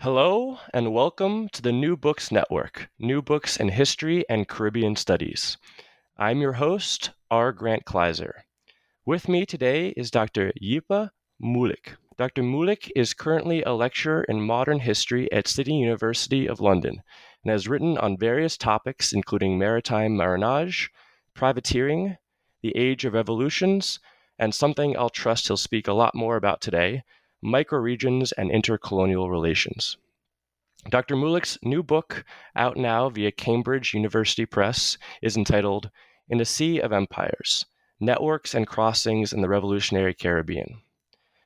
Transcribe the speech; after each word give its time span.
Hello, 0.00 0.58
and 0.74 0.92
welcome 0.92 1.48
to 1.48 1.62
the 1.62 1.72
New 1.72 1.96
Books 1.96 2.30
Network, 2.30 2.90
New 2.98 3.22
Books 3.22 3.56
in 3.56 3.70
History 3.70 4.28
and 4.28 4.46
Caribbean 4.46 4.94
Studies. 4.94 5.56
I'm 6.18 6.42
your 6.42 6.52
host, 6.52 7.12
R. 7.30 7.50
Grant 7.50 7.86
Kleiser. 7.86 8.44
With 9.06 9.26
me 9.26 9.46
today 9.46 9.94
is 9.96 10.10
Dr. 10.10 10.52
Jeppe 10.62 11.08
Mulich. 11.42 11.96
Dr. 12.18 12.42
Mulich 12.42 12.90
is 12.94 13.14
currently 13.14 13.62
a 13.62 13.72
lecturer 13.72 14.22
in 14.24 14.42
modern 14.42 14.80
history 14.80 15.32
at 15.32 15.48
City 15.48 15.72
University 15.72 16.46
of 16.46 16.60
London 16.60 17.02
and 17.42 17.50
has 17.50 17.66
written 17.66 17.96
on 17.96 18.18
various 18.18 18.58
topics 18.58 19.14
including 19.14 19.58
maritime 19.58 20.14
marronage, 20.14 20.90
privateering, 21.34 22.18
the 22.60 22.76
age 22.76 23.06
of 23.06 23.14
revolutions, 23.14 23.98
and 24.38 24.54
something 24.54 24.94
I'll 24.96 25.08
trust 25.08 25.46
he'll 25.48 25.56
speak 25.56 25.88
a 25.88 25.94
lot 25.94 26.14
more 26.14 26.36
about 26.36 26.60
today 26.60 27.02
Microregions 27.46 28.32
and 28.36 28.50
Intercolonial 28.50 29.30
Relations. 29.30 29.96
Dr. 30.90 31.14
Mulich's 31.14 31.56
new 31.62 31.80
book, 31.80 32.24
out 32.56 32.76
now 32.76 33.08
via 33.08 33.30
Cambridge 33.30 33.94
University 33.94 34.44
Press, 34.44 34.98
is 35.22 35.36
entitled 35.36 35.92
In 36.28 36.40
a 36.40 36.44
Sea 36.44 36.80
of 36.80 36.92
Empires 36.92 37.64
Networks 38.00 38.52
and 38.52 38.66
Crossings 38.66 39.32
in 39.32 39.42
the 39.42 39.48
Revolutionary 39.48 40.12
Caribbean. 40.12 40.82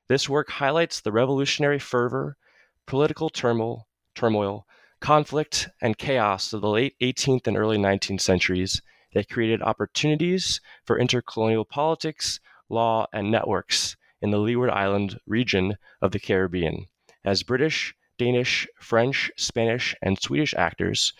This 0.09 0.27
work 0.27 0.49
highlights 0.49 1.03
the 1.03 1.13
revolutionary 1.13 1.79
fervor, 1.79 2.39
political 2.87 3.29
turmoil, 3.29 3.87
turmoil, 4.15 4.67
conflict, 5.01 5.69
and 5.83 5.99
chaos 5.99 6.55
of 6.55 6.63
the 6.63 6.71
late 6.71 6.97
18th 7.03 7.47
and 7.47 7.59
early 7.59 7.77
19th 7.77 8.23
centuries 8.23 8.81
that 9.13 9.29
created 9.29 9.61
opportunities 9.61 10.63
for 10.83 10.99
intercolonial 10.99 11.69
politics, 11.69 12.41
law, 12.71 13.07
and 13.13 13.31
networks 13.31 13.97
in 14.21 14.31
the 14.31 14.39
Leeward 14.39 14.71
Island 14.71 15.19
region 15.27 15.77
of 16.03 16.13
the 16.13 16.21
Caribbean, 16.21 16.87
as 17.25 17.43
British, 17.43 17.95
Danish, 18.19 18.67
French, 18.81 19.31
Spanish, 19.37 19.95
and 20.03 20.21
Swedish 20.21 20.55
actors 20.55 21.13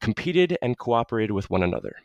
competed 0.00 0.58
and 0.60 0.78
cooperated 0.78 1.30
with 1.30 1.50
one 1.50 1.62
another. 1.62 1.96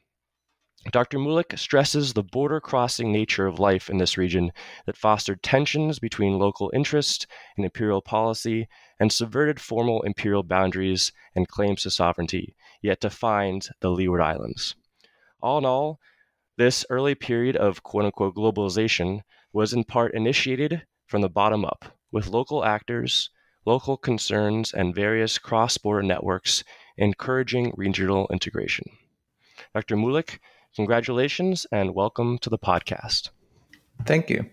Dr. 0.91 1.17
Mulich 1.17 1.57
stresses 1.57 2.13
the 2.13 2.21
border 2.21 2.61
crossing 2.61 3.11
nature 3.11 3.47
of 3.47 3.57
life 3.57 3.89
in 3.89 3.97
this 3.97 4.19
region 4.19 4.51
that 4.85 4.95
fostered 4.95 5.41
tensions 5.41 5.97
between 5.97 6.38
local 6.38 6.69
interest 6.75 7.25
and 7.57 7.66
imperial 7.66 8.03
policy 8.03 8.67
and 8.99 9.11
subverted 9.11 9.59
formal 9.59 10.03
imperial 10.03 10.43
boundaries 10.43 11.11
and 11.33 11.47
claims 11.47 11.81
to 11.81 11.89
sovereignty, 11.89 12.55
yet 12.83 12.99
defined 12.99 13.69
the 13.79 13.89
Leeward 13.89 14.21
Islands. 14.21 14.75
All 15.41 15.57
in 15.57 15.66
all, 15.66 15.99
this 16.57 16.85
early 16.91 17.16
period 17.16 17.55
of 17.57 17.81
quote 17.81 18.05
unquote 18.05 18.35
globalization 18.35 19.21
was 19.56 19.72
in 19.72 19.86
part 19.86 20.14
initiated 20.14 20.86
from 21.08 21.22
the 21.22 21.30
bottom 21.30 21.64
up, 21.64 21.86
with 22.11 22.28
local 22.28 22.66
actors, 22.66 23.30
local 23.66 23.95
concerns, 23.95 24.73
and 24.73 24.94
various 24.94 25.38
cross 25.38 25.78
border 25.78 26.03
networks 26.03 26.62
encouraging 26.97 27.73
regional 27.78 28.28
integration. 28.34 28.86
Dr. 29.73 29.95
Mulich, 29.95 30.39
congratulations 30.75 31.66
and 31.72 31.96
welcome 31.96 32.38
to 32.40 32.50
the 32.50 32.57
podcast. 32.57 33.29
Thank 34.06 34.29
you. 34.29 34.46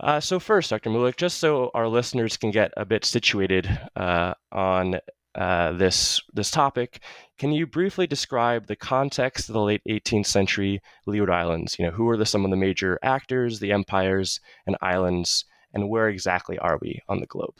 Uh, 0.00 0.20
so, 0.20 0.40
first, 0.40 0.70
Dr. 0.70 0.88
Mulich, 0.88 1.16
just 1.16 1.36
so 1.36 1.70
our 1.74 1.86
listeners 1.86 2.38
can 2.38 2.50
get 2.50 2.72
a 2.78 2.86
bit 2.86 3.04
situated 3.04 3.68
uh, 3.94 4.32
on 4.52 4.98
uh, 5.34 5.72
this 5.72 6.22
this 6.32 6.50
topic. 6.50 7.00
Can 7.36 7.50
you 7.50 7.66
briefly 7.66 8.06
describe 8.06 8.66
the 8.66 8.76
context 8.76 9.48
of 9.48 9.54
the 9.54 9.60
late 9.60 9.82
18th 9.88 10.26
century 10.26 10.80
Leeward 11.04 11.30
Islands? 11.30 11.76
You 11.78 11.86
know, 11.86 11.90
who 11.90 12.08
are 12.08 12.16
the, 12.16 12.24
some 12.24 12.44
of 12.44 12.50
the 12.52 12.56
major 12.56 12.96
actors, 13.02 13.58
the 13.58 13.72
empires 13.72 14.38
and 14.66 14.76
islands, 14.80 15.44
and 15.72 15.88
where 15.88 16.08
exactly 16.08 16.58
are 16.58 16.78
we 16.80 17.00
on 17.08 17.18
the 17.18 17.26
globe? 17.26 17.56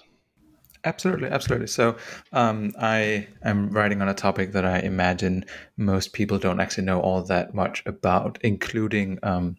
Absolutely, 0.86 1.28
absolutely. 1.28 1.66
So, 1.66 1.96
um, 2.34 2.72
I 2.78 3.26
am 3.42 3.70
writing 3.70 4.02
on 4.02 4.08
a 4.10 4.14
topic 4.14 4.52
that 4.52 4.66
I 4.66 4.80
imagine 4.80 5.46
most 5.78 6.12
people 6.12 6.38
don't 6.38 6.60
actually 6.60 6.84
know 6.84 7.00
all 7.00 7.22
that 7.22 7.54
much 7.54 7.82
about, 7.86 8.36
including 8.42 9.18
um, 9.22 9.56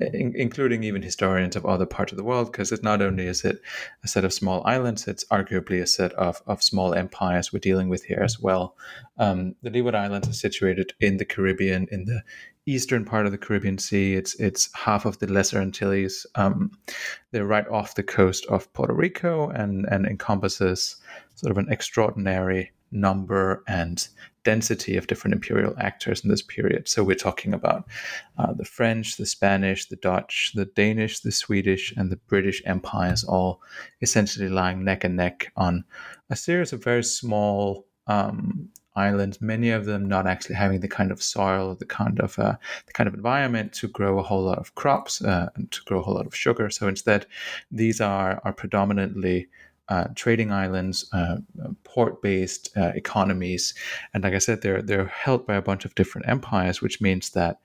in, 0.00 0.32
including 0.34 0.82
even 0.82 1.02
historians 1.02 1.56
of 1.56 1.66
other 1.66 1.84
parts 1.84 2.12
of 2.12 2.16
the 2.16 2.24
world, 2.24 2.50
because 2.52 2.72
it 2.72 2.82
not 2.82 3.02
only 3.02 3.26
is 3.26 3.44
it 3.44 3.60
a 4.02 4.08
set 4.08 4.24
of 4.24 4.32
small 4.32 4.62
islands, 4.66 5.06
it's 5.06 5.24
arguably 5.26 5.82
a 5.82 5.86
set 5.86 6.12
of, 6.14 6.42
of 6.46 6.62
small 6.62 6.94
empires 6.94 7.52
we're 7.52 7.58
dealing 7.58 7.90
with 7.90 8.04
here 8.04 8.22
as 8.22 8.40
well. 8.40 8.76
Um, 9.18 9.56
the 9.62 9.70
Leeward 9.70 9.94
Islands 9.94 10.26
are 10.28 10.32
situated 10.32 10.94
in 11.00 11.18
the 11.18 11.26
Caribbean, 11.26 11.86
in 11.92 12.06
the 12.06 12.22
eastern 12.66 13.04
part 13.04 13.26
of 13.26 13.32
the 13.32 13.38
Caribbean 13.38 13.78
Sea. 13.78 14.14
It's 14.14 14.34
it's 14.34 14.68
half 14.74 15.04
of 15.04 15.18
the 15.18 15.32
Lesser 15.32 15.60
Antilles. 15.60 16.26
Um, 16.34 16.72
they're 17.30 17.46
right 17.46 17.66
off 17.68 17.94
the 17.94 18.02
coast 18.02 18.46
of 18.46 18.72
Puerto 18.72 18.94
Rico 18.94 19.48
and 19.50 19.86
and 19.86 20.06
encompasses 20.06 20.96
sort 21.34 21.50
of 21.50 21.58
an 21.58 21.70
extraordinary 21.70 22.72
number 22.92 23.62
and 23.66 24.08
density 24.44 24.96
of 24.96 25.08
different 25.08 25.34
imperial 25.34 25.74
actors 25.78 26.22
in 26.22 26.30
this 26.30 26.42
period. 26.42 26.86
So 26.88 27.02
we're 27.02 27.16
talking 27.16 27.52
about 27.52 27.84
uh, 28.38 28.52
the 28.52 28.64
French, 28.64 29.16
the 29.16 29.26
Spanish, 29.26 29.88
the 29.88 29.96
Dutch, 29.96 30.52
the 30.54 30.66
Danish, 30.66 31.20
the 31.20 31.32
Swedish, 31.32 31.92
and 31.96 32.10
the 32.10 32.16
British 32.28 32.62
empires, 32.64 33.24
all 33.24 33.60
essentially 34.00 34.48
lying 34.48 34.84
neck 34.84 35.02
and 35.02 35.16
neck 35.16 35.52
on 35.56 35.84
a 36.30 36.36
series 36.36 36.72
of 36.72 36.84
very 36.84 37.02
small 37.02 37.86
um, 38.06 38.68
islands, 38.96 39.40
many 39.40 39.70
of 39.70 39.84
them 39.84 40.06
not 40.08 40.26
actually 40.26 40.56
having 40.56 40.80
the 40.80 40.88
kind 40.88 41.10
of 41.10 41.22
soil, 41.22 41.74
the 41.74 41.86
kind 41.86 42.18
of 42.20 42.38
uh, 42.38 42.56
the 42.86 42.92
kind 42.92 43.08
of 43.08 43.14
environment 43.14 43.72
to 43.74 43.88
grow 43.88 44.18
a 44.18 44.22
whole 44.22 44.42
lot 44.42 44.58
of 44.58 44.74
crops 44.74 45.22
uh, 45.22 45.48
and 45.54 45.70
to 45.70 45.82
grow 45.84 46.00
a 46.00 46.02
whole 46.02 46.14
lot 46.14 46.26
of 46.26 46.34
sugar. 46.34 46.70
So 46.70 46.88
instead, 46.88 47.26
these 47.70 48.00
are 48.00 48.40
are 48.44 48.52
predominantly 48.52 49.48
uh, 49.88 50.08
trading 50.16 50.50
islands, 50.50 51.08
uh, 51.12 51.36
port-based 51.84 52.76
uh, 52.76 52.92
economies, 52.96 53.72
and 54.12 54.24
like 54.24 54.34
I 54.34 54.38
said, 54.38 54.62
they're 54.62 54.82
they're 54.82 55.06
held 55.06 55.46
by 55.46 55.54
a 55.54 55.62
bunch 55.62 55.84
of 55.84 55.94
different 55.94 56.28
empires, 56.28 56.82
which 56.82 57.00
means 57.00 57.30
that 57.30 57.60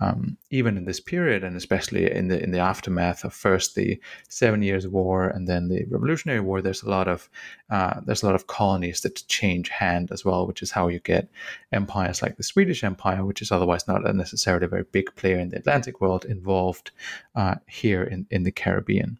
um, 0.00 0.36
even 0.50 0.76
in 0.76 0.84
this 0.84 0.98
period, 0.98 1.44
and 1.44 1.56
especially 1.56 2.10
in 2.10 2.28
the 2.28 2.42
in 2.42 2.50
the 2.50 2.58
aftermath 2.58 3.24
of 3.24 3.32
first 3.32 3.74
the 3.74 4.00
Seven 4.28 4.62
Years' 4.62 4.88
War 4.88 5.28
and 5.28 5.48
then 5.48 5.68
the 5.68 5.84
Revolutionary 5.88 6.40
War, 6.40 6.60
there's 6.60 6.82
a 6.82 6.90
lot 6.90 7.06
of 7.06 7.30
uh, 7.70 8.00
there's 8.04 8.22
a 8.22 8.26
lot 8.26 8.34
of 8.34 8.48
colonies 8.48 9.02
that 9.02 9.26
change 9.28 9.68
hand 9.68 10.10
as 10.10 10.24
well, 10.24 10.46
which 10.46 10.62
is 10.62 10.72
how 10.72 10.88
you 10.88 10.98
get 11.00 11.28
empires 11.72 12.22
like 12.22 12.36
the 12.36 12.42
Swedish 12.42 12.82
Empire, 12.82 13.24
which 13.24 13.40
is 13.40 13.52
otherwise 13.52 13.86
not 13.86 14.02
necessarily 14.14 14.66
a 14.66 14.68
very 14.68 14.84
big 14.90 15.14
player 15.14 15.38
in 15.38 15.50
the 15.50 15.58
Atlantic 15.58 16.00
world, 16.00 16.24
involved 16.24 16.90
uh, 17.36 17.54
here 17.68 18.02
in 18.02 18.26
in 18.30 18.42
the 18.42 18.52
Caribbean. 18.52 19.18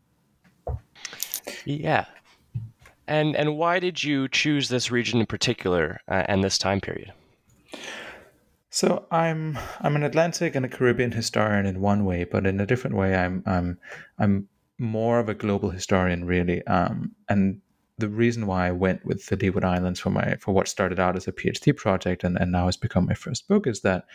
Yeah, 1.65 2.07
and 3.07 3.37
and 3.37 3.57
why 3.57 3.79
did 3.79 4.03
you 4.03 4.29
choose 4.29 4.69
this 4.69 4.91
region 4.91 5.21
in 5.21 5.27
particular 5.27 6.01
uh, 6.09 6.25
and 6.27 6.43
this 6.43 6.59
time 6.59 6.81
period? 6.81 7.13
So 8.75 9.07
I'm 9.13 9.57
I'm 9.83 9.95
an 9.95 10.03
Atlantic 10.03 10.57
and 10.57 10.67
a 10.67 10.69
Caribbean 10.69 11.13
historian 11.13 11.65
in 11.65 11.81
one 11.81 12.05
way, 12.05 12.25
but 12.25 12.45
in 12.45 12.59
a 12.59 12.67
different 12.67 12.97
way, 12.97 13.15
I'm 13.15 13.41
I'm 13.47 13.79
I'm 14.19 14.49
more 14.79 15.21
of 15.21 15.29
a 15.29 15.35
global 15.35 15.71
historian, 15.71 16.25
really. 16.25 16.67
Um, 16.67 17.13
and 17.29 17.61
the 17.99 18.09
reason 18.09 18.49
why 18.49 18.67
I 18.67 18.73
went 18.73 19.07
with 19.07 19.27
the 19.27 19.37
Leeward 19.37 19.65
Islands 19.65 20.01
for 20.01 20.11
my 20.11 20.35
for 20.41 20.51
what 20.53 20.67
started 20.67 20.99
out 20.99 21.15
as 21.15 21.29
a 21.29 21.33
PhD 21.33 21.77
project 21.77 22.25
and, 22.25 22.37
and 22.37 22.51
now 22.51 22.67
has 22.67 22.77
become 22.77 23.07
my 23.07 23.15
first 23.15 23.47
book 23.47 23.69
is 23.69 23.83
that 23.83 24.07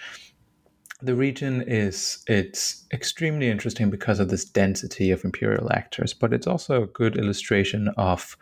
the 1.01 1.15
region 1.15 1.61
is 1.61 2.21
it's 2.27 2.85
extremely 2.91 3.49
interesting 3.49 3.89
because 3.89 4.19
of 4.19 4.27
this 4.27 4.43
density 4.43 5.09
of 5.11 5.23
imperial 5.23 5.71
actors, 5.71 6.13
but 6.13 6.33
it's 6.33 6.47
also 6.47 6.83
a 6.83 6.87
good 6.87 7.15
illustration 7.15 7.87
of 7.95 8.35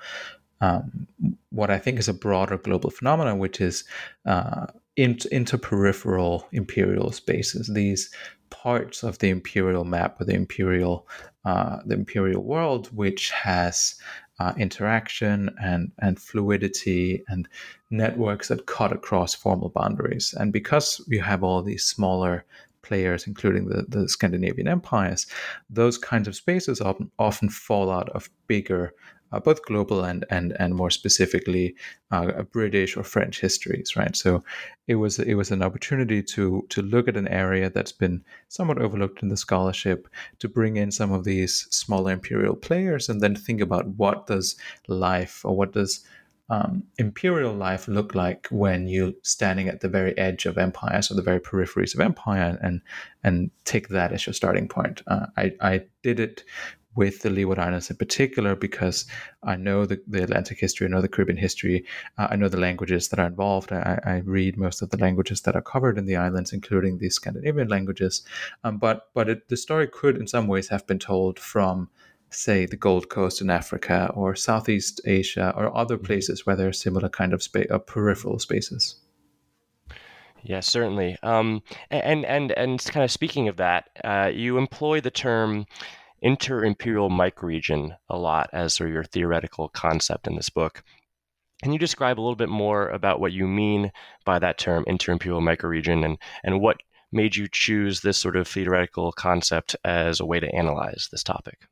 um, 0.62 1.06
what 1.52 1.70
I 1.70 1.78
think 1.78 2.00
is 2.00 2.08
a 2.08 2.14
broader 2.14 2.58
global 2.58 2.90
phenomenon, 2.90 3.38
which 3.38 3.62
is 3.62 3.84
uh, 4.26 4.66
inter- 4.98 5.30
interperipheral 5.30 6.44
imperial 6.52 7.12
spaces, 7.12 7.72
these 7.74 8.10
parts 8.50 9.04
of 9.04 9.20
the 9.20 9.30
imperial 9.30 9.84
map 9.84 10.20
or 10.20 10.26
the 10.26 10.34
imperial 10.34 11.08
uh, 11.46 11.78
the 11.86 11.96
imperial 11.96 12.44
world, 12.44 12.88
which 12.88 13.30
has 13.32 13.96
uh, 14.40 14.54
interaction 14.58 15.50
and 15.62 15.92
and 16.00 16.20
fluidity 16.20 17.24
and 17.30 17.48
networks 17.90 18.50
that 18.50 18.66
cut 18.66 18.92
across 18.92 19.34
formal 19.34 19.70
boundaries. 19.70 20.34
And 20.38 20.52
because 20.52 21.02
you 21.08 21.22
have 21.22 21.44
all 21.44 21.62
these 21.62 21.86
smaller 21.86 22.46
players, 22.82 23.28
including 23.28 23.68
the, 23.68 23.86
the 23.88 24.08
Scandinavian 24.08 24.68
empires, 24.68 25.28
those 25.70 25.98
kinds 25.98 26.28
of 26.28 26.36
spaces 26.36 26.80
often, 26.80 27.12
often 27.20 27.50
fall 27.50 27.92
out 27.92 28.10
of 28.10 28.30
bigger 28.48 28.94
uh, 29.32 29.40
both 29.40 29.66
global 29.66 30.04
and 30.04 30.26
and 30.30 30.56
and 30.60 30.76
more 30.76 30.90
specifically 30.90 31.76
uh, 32.12 32.44
British 32.44 32.96
or 32.98 33.04
French 33.04 33.40
histories, 33.42 33.96
right? 33.96 34.16
So 34.16 34.44
it 34.88 34.96
was 34.96 35.20
it 35.20 35.36
was 35.36 35.52
an 35.52 35.62
opportunity 35.62 36.24
to 36.24 36.66
to 36.70 36.82
look 36.82 37.08
at 37.08 37.18
an 37.18 37.28
area 37.28 37.70
that's 37.70 37.92
been 37.92 38.24
somewhat 38.48 38.82
overlooked 38.82 39.24
in 39.24 39.30
the 39.30 39.38
scholarship, 39.38 40.08
to 40.40 40.48
bring 40.48 40.78
in 40.78 40.92
some 40.92 41.12
of 41.12 41.24
these 41.24 41.68
smaller 41.72 42.12
imperial 42.12 42.56
players, 42.56 43.10
and 43.10 43.22
then 43.22 43.36
think 43.36 43.62
about 43.62 43.88
what 43.98 44.28
does 44.28 44.56
life 44.88 45.44
or 45.44 45.56
what 45.56 45.74
does 45.74 46.06
um, 46.50 46.84
imperial 46.98 47.54
life 47.54 47.88
look 47.88 48.16
like 48.16 48.48
when 48.52 48.88
you're 48.88 49.12
standing 49.24 49.68
at 49.68 49.82
the 49.82 49.90
very 49.90 50.18
edge 50.18 50.46
of 50.46 50.58
empire, 50.58 51.02
or 51.12 51.16
the 51.16 51.22
very 51.22 51.42
peripheries 51.42 51.94
of 51.94 52.00
empire 52.00 52.58
and 52.62 52.82
and 53.24 53.52
take 53.66 53.90
that 53.90 54.14
as 54.14 54.26
your 54.26 54.34
starting 54.34 54.68
point. 54.68 55.02
Uh, 55.08 55.26
I, 55.36 55.54
I 55.60 55.86
did 56.04 56.20
it 56.20 56.44
with 56.98 57.22
the 57.22 57.30
Leeward 57.30 57.60
Islands 57.60 57.92
in 57.92 57.96
particular 57.96 58.56
because 58.56 59.06
I 59.44 59.56
know 59.56 59.86
the, 59.86 60.02
the 60.08 60.24
Atlantic 60.24 60.60
history, 60.60 60.88
I 60.88 60.90
know 60.90 61.00
the 61.00 61.08
Caribbean 61.08 61.38
history, 61.38 61.86
uh, 62.18 62.28
I 62.32 62.36
know 62.36 62.50
the 62.50 62.60
languages 62.60 63.08
that 63.10 63.20
are 63.20 63.28
involved. 63.28 63.72
I, 63.72 64.00
I, 64.04 64.16
read 64.26 64.58
most 64.58 64.82
of 64.82 64.90
the 64.90 64.98
languages 64.98 65.42
that 65.42 65.56
are 65.56 65.62
covered 65.62 66.00
in 66.00 66.06
the 66.06 66.16
islands, 66.16 66.52
including 66.52 66.98
the 66.98 67.12
Scandinavian 67.12 67.68
languages. 67.68 68.24
Um, 68.64 68.80
but 68.80 69.10
but 69.14 69.30
it, 69.30 69.48
the 69.48 69.58
story 69.58 69.88
could, 69.88 70.18
in 70.18 70.28
some 70.28 70.48
ways, 70.48 70.68
have 70.70 70.88
been 70.88 71.00
told 71.00 71.40
from 71.40 71.90
say 72.32 72.66
the 72.66 72.76
Gold 72.76 73.10
Coast 73.10 73.42
in 73.42 73.50
Africa 73.52 74.12
or 74.16 74.36
Southeast 74.36 75.00
Asia 75.06 75.54
or 75.56 75.76
other 75.78 75.96
mm-hmm. 75.96 76.06
places 76.06 76.46
where 76.46 76.56
there 76.56 76.68
are 76.68 76.74
similar 76.74 77.10
kind 77.10 77.32
of 77.32 77.44
space, 77.44 77.68
uh, 77.70 77.78
peripheral 77.78 78.40
spaces. 78.40 78.96
Yeah, 80.42 80.62
certainly. 80.62 81.16
Um, 81.22 81.62
and 81.92 82.26
and 82.26 82.52
and 82.54 82.84
kind 82.86 83.04
of 83.04 83.12
speaking 83.12 83.48
of 83.50 83.58
that, 83.58 83.90
uh, 84.04 84.32
you 84.34 84.58
employ 84.58 85.00
the 85.00 85.12
term 85.12 85.66
inter-imperial 86.22 87.10
microregion 87.10 87.96
a 88.10 88.18
lot 88.18 88.50
as 88.54 88.74
sort 88.74 88.90
of 88.90 88.94
your 88.94 89.04
theoretical 89.04 89.70
concept 89.70 90.28
in 90.28 90.36
this 90.36 90.50
book. 90.50 90.84
Can 91.64 91.74
you 91.74 91.80
describe 91.80 92.20
a 92.20 92.22
little 92.22 92.36
bit 92.36 92.50
more 92.50 92.90
about 92.90 93.20
what 93.20 93.34
you 93.34 93.48
mean 93.48 93.92
by 94.26 94.40
that 94.40 94.58
term, 94.58 94.84
inter-imperial 94.88 95.42
microregion, 95.42 96.06
and 96.06 96.18
and 96.44 96.62
what 96.62 96.78
made 97.12 97.36
you 97.36 97.48
choose 97.52 98.02
this 98.02 98.18
sort 98.18 98.36
of 98.36 98.48
theoretical 98.48 99.12
concept 99.12 99.76
as 99.84 100.20
a 100.20 100.26
way 100.26 100.40
to 100.40 100.54
analyze 100.54 101.08
this 101.12 101.24
topic? 101.24 101.68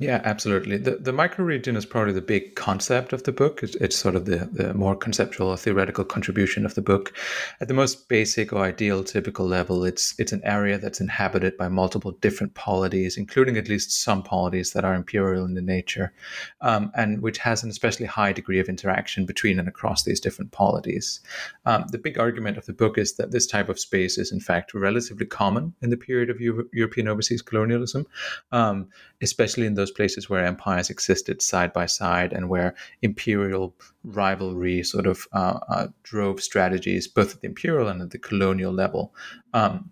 Yeah, 0.00 0.20
absolutely. 0.24 0.76
The 0.76 0.92
the 0.92 1.10
microregion 1.10 1.76
is 1.76 1.84
probably 1.84 2.12
the 2.12 2.20
big 2.20 2.54
concept 2.54 3.12
of 3.12 3.24
the 3.24 3.32
book. 3.32 3.64
It's, 3.64 3.74
it's 3.76 3.96
sort 3.96 4.14
of 4.14 4.26
the, 4.26 4.48
the 4.52 4.72
more 4.72 4.94
conceptual 4.94 5.48
or 5.48 5.56
theoretical 5.56 6.04
contribution 6.04 6.64
of 6.64 6.76
the 6.76 6.82
book. 6.82 7.12
At 7.60 7.66
the 7.66 7.74
most 7.74 8.08
basic 8.08 8.52
or 8.52 8.62
ideal 8.62 9.02
typical 9.02 9.44
level, 9.44 9.84
it's 9.84 10.14
it's 10.16 10.30
an 10.30 10.40
area 10.44 10.78
that's 10.78 11.00
inhabited 11.00 11.56
by 11.56 11.66
multiple 11.66 12.12
different 12.12 12.54
polities, 12.54 13.16
including 13.16 13.56
at 13.56 13.68
least 13.68 13.90
some 13.90 14.22
polities 14.22 14.72
that 14.72 14.84
are 14.84 14.94
imperial 14.94 15.44
in 15.44 15.54
the 15.54 15.60
nature, 15.62 16.12
um, 16.60 16.92
and 16.94 17.20
which 17.20 17.38
has 17.38 17.64
an 17.64 17.70
especially 17.70 18.06
high 18.06 18.32
degree 18.32 18.60
of 18.60 18.68
interaction 18.68 19.26
between 19.26 19.58
and 19.58 19.66
across 19.66 20.04
these 20.04 20.20
different 20.20 20.52
polities. 20.52 21.20
Um, 21.66 21.86
the 21.90 21.98
big 21.98 22.20
argument 22.20 22.56
of 22.56 22.66
the 22.66 22.72
book 22.72 22.98
is 22.98 23.16
that 23.16 23.32
this 23.32 23.48
type 23.48 23.68
of 23.68 23.80
space 23.80 24.16
is 24.16 24.30
in 24.30 24.38
fact 24.38 24.74
relatively 24.74 25.26
common 25.26 25.74
in 25.82 25.90
the 25.90 25.96
period 25.96 26.30
of 26.30 26.40
Euro- 26.40 26.66
European 26.72 27.08
overseas 27.08 27.42
colonialism, 27.42 28.06
um, 28.52 28.86
especially 29.22 29.66
in 29.66 29.74
those 29.74 29.87
those 29.88 29.96
places 29.96 30.28
where 30.28 30.44
empires 30.44 30.90
existed 30.90 31.40
side 31.42 31.72
by 31.72 31.86
side 31.86 32.32
and 32.32 32.48
where 32.48 32.74
imperial 33.02 33.74
rivalry 34.04 34.82
sort 34.82 35.06
of 35.06 35.26
uh, 35.32 35.58
uh, 35.68 35.88
drove 36.02 36.42
strategies 36.42 37.08
both 37.08 37.34
at 37.34 37.40
the 37.40 37.46
imperial 37.48 37.88
and 37.88 38.02
at 38.02 38.10
the 38.10 38.18
colonial 38.18 38.72
level. 38.72 39.14
Um, 39.54 39.90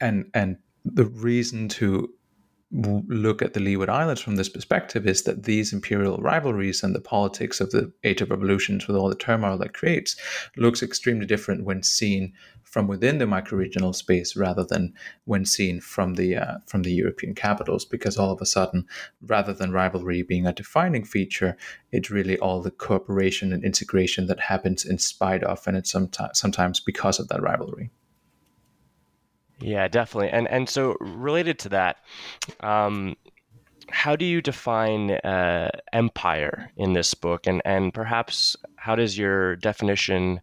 and 0.00 0.30
and 0.34 0.56
the 0.84 1.04
reason 1.04 1.68
to 1.68 2.08
look 2.72 3.42
at 3.42 3.52
the 3.52 3.60
Leeward 3.60 3.88
Islands 3.88 4.20
from 4.20 4.36
this 4.36 4.48
perspective 4.48 5.04
is 5.06 5.22
that 5.22 5.42
these 5.42 5.72
imperial 5.72 6.18
rivalries 6.18 6.84
and 6.84 6.94
the 6.94 7.00
politics 7.00 7.60
of 7.60 7.70
the 7.70 7.92
Age 8.04 8.20
of 8.20 8.30
Revolutions 8.30 8.86
with 8.86 8.96
all 8.96 9.08
the 9.08 9.16
turmoil 9.16 9.58
that 9.58 9.74
creates 9.74 10.14
looks 10.56 10.80
extremely 10.82 11.26
different 11.26 11.64
when 11.64 11.82
seen 11.82 12.32
from 12.62 12.86
within 12.86 13.18
the 13.18 13.24
microregional 13.24 13.92
space 13.92 14.36
rather 14.36 14.62
than 14.64 14.94
when 15.24 15.44
seen 15.44 15.80
from 15.80 16.14
the 16.14 16.36
uh, 16.36 16.58
from 16.66 16.82
the 16.82 16.92
European 16.92 17.34
capitals 17.34 17.84
because 17.84 18.16
all 18.16 18.30
of 18.30 18.40
a 18.40 18.46
sudden 18.46 18.86
rather 19.22 19.52
than 19.52 19.72
rivalry 19.72 20.22
being 20.22 20.46
a 20.46 20.52
defining 20.52 21.04
feature 21.04 21.56
it's 21.90 22.10
really 22.10 22.38
all 22.38 22.62
the 22.62 22.70
cooperation 22.70 23.52
and 23.52 23.64
integration 23.64 24.26
that 24.26 24.38
happens 24.38 24.84
in 24.84 24.98
spite 24.98 25.42
of 25.42 25.66
and 25.66 25.76
it's 25.76 25.90
sometimes 25.90 26.38
sometimes 26.38 26.78
because 26.78 27.18
of 27.18 27.26
that 27.26 27.42
rivalry 27.42 27.90
yeah 29.60 29.88
definitely 29.88 30.30
and 30.30 30.48
and 30.48 30.68
so 30.68 30.96
related 31.00 31.58
to 31.58 31.68
that 31.68 31.98
um, 32.60 33.16
how 33.90 34.14
do 34.16 34.24
you 34.24 34.40
define 34.40 35.10
uh, 35.10 35.70
empire 35.92 36.70
in 36.76 36.92
this 36.92 37.14
book 37.14 37.46
and 37.46 37.60
and 37.64 37.92
perhaps 37.92 38.56
how 38.76 38.94
does 38.94 39.18
your 39.18 39.56
definition 39.56 40.40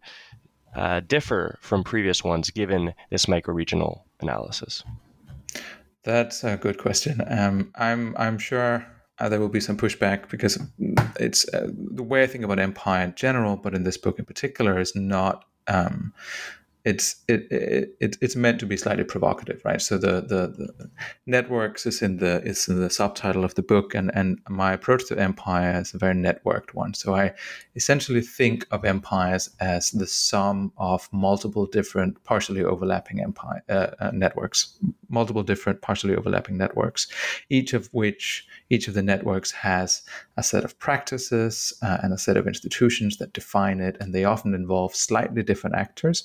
uh, 0.77 1.01
differ 1.01 1.57
from 1.61 1.83
previous 1.83 2.23
ones 2.23 2.51
given 2.51 2.93
this 3.09 3.25
microregional 3.25 4.01
analysis? 4.21 4.83
That's 6.03 6.43
a 6.43 6.55
good 6.55 6.77
question. 6.77 7.21
Um, 7.27 7.71
I'm 7.75 8.15
I'm 8.17 8.37
sure 8.37 8.85
uh, 9.19 9.27
there 9.27 9.39
will 9.39 9.49
be 9.49 9.59
some 9.59 9.75
pushback 9.75 10.29
because 10.29 10.59
it's 11.19 11.51
uh, 11.53 11.67
the 11.73 12.03
way 12.03 12.23
I 12.23 12.27
think 12.27 12.43
about 12.43 12.59
empire 12.59 13.03
in 13.03 13.15
general, 13.15 13.57
but 13.57 13.73
in 13.73 13.83
this 13.83 13.97
book 13.97 14.19
in 14.19 14.25
particular, 14.25 14.79
is 14.79 14.95
not 14.95 15.45
um, 15.67 16.13
it's 16.87 17.17
it, 17.27 17.47
it, 17.99 18.17
it's 18.21 18.37
meant 18.37 18.61
to 18.61 18.65
be 18.65 18.77
slightly 18.77 19.03
provocative, 19.03 19.61
right? 19.65 19.81
So 19.81 19.97
the, 19.97 20.21
the, 20.21 20.41
the 20.57 20.89
networks 21.25 21.85
is 21.85 22.01
in 22.01 22.17
the 22.17 22.41
is 22.43 22.69
in 22.69 22.79
the 22.79 22.89
subtitle 22.89 23.43
of 23.43 23.55
the 23.55 23.61
book, 23.61 23.93
and 23.93 24.09
and 24.15 24.39
my 24.49 24.71
approach 24.71 25.05
to 25.07 25.19
empire 25.19 25.81
is 25.81 25.93
a 25.93 25.97
very 25.97 26.15
networked 26.15 26.73
one. 26.73 26.93
So 26.93 27.13
I 27.13 27.33
essentially 27.75 28.21
think 28.21 28.65
of 28.71 28.85
empires 28.85 29.49
as 29.59 29.91
the 29.91 30.07
sum 30.07 30.71
of 30.77 31.09
multiple 31.11 31.65
different 31.65 32.23
partially 32.23 32.63
overlapping 32.63 33.21
empire 33.21 33.61
uh, 33.67 33.87
uh, 33.99 34.11
networks, 34.13 34.79
multiple 35.09 35.43
different 35.43 35.81
partially 35.81 36.15
overlapping 36.15 36.57
networks, 36.57 37.07
each 37.49 37.73
of 37.73 37.87
which 37.91 38.47
each 38.69 38.87
of 38.87 38.93
the 38.93 39.03
networks 39.03 39.51
has 39.51 40.03
a 40.37 40.43
set 40.43 40.63
of 40.63 40.79
practices 40.79 41.73
uh, 41.81 41.97
and 42.01 42.13
a 42.13 42.17
set 42.17 42.37
of 42.37 42.47
institutions 42.47 43.17
that 43.17 43.33
define 43.33 43.81
it, 43.81 43.97
and 43.99 44.13
they 44.13 44.23
often 44.23 44.53
involve 44.53 44.95
slightly 44.95 45.43
different 45.43 45.75
actors. 45.75 46.23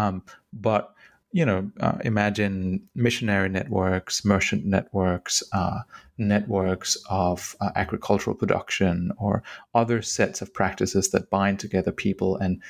Um, 0.00 0.22
but 0.52 0.94
you 1.32 1.46
know, 1.46 1.70
uh, 1.78 1.98
imagine 2.04 2.82
missionary 2.96 3.48
networks, 3.48 4.24
merchant 4.24 4.64
networks, 4.64 5.44
uh, 5.52 5.80
networks 6.18 6.96
of 7.08 7.54
uh, 7.60 7.70
agricultural 7.76 8.34
production, 8.34 9.12
or 9.16 9.44
other 9.72 10.02
sets 10.02 10.42
of 10.42 10.52
practices 10.52 11.10
that 11.10 11.30
bind 11.30 11.60
together 11.60 11.92
people 11.92 12.36
and 12.36 12.60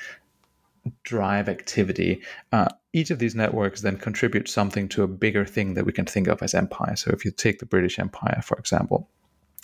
drive 1.03 1.49
activity. 1.49 2.21
Uh, 2.51 2.67
each 2.93 3.09
of 3.09 3.17
these 3.17 3.33
networks 3.33 3.81
then 3.81 3.97
contributes 3.97 4.53
something 4.53 4.87
to 4.89 5.01
a 5.01 5.07
bigger 5.07 5.45
thing 5.45 5.73
that 5.73 5.85
we 5.85 5.91
can 5.91 6.05
think 6.05 6.27
of 6.27 6.43
as 6.43 6.53
empire. 6.53 6.95
So, 6.95 7.09
if 7.11 7.25
you 7.25 7.31
take 7.31 7.59
the 7.59 7.65
British 7.65 7.97
Empire, 7.97 8.41
for 8.43 8.57
example, 8.59 9.09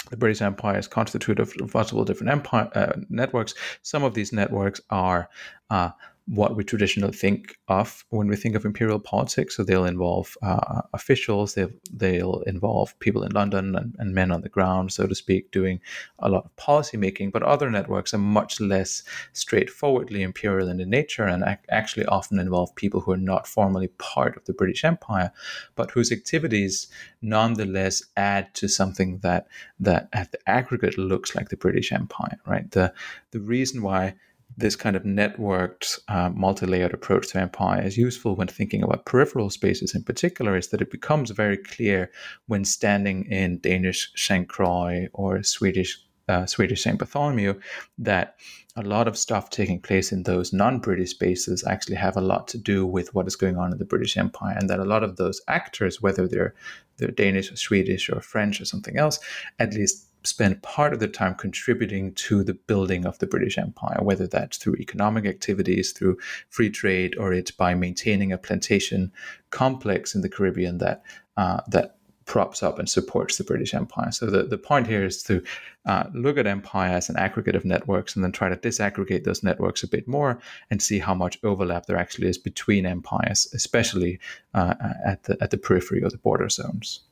the 0.09 0.17
British 0.17 0.41
Empire 0.41 0.79
is 0.79 0.87
constituted 0.87 1.39
of 1.39 1.73
multiple 1.73 2.05
different 2.05 2.31
empire 2.31 2.69
uh, 2.73 2.93
networks. 3.09 3.53
Some 3.83 4.03
of 4.03 4.15
these 4.15 4.33
networks 4.33 4.81
are 4.89 5.29
uh, 5.69 5.91
what 6.27 6.57
we 6.57 6.63
traditionally 6.63 7.13
think 7.13 7.57
of 7.69 8.03
when 8.09 8.27
we 8.27 8.35
think 8.35 8.53
of 8.53 8.65
imperial 8.65 8.99
politics. 8.99 9.55
So 9.55 9.63
they'll 9.63 9.85
involve 9.85 10.37
uh, 10.43 10.81
officials, 10.93 11.53
they'll, 11.53 11.71
they'll 11.91 12.41
involve 12.41 12.97
people 12.99 13.23
in 13.23 13.31
London 13.31 13.75
and, 13.77 13.95
and, 13.97 14.13
men 14.13 14.31
on 14.31 14.41
the 14.41 14.49
ground, 14.49 14.91
so 14.91 15.07
to 15.07 15.15
speak, 15.15 15.51
doing 15.51 15.79
a 16.19 16.27
lot 16.27 16.43
of 16.43 16.55
policy 16.57 16.97
making. 16.97 17.31
But 17.31 17.43
other 17.43 17.69
networks 17.69 18.13
are 18.13 18.17
much 18.17 18.59
less 18.59 19.03
straightforwardly 19.31 20.21
imperial 20.21 20.67
in 20.67 20.77
nature 20.89 21.23
and 21.23 21.43
ac- 21.43 21.59
actually 21.69 22.05
often 22.07 22.39
involve 22.39 22.75
people 22.75 22.99
who 22.99 23.11
are 23.11 23.17
not 23.17 23.47
formally 23.47 23.87
part 23.97 24.35
of 24.35 24.43
the 24.45 24.53
British 24.53 24.83
Empire, 24.83 25.31
but 25.75 25.91
whose 25.91 26.11
activities 26.11 26.87
nonetheless 27.21 28.03
add 28.17 28.53
to 28.55 28.67
something 28.67 29.19
that 29.19 29.47
that 29.79 30.09
at 30.11 30.31
the 30.31 30.39
aggregate 30.49 30.97
looks 30.97 31.35
like 31.35 31.49
the 31.49 31.57
British 31.57 31.93
Empire. 31.93 32.37
Right. 32.45 32.69
The 32.71 32.93
the 33.31 33.39
reason 33.39 33.81
why 33.81 34.15
this 34.55 34.75
kind 34.75 34.95
of 34.95 35.03
networked, 35.03 35.99
uh, 36.07 36.29
multi-layered 36.29 36.93
approach 36.93 37.27
to 37.29 37.39
empire 37.39 37.81
is 37.81 37.97
useful 37.97 38.35
when 38.35 38.47
thinking 38.47 38.81
about 38.81 39.05
peripheral 39.05 39.49
spaces 39.49 39.93
in 39.93 40.03
particular 40.03 40.55
is 40.55 40.69
that 40.69 40.81
it 40.81 40.89
becomes 40.89 41.31
very 41.31 41.57
clear 41.57 42.11
when 42.47 42.63
standing 42.63 43.25
in 43.25 43.59
Danish 43.59 44.11
St. 44.15 44.47
Croix 44.47 45.07
or 45.13 45.43
Swedish 45.43 45.99
uh, 46.29 46.45
Swedish 46.45 46.83
St. 46.83 46.99
Bartholomew 46.99 47.59
that 47.97 48.35
a 48.75 48.81
lot 48.83 49.07
of 49.07 49.17
stuff 49.17 49.49
taking 49.49 49.81
place 49.81 50.11
in 50.11 50.23
those 50.23 50.53
non-British 50.53 51.11
spaces 51.11 51.65
actually 51.65 51.95
have 51.95 52.17
a 52.17 52.21
lot 52.21 52.47
to 52.49 52.57
do 52.57 52.85
with 52.85 53.13
what 53.15 53.27
is 53.27 53.35
going 53.35 53.57
on 53.57 53.71
in 53.71 53.77
the 53.77 53.85
British 53.85 54.17
Empire, 54.17 54.55
and 54.59 54.69
that 54.69 54.79
a 54.79 54.85
lot 54.85 55.03
of 55.03 55.15
those 55.15 55.41
actors, 55.47 56.01
whether 56.01 56.27
they're 56.27 56.53
they're 56.97 57.11
Danish 57.11 57.51
or 57.51 57.55
Swedish 57.55 58.09
or 58.09 58.21
French 58.21 58.59
or 58.59 58.65
something 58.65 58.97
else, 58.97 59.19
at 59.59 59.73
least 59.73 60.07
spend 60.27 60.61
part 60.61 60.93
of 60.93 60.99
their 60.99 61.07
time 61.07 61.35
contributing 61.35 62.13
to 62.13 62.43
the 62.43 62.53
building 62.53 63.05
of 63.05 63.17
the 63.19 63.27
British 63.27 63.57
Empire, 63.57 63.99
whether 64.01 64.27
that's 64.27 64.57
through 64.57 64.75
economic 64.75 65.25
activities, 65.25 65.91
through 65.91 66.17
free 66.49 66.69
trade, 66.69 67.15
or 67.17 67.33
it's 67.33 67.51
by 67.51 67.73
maintaining 67.73 68.31
a 68.31 68.37
plantation 68.37 69.11
complex 69.49 70.15
in 70.15 70.21
the 70.21 70.29
Caribbean 70.29 70.77
that 70.79 71.03
uh, 71.37 71.61
that 71.67 71.97
props 72.25 72.61
up 72.61 72.77
and 72.77 72.89
supports 72.89 73.37
the 73.37 73.43
British 73.43 73.73
Empire. 73.73 74.11
So 74.11 74.25
the, 74.25 74.43
the 74.43 74.57
point 74.57 74.85
here 74.85 75.05
is 75.05 75.23
to 75.23 75.41
uh, 75.85 76.03
look 76.13 76.37
at 76.37 76.45
empire 76.45 76.93
as 76.93 77.09
an 77.09 77.15
aggregate 77.17 77.55
of 77.55 77.63
networks 77.63 78.15
and 78.15 78.23
then 78.23 78.33
try 78.33 78.49
to 78.49 78.57
disaggregate 78.57 79.23
those 79.23 79.43
networks 79.43 79.81
a 79.81 79.87
bit 79.87 80.07
more 80.07 80.39
and 80.69 80.81
see 80.81 80.99
how 80.99 81.13
much 81.13 81.39
overlap 81.43 81.85
there 81.85 81.97
actually 81.97 82.27
is 82.27 82.37
between 82.37 82.85
empires, 82.85 83.47
especially 83.53 84.19
uh, 84.53 84.75
at 85.05 85.23
the 85.23 85.37
at 85.41 85.51
the 85.51 85.57
periphery 85.57 86.03
or 86.03 86.09
the 86.09 86.17
border 86.17 86.49
zones. 86.49 87.06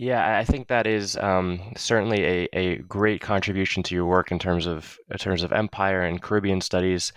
Yeah, 0.00 0.38
I 0.38 0.44
think 0.44 0.68
that 0.68 0.86
is 0.86 1.18
um, 1.18 1.60
certainly 1.76 2.24
a, 2.24 2.48
a 2.54 2.76
great 2.78 3.20
contribution 3.20 3.82
to 3.82 3.94
your 3.94 4.06
work 4.06 4.32
in 4.32 4.38
terms 4.38 4.66
of 4.66 4.98
in 5.10 5.18
terms 5.18 5.42
of 5.42 5.52
empire 5.52 6.00
and 6.00 6.22
Caribbean 6.22 6.62
studies. 6.62 7.12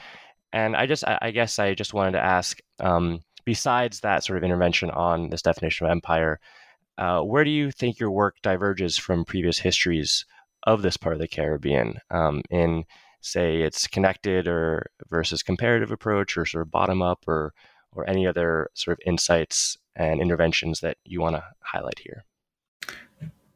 And 0.52 0.75
I 0.75 0.86
just, 0.86 1.06
I 1.08 1.32
guess, 1.32 1.60
I 1.60 1.75
just 1.75 1.94
wanted 1.94 2.12
to 2.13 2.20
ask, 2.25 2.60
um, 2.82 3.22
besides 3.46 4.02
that 4.02 4.25
sort 4.25 4.38
of 4.38 4.44
intervention 4.44 4.92
on 4.92 5.30
this 5.30 5.42
definition 5.42 5.86
of 5.86 5.92
empire, 5.92 6.42
uh, 6.98 7.22
where 7.22 7.46
do 7.46 7.52
you 7.52 7.72
think 7.72 8.00
your 8.00 8.12
work 8.12 8.36
diverges 8.44 8.98
from 8.98 9.24
previous 9.24 9.60
histories 9.60 10.25
of 10.63 10.82
this 10.82 10.98
part 10.98 11.16
of 11.16 11.22
the 11.22 11.28
Caribbean 11.28 12.00
um, 12.12 12.42
in, 12.50 12.84
say, 13.22 13.62
its 13.62 13.88
connected 13.88 14.46
or 14.46 14.88
versus 15.10 15.42
comparative 15.42 15.92
approach, 15.92 16.38
or 16.38 16.46
sort 16.46 16.63
of 16.63 16.72
bottom 16.72 17.02
up, 17.02 17.24
or 17.28 17.54
or 17.94 18.10
any 18.10 18.28
other 18.28 18.70
sort 18.74 18.98
of 18.98 19.08
insights 19.08 19.78
and 19.96 20.20
interventions 20.22 20.82
that 20.82 20.98
you 21.06 21.22
want 21.22 21.38
to 21.38 21.44
highlight 21.62 22.00
here? 22.00 22.25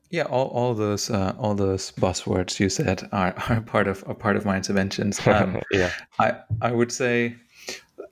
Yeah, 0.10 0.24
all, 0.24 0.48
all 0.48 0.74
those 0.74 1.10
uh, 1.10 1.36
all 1.38 1.54
those 1.54 1.92
buzzwords 1.92 2.60
you 2.60 2.70
said 2.70 3.10
are, 3.12 3.34
are 3.50 3.62
part 3.62 3.88
of 3.88 4.04
are 4.08 4.16
part 4.16 4.36
of 4.36 4.46
my 4.46 4.56
interventions. 4.56 5.20
Um, 5.28 5.62
yeah, 5.72 5.92
I 6.20 6.38
I 6.62 6.72
would 6.72 6.92
say 6.92 7.36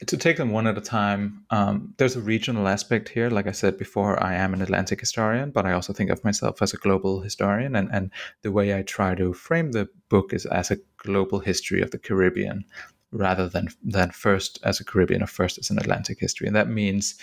to 0.06 0.18
take 0.18 0.38
them 0.38 0.52
one 0.52 0.68
at 0.68 0.78
a 0.78 0.82
time, 0.82 1.46
um, 1.50 1.94
there's 1.98 2.16
a 2.16 2.22
regional 2.22 2.68
aspect 2.68 3.10
here. 3.10 3.30
Like 3.30 3.48
I 3.48 3.52
said 3.52 3.78
before, 3.78 4.22
I 4.22 4.36
am 4.36 4.54
an 4.54 4.62
Atlantic 4.62 5.00
historian, 5.00 5.52
but 5.52 5.66
I 5.66 5.74
also 5.74 5.94
think 5.94 6.10
of 6.10 6.24
myself 6.24 6.62
as 6.62 6.74
a 6.74 6.78
global 6.78 7.22
historian. 7.22 7.76
And, 7.76 7.90
and 7.92 8.12
the 8.42 8.52
way 8.52 8.78
I 8.78 8.82
try 8.82 9.16
to 9.16 9.34
frame 9.34 9.72
the 9.72 9.88
book 10.10 10.34
is 10.34 10.46
as 10.46 10.72
a 10.72 10.78
global 10.98 11.40
history 11.40 11.82
of 11.82 11.92
the 11.92 11.98
Caribbean 11.98 12.66
rather 13.12 13.48
than, 13.48 13.70
than 13.84 14.12
first 14.12 14.60
as 14.64 14.80
a 14.80 14.86
Caribbean 14.86 15.24
or 15.24 15.28
first 15.28 15.58
as 15.58 15.70
an 15.70 15.78
Atlantic 15.78 16.20
history. 16.20 16.48
And 16.48 16.56
that 16.56 16.70
means 16.70 17.16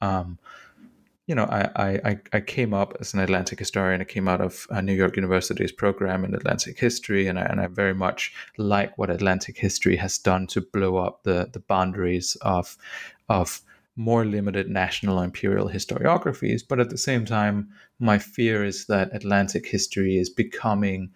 um, 0.00 0.38
you 1.28 1.34
know, 1.34 1.44
I, 1.44 2.00
I, 2.04 2.18
I 2.32 2.40
came 2.40 2.72
up 2.72 2.96
as 3.00 3.12
an 3.12 3.20
Atlantic 3.20 3.58
historian. 3.58 4.00
I 4.00 4.04
came 4.04 4.28
out 4.28 4.40
of 4.40 4.66
New 4.82 4.94
York 4.94 5.14
University's 5.14 5.70
program 5.70 6.24
in 6.24 6.34
Atlantic 6.34 6.78
history, 6.78 7.26
and 7.26 7.38
I, 7.38 7.42
and 7.42 7.60
I 7.60 7.66
very 7.66 7.94
much 7.94 8.32
like 8.56 8.96
what 8.96 9.10
Atlantic 9.10 9.58
history 9.58 9.96
has 9.96 10.16
done 10.16 10.46
to 10.48 10.62
blow 10.62 10.96
up 10.96 11.24
the, 11.24 11.50
the 11.52 11.60
boundaries 11.60 12.36
of 12.40 12.78
of 13.28 13.60
more 13.94 14.24
limited 14.24 14.70
national 14.70 15.18
or 15.18 15.24
imperial 15.24 15.68
historiographies. 15.68 16.62
But 16.66 16.80
at 16.80 16.88
the 16.88 16.96
same 16.96 17.26
time, 17.26 17.68
my 17.98 18.18
fear 18.18 18.64
is 18.64 18.86
that 18.86 19.14
Atlantic 19.14 19.66
history 19.66 20.16
is 20.16 20.30
becoming 20.30 21.10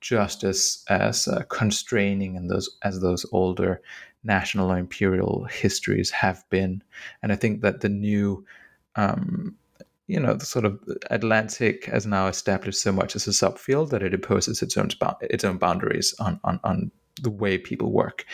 just 0.00 0.44
as 0.44 0.84
as 0.90 1.26
uh, 1.26 1.44
constraining 1.48 2.34
in 2.34 2.48
those 2.48 2.68
as 2.82 3.00
those 3.00 3.24
older 3.32 3.80
national 4.24 4.70
or 4.70 4.76
imperial 4.76 5.44
histories 5.44 6.10
have 6.10 6.44
been. 6.50 6.82
And 7.22 7.32
I 7.32 7.36
think 7.36 7.62
that 7.62 7.80
the 7.80 7.88
new 7.88 8.44
um, 8.96 9.56
you 10.06 10.18
know, 10.18 10.34
the 10.34 10.46
sort 10.46 10.64
of 10.64 10.80
Atlantic 11.10 11.84
has 11.84 12.06
now 12.06 12.26
established 12.26 12.80
so 12.80 12.92
much 12.92 13.14
as 13.14 13.26
a 13.26 13.30
subfield 13.30 13.90
that 13.90 14.02
it 14.02 14.14
imposes 14.14 14.62
its 14.62 14.76
own 14.76 14.88
its 15.22 15.44
own 15.44 15.58
boundaries 15.58 16.14
on 16.18 16.40
on, 16.44 16.58
on 16.64 16.90
the 17.20 17.30
way 17.30 17.58
people 17.58 17.92
work, 17.92 18.24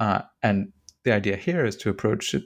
uh, 0.00 0.22
and 0.42 0.72
the 1.02 1.12
idea 1.12 1.36
here 1.36 1.64
is 1.64 1.76
to 1.76 1.90
approach 1.90 2.34
it 2.34 2.44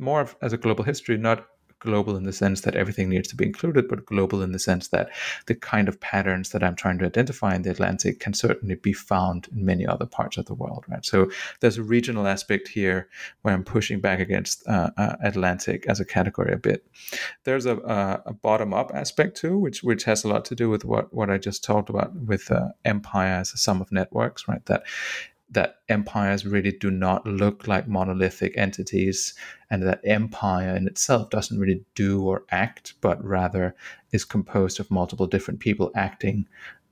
more 0.00 0.28
as 0.42 0.52
a 0.52 0.58
global 0.58 0.84
history, 0.84 1.16
not 1.16 1.46
global 1.80 2.16
in 2.16 2.24
the 2.24 2.32
sense 2.32 2.60
that 2.62 2.76
everything 2.76 3.08
needs 3.08 3.28
to 3.28 3.36
be 3.36 3.44
included, 3.44 3.88
but 3.88 4.06
global 4.06 4.42
in 4.42 4.52
the 4.52 4.58
sense 4.58 4.88
that 4.88 5.10
the 5.46 5.54
kind 5.54 5.88
of 5.88 6.00
patterns 6.00 6.50
that 6.50 6.62
I'm 6.62 6.76
trying 6.76 6.98
to 6.98 7.06
identify 7.06 7.54
in 7.54 7.62
the 7.62 7.70
Atlantic 7.70 8.20
can 8.20 8.34
certainly 8.34 8.76
be 8.76 8.92
found 8.92 9.48
in 9.52 9.64
many 9.64 9.86
other 9.86 10.06
parts 10.06 10.36
of 10.36 10.46
the 10.46 10.54
world, 10.54 10.84
right? 10.88 11.04
So 11.04 11.30
there's 11.60 11.78
a 11.78 11.82
regional 11.82 12.26
aspect 12.26 12.68
here 12.68 13.08
where 13.42 13.54
I'm 13.54 13.64
pushing 13.64 14.00
back 14.00 14.20
against 14.20 14.66
uh, 14.68 14.90
uh, 14.96 15.16
Atlantic 15.22 15.86
as 15.88 16.00
a 16.00 16.04
category 16.04 16.52
a 16.52 16.58
bit. 16.58 16.86
There's 17.44 17.66
a, 17.66 17.76
a, 18.26 18.32
bottom 18.32 18.72
up 18.72 18.92
aspect 18.94 19.36
too, 19.36 19.58
which 19.58 19.82
which 19.82 20.04
has 20.04 20.24
a 20.24 20.28
lot 20.28 20.44
to 20.46 20.54
do 20.54 20.70
with 20.70 20.84
what 20.84 21.12
what 21.12 21.30
I 21.30 21.38
just 21.38 21.64
talked 21.64 21.90
about 21.90 22.14
with 22.14 22.50
uh, 22.50 22.68
empire 22.84 23.34
as 23.40 23.52
a 23.52 23.58
sum 23.58 23.80
of 23.80 23.92
networks, 23.92 24.48
right? 24.48 24.64
That 24.66 24.84
that 25.52 25.76
empires 25.88 26.46
really 26.46 26.72
do 26.72 26.90
not 26.90 27.26
look 27.26 27.66
like 27.66 27.88
monolithic 27.88 28.56
entities, 28.56 29.34
and 29.70 29.82
that 29.82 30.00
empire 30.04 30.76
in 30.76 30.86
itself 30.86 31.30
doesn't 31.30 31.58
really 31.58 31.84
do 31.94 32.22
or 32.22 32.44
act, 32.50 32.94
but 33.00 33.22
rather 33.24 33.74
is 34.12 34.24
composed 34.24 34.80
of 34.80 34.90
multiple 34.90 35.26
different 35.26 35.60
people 35.60 35.90
acting 35.94 36.46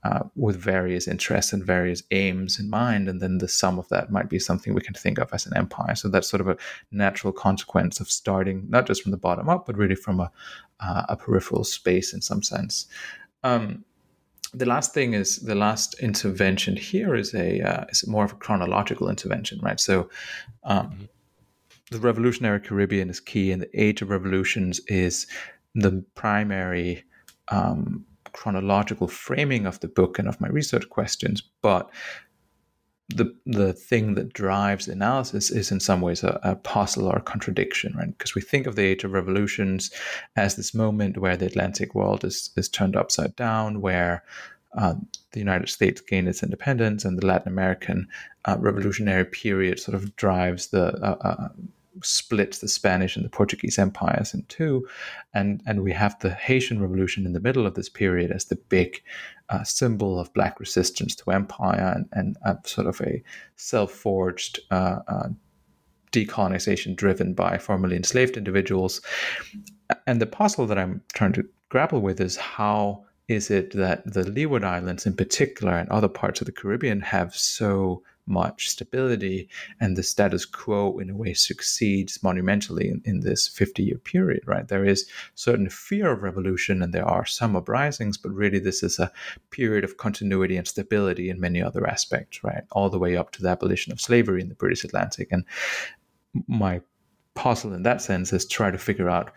uh, 0.04 0.20
with 0.36 0.56
various 0.56 1.08
interests 1.08 1.52
and 1.52 1.64
various 1.64 2.02
aims 2.10 2.58
in 2.58 2.70
mind. 2.70 3.08
And 3.08 3.20
then 3.20 3.38
the 3.38 3.48
sum 3.48 3.78
of 3.78 3.88
that 3.88 4.10
might 4.10 4.28
be 4.28 4.38
something 4.38 4.74
we 4.74 4.80
can 4.80 4.94
think 4.94 5.18
of 5.18 5.32
as 5.32 5.46
an 5.46 5.56
empire. 5.56 5.94
So 5.94 6.08
that's 6.08 6.28
sort 6.28 6.40
of 6.40 6.48
a 6.48 6.56
natural 6.92 7.32
consequence 7.32 8.00
of 8.00 8.10
starting 8.10 8.66
not 8.68 8.86
just 8.86 9.02
from 9.02 9.10
the 9.10 9.16
bottom 9.16 9.48
up, 9.48 9.66
but 9.66 9.76
really 9.76 9.96
from 9.96 10.20
a, 10.20 10.30
uh, 10.80 11.02
a 11.08 11.16
peripheral 11.16 11.64
space 11.64 12.14
in 12.14 12.22
some 12.22 12.42
sense. 12.42 12.86
Um, 13.42 13.84
the 14.54 14.66
last 14.66 14.94
thing 14.94 15.14
is 15.14 15.36
the 15.36 15.54
last 15.54 15.94
intervention 16.00 16.76
here 16.76 17.14
is 17.14 17.34
a 17.34 17.60
uh, 17.60 17.84
is 17.90 18.06
more 18.06 18.24
of 18.24 18.32
a 18.32 18.36
chronological 18.36 19.08
intervention, 19.08 19.58
right? 19.62 19.78
So, 19.78 20.08
um, 20.64 20.86
mm-hmm. 20.86 21.04
the 21.90 22.00
Revolutionary 22.00 22.60
Caribbean 22.60 23.10
is 23.10 23.20
key, 23.20 23.52
and 23.52 23.60
the 23.60 23.80
Age 23.80 24.02
of 24.02 24.10
Revolutions 24.10 24.80
is 24.86 25.26
the 25.74 26.04
primary 26.14 27.04
um, 27.48 28.04
chronological 28.32 29.08
framing 29.08 29.66
of 29.66 29.80
the 29.80 29.88
book 29.88 30.18
and 30.18 30.28
of 30.28 30.40
my 30.40 30.48
research 30.48 30.88
questions. 30.88 31.42
But 31.62 31.90
the 33.08 33.34
the 33.46 33.72
thing 33.72 34.14
that 34.14 34.34
drives 34.34 34.86
the 34.86 34.92
analysis 34.92 35.50
is 35.50 35.72
in 35.72 35.80
some 35.80 36.00
ways 36.02 36.22
a, 36.22 36.38
a 36.42 36.56
puzzle 36.56 37.06
or 37.06 37.16
a 37.16 37.22
contradiction, 37.22 37.94
right? 37.96 38.16
Because 38.16 38.34
we 38.34 38.42
think 38.42 38.66
of 38.66 38.76
the 38.76 38.84
Age 38.84 39.04
of 39.04 39.12
Revolutions 39.12 39.90
as 40.36 40.56
this 40.56 40.74
moment 40.74 41.16
where 41.16 41.36
the 41.36 41.46
Atlantic 41.46 41.94
world 41.94 42.24
is 42.24 42.50
is 42.56 42.68
turned 42.68 42.96
upside 42.96 43.34
down, 43.34 43.80
where 43.80 44.24
uh, 44.76 44.94
the 45.32 45.38
United 45.38 45.70
States 45.70 46.02
gained 46.02 46.28
its 46.28 46.42
independence, 46.42 47.04
and 47.04 47.18
the 47.18 47.26
Latin 47.26 47.48
American 47.50 48.08
uh, 48.44 48.56
revolutionary 48.58 49.24
period 49.24 49.80
sort 49.80 49.94
of 49.94 50.14
drives 50.16 50.68
the 50.68 50.92
uh, 51.02 51.16
uh 51.20 51.48
splits 52.02 52.58
the 52.58 52.68
Spanish 52.68 53.16
and 53.16 53.24
the 53.24 53.30
Portuguese 53.30 53.78
empires 53.78 54.34
in 54.34 54.42
two, 54.48 54.86
and 55.32 55.62
and 55.66 55.82
we 55.82 55.92
have 55.92 56.18
the 56.20 56.30
Haitian 56.30 56.80
Revolution 56.82 57.24
in 57.24 57.32
the 57.32 57.40
middle 57.40 57.66
of 57.66 57.74
this 57.74 57.88
period 57.88 58.30
as 58.30 58.44
the 58.44 58.56
big 58.56 59.02
uh, 59.50 59.62
symbol 59.64 60.18
of 60.18 60.32
black 60.34 60.60
resistance 60.60 61.14
to 61.16 61.30
empire 61.30 62.04
and 62.12 62.36
and 62.44 62.66
sort 62.66 62.86
of 62.86 63.00
a 63.00 63.22
self 63.56 63.92
forged. 63.92 64.60
Uh, 64.70 65.00
uh, 65.08 65.28
decolonization 66.10 66.96
driven 66.96 67.34
by 67.34 67.58
formerly 67.58 67.94
enslaved 67.94 68.38
individuals 68.38 69.02
and 70.06 70.22
the 70.22 70.26
puzzle 70.26 70.66
that 70.66 70.78
i'm 70.78 71.02
trying 71.12 71.34
to 71.34 71.44
grapple 71.68 72.00
with 72.00 72.18
is 72.18 72.36
how 72.36 73.04
is 73.28 73.50
it 73.50 73.72
that 73.72 74.02
the 74.10 74.24
leeward 74.30 74.64
islands 74.64 75.04
in 75.04 75.14
particular 75.14 75.74
and 75.74 75.88
other 75.90 76.08
parts 76.08 76.40
of 76.40 76.46
the 76.46 76.52
caribbean 76.52 77.00
have 77.00 77.34
so 77.34 78.02
much 78.28 78.68
stability, 78.68 79.48
and 79.80 79.96
the 79.96 80.02
status 80.02 80.44
quo, 80.44 80.98
in 80.98 81.10
a 81.10 81.16
way, 81.16 81.34
succeeds 81.34 82.22
monumentally 82.22 82.88
in, 82.88 83.02
in 83.04 83.20
this 83.20 83.48
50 83.48 83.82
year 83.82 83.98
period, 83.98 84.42
right? 84.46 84.68
There 84.68 84.84
is 84.84 85.08
certain 85.34 85.68
fear 85.70 86.12
of 86.12 86.22
revolution, 86.22 86.82
and 86.82 86.92
there 86.92 87.08
are 87.08 87.26
some 87.26 87.56
uprisings, 87.56 88.16
but 88.18 88.32
really, 88.32 88.58
this 88.58 88.82
is 88.82 88.98
a 88.98 89.12
period 89.50 89.84
of 89.84 89.96
continuity 89.96 90.56
and 90.56 90.66
stability 90.66 91.30
in 91.30 91.40
many 91.40 91.62
other 91.62 91.86
aspects, 91.86 92.44
right? 92.44 92.64
All 92.72 92.90
the 92.90 92.98
way 92.98 93.16
up 93.16 93.32
to 93.32 93.42
the 93.42 93.48
abolition 93.48 93.92
of 93.92 94.00
slavery 94.00 94.40
in 94.40 94.48
the 94.48 94.54
British 94.54 94.84
Atlantic. 94.84 95.28
And 95.30 95.44
my 96.46 96.80
puzzle 97.34 97.72
in 97.72 97.84
that 97.84 98.02
sense 98.02 98.32
is 98.32 98.46
try 98.46 98.70
to 98.70 98.78
figure 98.78 99.08
out 99.08 99.32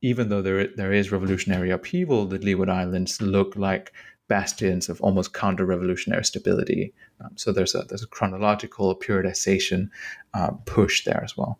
even 0.00 0.28
though 0.28 0.42
there 0.42 0.68
there 0.76 0.92
is 0.92 1.12
revolutionary 1.12 1.70
upheaval, 1.70 2.26
the 2.26 2.38
Leeward 2.38 2.68
Islands 2.68 3.20
look 3.20 3.56
like 3.56 3.92
bastions 4.28 4.88
of 4.88 5.00
almost 5.00 5.32
counter-revolutionary 5.32 6.24
stability. 6.24 6.92
Um, 7.20 7.30
so 7.36 7.52
there's 7.52 7.74
a 7.74 7.82
there's 7.88 8.02
a 8.02 8.06
chronological 8.06 8.94
periodization 8.96 9.90
uh, 10.34 10.52
push 10.66 11.04
there 11.04 11.22
as 11.24 11.36
well. 11.36 11.58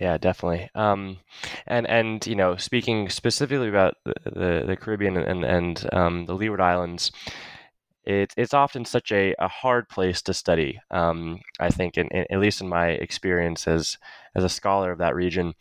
Yeah, 0.00 0.16
definitely. 0.18 0.70
Um, 0.74 1.18
and 1.66 1.86
and 1.88 2.24
you 2.26 2.36
know, 2.36 2.56
speaking 2.56 3.08
specifically 3.08 3.68
about 3.68 3.94
the, 4.04 4.14
the, 4.24 4.64
the 4.66 4.76
Caribbean 4.76 5.16
and 5.16 5.44
and 5.44 5.88
um, 5.92 6.26
the 6.26 6.34
Leeward 6.34 6.60
Islands, 6.60 7.10
it, 8.04 8.32
it's 8.36 8.54
often 8.54 8.84
such 8.84 9.10
a, 9.10 9.34
a 9.38 9.48
hard 9.48 9.88
place 9.88 10.22
to 10.22 10.34
study. 10.34 10.80
Um, 10.90 11.40
I 11.58 11.70
think, 11.70 11.98
in, 11.98 12.06
in, 12.08 12.26
at 12.30 12.38
least 12.38 12.60
in 12.60 12.68
my 12.68 12.88
experience 12.88 13.66
as 13.66 13.98
as 14.36 14.44
a 14.44 14.48
scholar 14.48 14.92
of 14.92 14.98
that 14.98 15.16
region, 15.16 15.54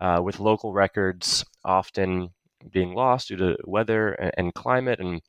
uh, 0.00 0.20
with 0.24 0.40
local 0.40 0.72
records 0.72 1.44
often 1.64 2.30
being 2.70 2.94
lost 2.94 3.28
due 3.28 3.36
to 3.36 3.56
weather 3.64 4.12
and, 4.12 4.32
and 4.36 4.54
climate 4.54 4.98
and 4.98 5.20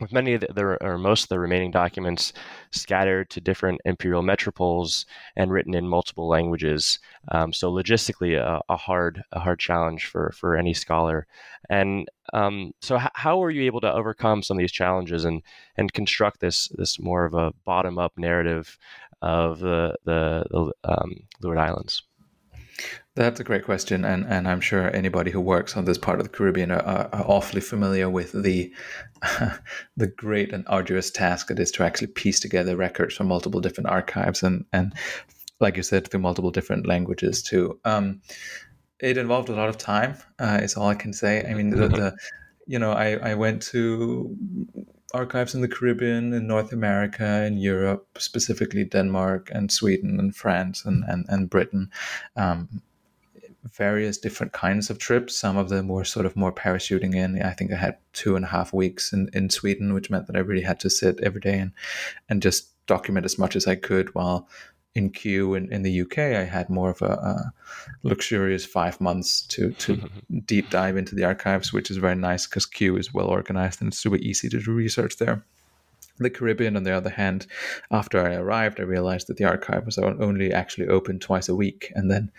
with 0.00 0.12
many 0.12 0.34
of 0.34 0.40
the, 0.40 0.76
or 0.82 0.98
most 0.98 1.24
of 1.24 1.28
the 1.30 1.38
remaining 1.38 1.70
documents 1.70 2.32
scattered 2.70 3.30
to 3.30 3.40
different 3.40 3.80
imperial 3.84 4.22
metropoles 4.22 5.06
and 5.36 5.50
written 5.50 5.74
in 5.74 5.88
multiple 5.88 6.28
languages. 6.28 6.98
Um, 7.32 7.52
so 7.52 7.72
logistically, 7.72 8.36
a, 8.36 8.60
a, 8.68 8.76
hard 8.76 9.22
a 9.32 9.40
hard 9.40 9.58
challenge 9.58 10.06
for 10.06 10.32
for 10.38 10.56
any 10.56 10.74
scholar. 10.74 11.26
And 11.70 12.08
um, 12.32 12.72
so, 12.80 12.96
h- 12.96 13.08
how 13.14 13.38
were 13.38 13.50
you 13.50 13.62
able 13.62 13.80
to 13.80 13.92
overcome 13.92 14.42
some 14.42 14.56
of 14.56 14.60
these 14.60 14.72
challenges 14.72 15.24
and 15.24 15.42
and 15.76 15.92
construct 15.92 16.40
this 16.40 16.68
this 16.76 17.00
more 17.00 17.24
of 17.24 17.34
a 17.34 17.52
bottom 17.64 17.98
up 17.98 18.12
narrative 18.16 18.78
of 19.22 19.60
the 19.60 19.94
the, 20.04 20.44
the 20.50 20.72
um, 20.84 21.14
Leeward 21.40 21.58
Islands? 21.58 22.02
That's 23.16 23.40
a 23.40 23.44
great 23.44 23.64
question, 23.64 24.04
and, 24.04 24.26
and 24.26 24.46
I'm 24.46 24.60
sure 24.60 24.94
anybody 24.94 25.30
who 25.30 25.40
works 25.40 25.74
on 25.74 25.86
this 25.86 25.96
part 25.96 26.20
of 26.20 26.26
the 26.26 26.36
Caribbean 26.36 26.70
are, 26.70 26.82
are, 26.82 27.08
are 27.14 27.24
awfully 27.26 27.62
familiar 27.62 28.10
with 28.10 28.32
the 28.32 28.70
the 29.96 30.06
great 30.06 30.52
and 30.52 30.64
arduous 30.66 31.10
task 31.10 31.50
it 31.50 31.58
is 31.58 31.70
to 31.72 31.82
actually 31.82 32.08
piece 32.08 32.40
together 32.40 32.76
records 32.76 33.14
from 33.14 33.28
multiple 33.28 33.62
different 33.62 33.88
archives 33.88 34.42
and 34.42 34.66
and 34.74 34.92
like 35.60 35.78
you 35.78 35.82
said 35.82 36.06
through 36.06 36.20
multiple 36.20 36.50
different 36.50 36.86
languages 36.86 37.42
too. 37.42 37.80
Um, 37.86 38.20
it 39.00 39.16
involved 39.16 39.48
a 39.48 39.54
lot 39.54 39.70
of 39.70 39.78
time. 39.78 40.16
Uh, 40.38 40.60
is 40.62 40.76
all 40.76 40.88
I 40.88 40.94
can 40.94 41.14
say. 41.14 41.42
I 41.48 41.54
mean, 41.54 41.70
the, 41.70 41.88
the 41.88 42.16
you 42.66 42.78
know 42.78 42.92
I 42.92 43.14
I 43.30 43.34
went 43.34 43.62
to 43.72 44.36
archives 45.14 45.54
in 45.54 45.62
the 45.62 45.68
Caribbean, 45.68 46.34
in 46.34 46.46
North 46.46 46.72
America, 46.72 47.44
in 47.46 47.56
Europe, 47.56 48.06
specifically 48.18 48.84
Denmark 48.84 49.48
and 49.52 49.72
Sweden 49.72 50.20
and 50.20 50.36
France 50.36 50.84
and, 50.84 51.02
and, 51.08 51.24
and 51.30 51.48
Britain. 51.48 51.90
Um, 52.36 52.82
various 53.72 54.18
different 54.18 54.52
kinds 54.52 54.90
of 54.90 54.98
trips. 54.98 55.36
Some 55.36 55.56
of 55.56 55.68
them 55.68 55.88
were 55.88 56.04
sort 56.04 56.26
of 56.26 56.36
more 56.36 56.52
parachuting 56.52 57.14
in. 57.14 57.42
I 57.42 57.52
think 57.52 57.72
I 57.72 57.76
had 57.76 57.98
two 58.12 58.36
and 58.36 58.44
a 58.44 58.48
half 58.48 58.72
weeks 58.72 59.12
in, 59.12 59.28
in 59.32 59.50
Sweden, 59.50 59.94
which 59.94 60.10
meant 60.10 60.26
that 60.26 60.36
I 60.36 60.40
really 60.40 60.62
had 60.62 60.80
to 60.80 60.90
sit 60.90 61.20
every 61.22 61.40
day 61.40 61.58
and, 61.58 61.72
and 62.28 62.42
just 62.42 62.72
document 62.86 63.26
as 63.26 63.38
much 63.38 63.56
as 63.56 63.66
I 63.66 63.74
could 63.74 64.14
while 64.14 64.48
in 64.96 65.10
Kew 65.10 65.54
in, 65.54 65.70
in 65.70 65.82
the 65.82 66.00
UK, 66.00 66.18
I 66.18 66.44
had 66.44 66.70
more 66.70 66.90
of 66.90 67.02
a, 67.02 67.12
a 67.12 67.52
luxurious 68.02 68.64
five 68.64 68.98
months 68.98 69.42
to, 69.48 69.72
to 69.72 70.08
deep 70.46 70.70
dive 70.70 70.96
into 70.96 71.14
the 71.14 71.24
archives, 71.24 71.72
which 71.72 71.90
is 71.90 71.98
very 71.98 72.14
nice 72.14 72.46
because 72.46 72.64
Kew 72.64 72.96
is 72.96 73.12
well 73.12 73.26
organized 73.26 73.82
and 73.82 73.88
it's 73.88 73.98
super 73.98 74.16
easy 74.16 74.48
to 74.48 74.58
do 74.58 74.72
research 74.72 75.18
there. 75.18 75.44
The 76.18 76.30
Caribbean, 76.30 76.76
on 76.76 76.84
the 76.84 76.92
other 76.92 77.10
hand, 77.10 77.46
after 77.90 78.18
I 78.18 78.34
arrived, 78.34 78.80
I 78.80 78.84
realized 78.84 79.26
that 79.26 79.36
the 79.36 79.44
archive 79.44 79.84
was 79.84 79.98
only 79.98 80.52
actually 80.52 80.88
open 80.88 81.18
twice 81.18 81.48
a 81.48 81.54
week, 81.54 81.92
and 81.94 82.10
then 82.10 82.30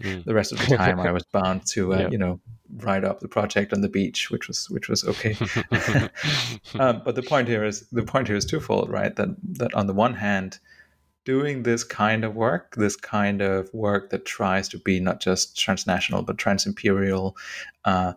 mm. 0.00 0.24
the 0.28 0.34
rest 0.34 0.52
of 0.52 0.58
the 0.58 0.76
time 0.76 1.00
I 1.00 1.12
was 1.12 1.24
bound 1.32 1.66
to, 1.68 1.94
uh, 1.94 1.98
yep. 1.98 2.12
you 2.12 2.18
know, 2.18 2.40
write 2.76 3.04
up 3.04 3.20
the 3.20 3.28
project 3.28 3.72
on 3.72 3.80
the 3.80 3.88
beach, 3.88 4.30
which 4.30 4.48
was 4.48 4.70
which 4.70 4.88
was 4.88 5.04
okay. 5.04 5.36
um, 6.78 7.02
but 7.04 7.14
the 7.14 7.22
point 7.26 7.48
here 7.48 7.64
is 7.64 7.86
the 7.90 8.02
point 8.02 8.28
here 8.28 8.36
is 8.36 8.44
twofold, 8.44 8.90
right? 8.90 9.14
That 9.16 9.28
that 9.58 9.74
on 9.74 9.86
the 9.86 9.94
one 9.94 10.14
hand, 10.14 10.58
doing 11.24 11.62
this 11.62 11.84
kind 11.84 12.24
of 12.24 12.34
work, 12.34 12.74
this 12.76 12.96
kind 12.96 13.42
of 13.42 13.72
work 13.74 14.10
that 14.10 14.24
tries 14.24 14.68
to 14.68 14.78
be 14.78 15.00
not 15.00 15.20
just 15.20 15.56
transnational 15.58 16.22
but 16.22 16.36
transimperial. 16.36 17.34
Uh, 17.84 18.14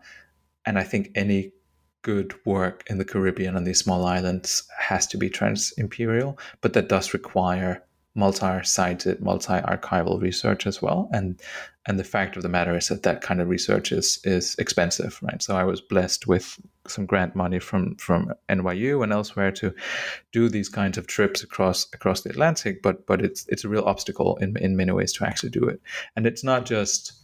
and 0.65 0.79
I 0.79 0.83
think 0.83 1.11
any 1.15 1.51
good 2.03 2.33
work 2.45 2.83
in 2.87 2.97
the 2.99 3.05
Caribbean 3.05 3.55
and 3.55 3.65
these 3.65 3.79
small 3.79 4.05
islands 4.05 4.63
has 4.77 5.07
to 5.07 5.17
be 5.17 5.29
trans 5.29 5.71
imperial, 5.77 6.37
but 6.61 6.73
that 6.73 6.89
does 6.89 7.13
require 7.13 7.83
multi-sited, 8.15 9.21
multi-archival 9.21 10.21
research 10.21 10.67
as 10.67 10.81
well. 10.81 11.09
And 11.11 11.39
and 11.85 11.99
the 11.99 12.03
fact 12.05 12.37
of 12.37 12.43
the 12.43 12.49
matter 12.49 12.77
is 12.77 12.87
that 12.87 13.03
that 13.03 13.21
kind 13.21 13.41
of 13.41 13.49
research 13.49 13.91
is 13.91 14.19
is 14.23 14.55
expensive, 14.57 15.19
right? 15.21 15.41
So 15.41 15.57
I 15.57 15.63
was 15.63 15.81
blessed 15.81 16.27
with 16.27 16.59
some 16.87 17.05
grant 17.05 17.35
money 17.35 17.59
from 17.59 17.95
from 17.95 18.33
NYU 18.49 19.03
and 19.03 19.11
elsewhere 19.11 19.51
to 19.53 19.73
do 20.31 20.47
these 20.47 20.69
kinds 20.69 20.97
of 20.97 21.07
trips 21.07 21.43
across 21.43 21.87
across 21.93 22.21
the 22.21 22.29
Atlantic, 22.29 22.81
but 22.81 23.05
but 23.07 23.21
it's 23.21 23.45
it's 23.47 23.63
a 23.63 23.69
real 23.69 23.83
obstacle 23.83 24.37
in 24.37 24.55
in 24.57 24.77
many 24.77 24.91
ways 24.91 25.13
to 25.13 25.25
actually 25.25 25.49
do 25.49 25.67
it. 25.67 25.81
And 26.15 26.25
it's 26.25 26.43
not 26.43 26.65
just 26.65 27.22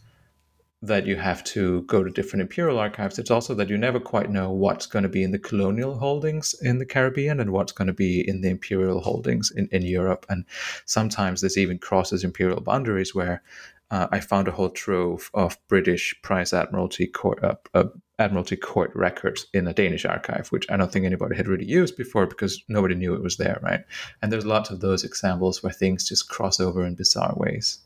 that 0.82 1.06
you 1.06 1.16
have 1.16 1.44
to 1.44 1.82
go 1.82 2.02
to 2.02 2.10
different 2.10 2.40
imperial 2.40 2.78
archives. 2.78 3.18
It's 3.18 3.30
also 3.30 3.54
that 3.54 3.68
you 3.68 3.76
never 3.76 4.00
quite 4.00 4.30
know 4.30 4.50
what's 4.50 4.86
going 4.86 5.02
to 5.02 5.10
be 5.10 5.22
in 5.22 5.30
the 5.30 5.38
colonial 5.38 5.98
holdings 5.98 6.54
in 6.62 6.78
the 6.78 6.86
Caribbean 6.86 7.38
and 7.38 7.50
what's 7.50 7.72
going 7.72 7.88
to 7.88 7.92
be 7.92 8.26
in 8.26 8.40
the 8.40 8.48
imperial 8.48 9.00
holdings 9.00 9.50
in, 9.50 9.68
in 9.72 9.82
Europe. 9.82 10.24
And 10.30 10.46
sometimes 10.86 11.42
this 11.42 11.58
even 11.58 11.78
crosses 11.78 12.24
imperial 12.24 12.62
boundaries 12.62 13.14
where 13.14 13.42
uh, 13.90 14.06
I 14.10 14.20
found 14.20 14.48
a 14.48 14.52
whole 14.52 14.70
trove 14.70 15.30
of 15.34 15.58
British 15.68 16.14
Prize 16.22 16.54
Admiralty 16.54 17.06
Court, 17.08 17.42
uh, 17.44 17.56
uh, 17.74 17.84
Admiralty 18.18 18.56
Court 18.56 18.90
records 18.94 19.46
in 19.52 19.66
a 19.66 19.74
Danish 19.74 20.06
archive, 20.06 20.48
which 20.48 20.70
I 20.70 20.78
don't 20.78 20.90
think 20.90 21.04
anybody 21.04 21.36
had 21.36 21.48
really 21.48 21.66
used 21.66 21.96
before 21.96 22.26
because 22.26 22.62
nobody 22.68 22.94
knew 22.94 23.14
it 23.14 23.22
was 23.22 23.36
there, 23.36 23.58
right? 23.62 23.84
And 24.22 24.32
there's 24.32 24.46
lots 24.46 24.70
of 24.70 24.80
those 24.80 25.04
examples 25.04 25.62
where 25.62 25.72
things 25.72 26.08
just 26.08 26.30
cross 26.30 26.58
over 26.60 26.86
in 26.86 26.94
bizarre 26.94 27.34
ways. 27.36 27.80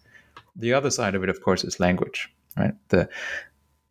The 0.54 0.74
other 0.74 0.90
side 0.90 1.16
of 1.16 1.24
it, 1.24 1.30
of 1.30 1.40
course, 1.40 1.64
is 1.64 1.80
language 1.80 2.30
right? 2.56 2.74
The 2.88 3.08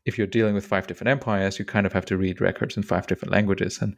if 0.05 0.17
you're 0.17 0.27
dealing 0.27 0.53
with 0.53 0.65
five 0.65 0.85
different 0.85 1.09
empires, 1.09 1.57
you 1.57 1.65
kind 1.65 1.85
of 1.85 1.93
have 1.93 2.05
to 2.05 2.17
read 2.17 2.41
records 2.41 2.75
in 2.75 2.83
five 2.83 3.07
different 3.07 3.31
languages 3.31 3.81
and 3.81 3.95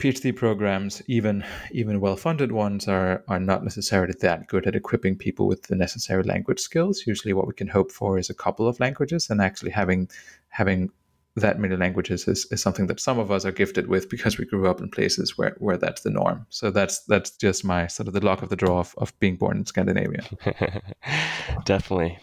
PhD 0.00 0.34
programs, 0.34 1.02
even 1.06 1.44
even 1.72 2.00
well-funded 2.00 2.52
ones, 2.52 2.88
are 2.88 3.22
are 3.28 3.38
not 3.38 3.62
necessarily 3.62 4.14
that 4.20 4.48
good 4.48 4.66
at 4.66 4.74
equipping 4.74 5.16
people 5.16 5.46
with 5.46 5.64
the 5.64 5.76
necessary 5.76 6.22
language 6.22 6.58
skills. 6.58 7.06
Usually, 7.06 7.34
what 7.34 7.46
we 7.46 7.52
can 7.52 7.68
hope 7.68 7.92
for 7.92 8.18
is 8.18 8.30
a 8.30 8.34
couple 8.34 8.66
of 8.66 8.80
languages, 8.80 9.28
and 9.28 9.42
actually 9.42 9.70
having 9.70 10.08
having 10.48 10.90
that 11.36 11.58
many 11.60 11.76
languages 11.76 12.26
is, 12.26 12.46
is 12.50 12.60
something 12.60 12.86
that 12.88 12.98
some 12.98 13.18
of 13.18 13.30
us 13.30 13.44
are 13.44 13.52
gifted 13.52 13.86
with 13.88 14.08
because 14.08 14.38
we 14.38 14.44
grew 14.44 14.68
up 14.68 14.80
in 14.80 14.90
places 14.90 15.38
where, 15.38 15.54
where 15.58 15.76
that's 15.76 16.02
the 16.02 16.10
norm. 16.10 16.44
So 16.48 16.70
that's 16.70 17.00
that's 17.04 17.30
just 17.30 17.64
my 17.64 17.86
sort 17.86 18.08
of 18.08 18.14
the 18.14 18.24
luck 18.24 18.42
of 18.42 18.48
the 18.48 18.56
draw 18.56 18.80
of, 18.80 18.94
of 18.98 19.18
being 19.20 19.36
born 19.36 19.58
in 19.58 19.66
Scandinavia. 19.66 20.24
Definitely. 21.64 22.18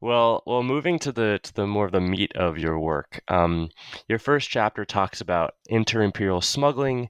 Well, 0.00 0.42
well, 0.46 0.62
moving 0.62 0.98
to 1.00 1.12
the 1.12 1.40
to 1.42 1.54
the 1.54 1.66
more 1.66 1.86
of 1.86 1.92
the 1.92 2.00
meat 2.00 2.32
of 2.36 2.58
your 2.58 2.78
work. 2.78 3.22
Um, 3.28 3.70
your 4.08 4.18
first 4.18 4.50
chapter 4.50 4.84
talks 4.84 5.20
about 5.20 5.54
inter-imperial 5.66 6.40
smuggling 6.40 7.08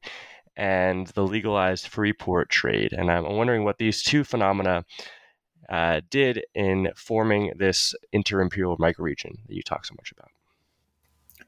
and 0.56 1.06
the 1.08 1.22
legalized 1.22 1.88
free 1.88 2.12
port 2.12 2.50
trade, 2.50 2.92
and 2.92 3.10
I'm 3.10 3.36
wondering 3.36 3.64
what 3.64 3.78
these 3.78 4.02
two 4.02 4.22
phenomena 4.22 4.84
uh, 5.68 6.02
did 6.10 6.44
in 6.54 6.90
forming 6.94 7.52
this 7.56 7.94
inter-imperial 8.12 8.76
microregion 8.78 9.32
that 9.46 9.54
you 9.54 9.62
talk 9.62 9.86
so 9.86 9.94
much 9.96 10.12
about. 10.12 10.28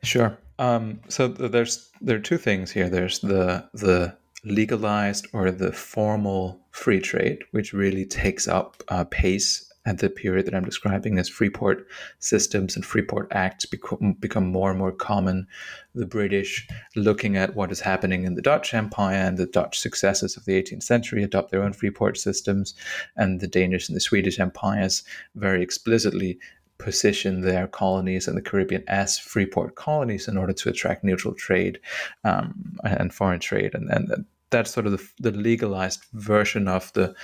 Sure. 0.02 0.38
Um, 0.58 1.00
so 1.08 1.28
there's 1.28 1.90
there 2.00 2.16
are 2.16 2.20
two 2.20 2.38
things 2.38 2.70
here. 2.70 2.88
There's 2.88 3.20
the 3.20 3.68
the 3.74 4.16
legalized 4.44 5.26
or 5.32 5.50
the 5.50 5.72
formal 5.72 6.60
free 6.70 7.00
trade, 7.00 7.38
which 7.52 7.72
really 7.72 8.04
takes 8.04 8.46
up 8.46 8.82
uh, 8.88 9.04
pace 9.04 9.70
at 9.86 9.98
the 9.98 10.08
period 10.08 10.46
that 10.46 10.54
I'm 10.54 10.64
describing 10.64 11.18
as 11.18 11.28
Freeport 11.28 11.86
systems 12.18 12.74
and 12.74 12.84
Freeport 12.84 13.28
Acts 13.32 13.66
become, 13.66 14.14
become 14.18 14.46
more 14.46 14.70
and 14.70 14.78
more 14.78 14.92
common. 14.92 15.46
The 15.94 16.06
British, 16.06 16.66
looking 16.96 17.36
at 17.36 17.54
what 17.54 17.70
is 17.70 17.80
happening 17.80 18.24
in 18.24 18.34
the 18.34 18.42
Dutch 18.42 18.72
Empire 18.72 19.16
and 19.16 19.36
the 19.36 19.46
Dutch 19.46 19.78
successes 19.78 20.36
of 20.36 20.44
the 20.46 20.60
18th 20.60 20.82
century, 20.82 21.22
adopt 21.22 21.50
their 21.50 21.62
own 21.62 21.72
Freeport 21.72 22.16
systems, 22.16 22.74
and 23.16 23.40
the 23.40 23.46
Danish 23.46 23.88
and 23.88 23.96
the 23.96 24.00
Swedish 24.00 24.40
empires 24.40 25.04
very 25.34 25.62
explicitly 25.62 26.38
position 26.78 27.42
their 27.42 27.68
colonies 27.68 28.26
in 28.26 28.34
the 28.34 28.42
Caribbean 28.42 28.84
as 28.88 29.18
Freeport 29.18 29.76
colonies 29.76 30.26
in 30.26 30.36
order 30.36 30.52
to 30.52 30.68
attract 30.68 31.04
neutral 31.04 31.34
trade 31.34 31.78
um, 32.24 32.76
and 32.84 33.12
foreign 33.12 33.40
trade, 33.40 33.74
and, 33.74 33.90
and 33.90 34.24
that's 34.50 34.72
sort 34.72 34.86
of 34.86 34.92
the, 34.92 35.30
the 35.30 35.36
legalized 35.36 36.04
version 36.12 36.68
of 36.68 36.92
the 36.94 37.14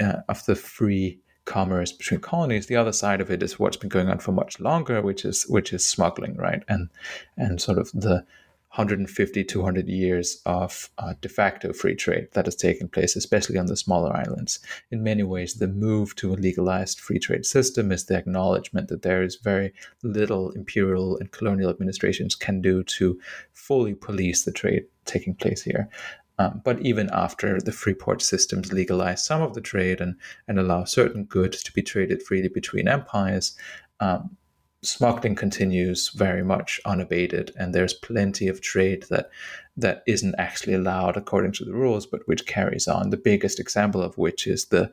uh, 0.00 0.20
of 0.28 0.44
the 0.46 0.54
free 0.54 1.18
commerce 1.48 1.92
between 1.92 2.20
colonies. 2.20 2.66
The 2.66 2.76
other 2.76 2.92
side 2.92 3.20
of 3.20 3.30
it 3.30 3.42
is 3.42 3.58
what's 3.58 3.78
been 3.78 3.88
going 3.88 4.08
on 4.08 4.18
for 4.18 4.32
much 4.32 4.60
longer, 4.60 5.00
which 5.00 5.24
is 5.24 5.44
which 5.48 5.72
is 5.72 5.88
smuggling, 5.88 6.36
right? 6.36 6.62
And 6.68 6.90
and 7.36 7.60
sort 7.60 7.78
of 7.78 7.90
the 7.92 8.24
150 8.72 9.44
200 9.44 9.88
years 9.88 10.42
of 10.44 10.90
uh, 10.98 11.14
de 11.22 11.28
facto 11.28 11.72
free 11.72 11.94
trade 11.94 12.28
that 12.34 12.44
has 12.44 12.54
taken 12.54 12.86
place, 12.86 13.16
especially 13.16 13.56
on 13.56 13.66
the 13.66 13.76
smaller 13.76 14.14
islands. 14.14 14.60
In 14.90 15.02
many 15.02 15.22
ways, 15.22 15.54
the 15.54 15.68
move 15.68 16.14
to 16.16 16.34
a 16.34 16.36
legalized 16.36 17.00
free 17.00 17.18
trade 17.18 17.46
system 17.46 17.90
is 17.90 18.04
the 18.04 18.18
acknowledgement 18.18 18.88
that 18.88 19.02
there 19.02 19.22
is 19.22 19.36
very 19.36 19.72
little 20.02 20.50
imperial 20.50 21.16
and 21.16 21.32
colonial 21.32 21.70
administrations 21.70 22.34
can 22.34 22.60
do 22.60 22.84
to 22.98 23.18
fully 23.52 23.94
police 23.94 24.44
the 24.44 24.52
trade 24.52 24.84
taking 25.06 25.34
place 25.34 25.62
here. 25.62 25.88
Um, 26.38 26.62
but 26.64 26.80
even 26.80 27.10
after 27.12 27.60
the 27.60 27.72
free 27.72 27.94
port 27.94 28.22
systems 28.22 28.72
legalize 28.72 29.24
some 29.24 29.42
of 29.42 29.54
the 29.54 29.60
trade 29.60 30.00
and, 30.00 30.16
and 30.46 30.58
allow 30.58 30.84
certain 30.84 31.24
goods 31.24 31.62
to 31.64 31.72
be 31.72 31.82
traded 31.82 32.22
freely 32.22 32.48
between 32.48 32.86
empires, 32.86 33.56
um, 34.00 34.36
smuggling 34.82 35.34
continues 35.34 36.10
very 36.10 36.44
much 36.44 36.80
unabated, 36.84 37.52
and 37.58 37.74
there's 37.74 37.94
plenty 37.94 38.46
of 38.46 38.60
trade 38.60 39.04
that 39.10 39.30
that 39.76 40.02
isn't 40.06 40.34
actually 40.38 40.74
allowed 40.74 41.16
according 41.16 41.52
to 41.52 41.64
the 41.64 41.72
rules, 41.72 42.06
but 42.06 42.26
which 42.26 42.46
carries 42.46 42.88
on. 42.88 43.10
The 43.10 43.16
biggest 43.16 43.60
example 43.60 44.02
of 44.02 44.18
which 44.18 44.46
is 44.46 44.66
the 44.66 44.90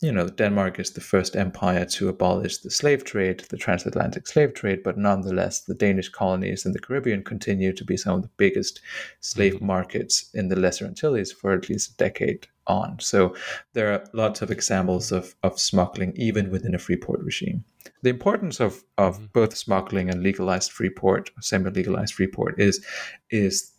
you 0.00 0.12
know, 0.12 0.28
Denmark 0.28 0.78
is 0.78 0.92
the 0.92 1.00
first 1.00 1.34
empire 1.34 1.84
to 1.84 2.08
abolish 2.08 2.58
the 2.58 2.70
slave 2.70 3.04
trade, 3.04 3.40
the 3.48 3.56
transatlantic 3.56 4.28
slave 4.28 4.54
trade, 4.54 4.82
but 4.84 4.96
nonetheless, 4.96 5.62
the 5.62 5.74
Danish 5.74 6.08
colonies 6.08 6.64
in 6.64 6.72
the 6.72 6.78
Caribbean 6.78 7.24
continue 7.24 7.72
to 7.72 7.84
be 7.84 7.96
some 7.96 8.14
of 8.14 8.22
the 8.22 8.30
biggest 8.36 8.80
slave 9.20 9.54
mm-hmm. 9.54 9.66
markets 9.66 10.30
in 10.34 10.48
the 10.48 10.56
Lesser 10.56 10.86
Antilles 10.86 11.32
for 11.32 11.52
at 11.52 11.68
least 11.68 11.90
a 11.90 11.96
decade 11.96 12.46
on. 12.68 13.00
So 13.00 13.34
there 13.72 13.92
are 13.92 14.04
lots 14.12 14.40
of 14.40 14.52
examples 14.52 15.10
of, 15.10 15.34
of 15.42 15.58
smuggling, 15.58 16.12
even 16.14 16.50
within 16.50 16.76
a 16.76 16.78
free 16.78 16.96
port 16.96 17.20
regime. 17.20 17.64
The 18.02 18.10
importance 18.10 18.60
of, 18.60 18.84
of 18.98 19.16
mm-hmm. 19.16 19.26
both 19.32 19.56
smuggling 19.56 20.10
and 20.10 20.22
legalized 20.22 20.70
free 20.70 20.90
port, 20.90 21.30
semi 21.40 21.70
legalized 21.70 22.14
free 22.14 22.28
port, 22.28 22.60
is, 22.60 22.84
is 23.30 23.72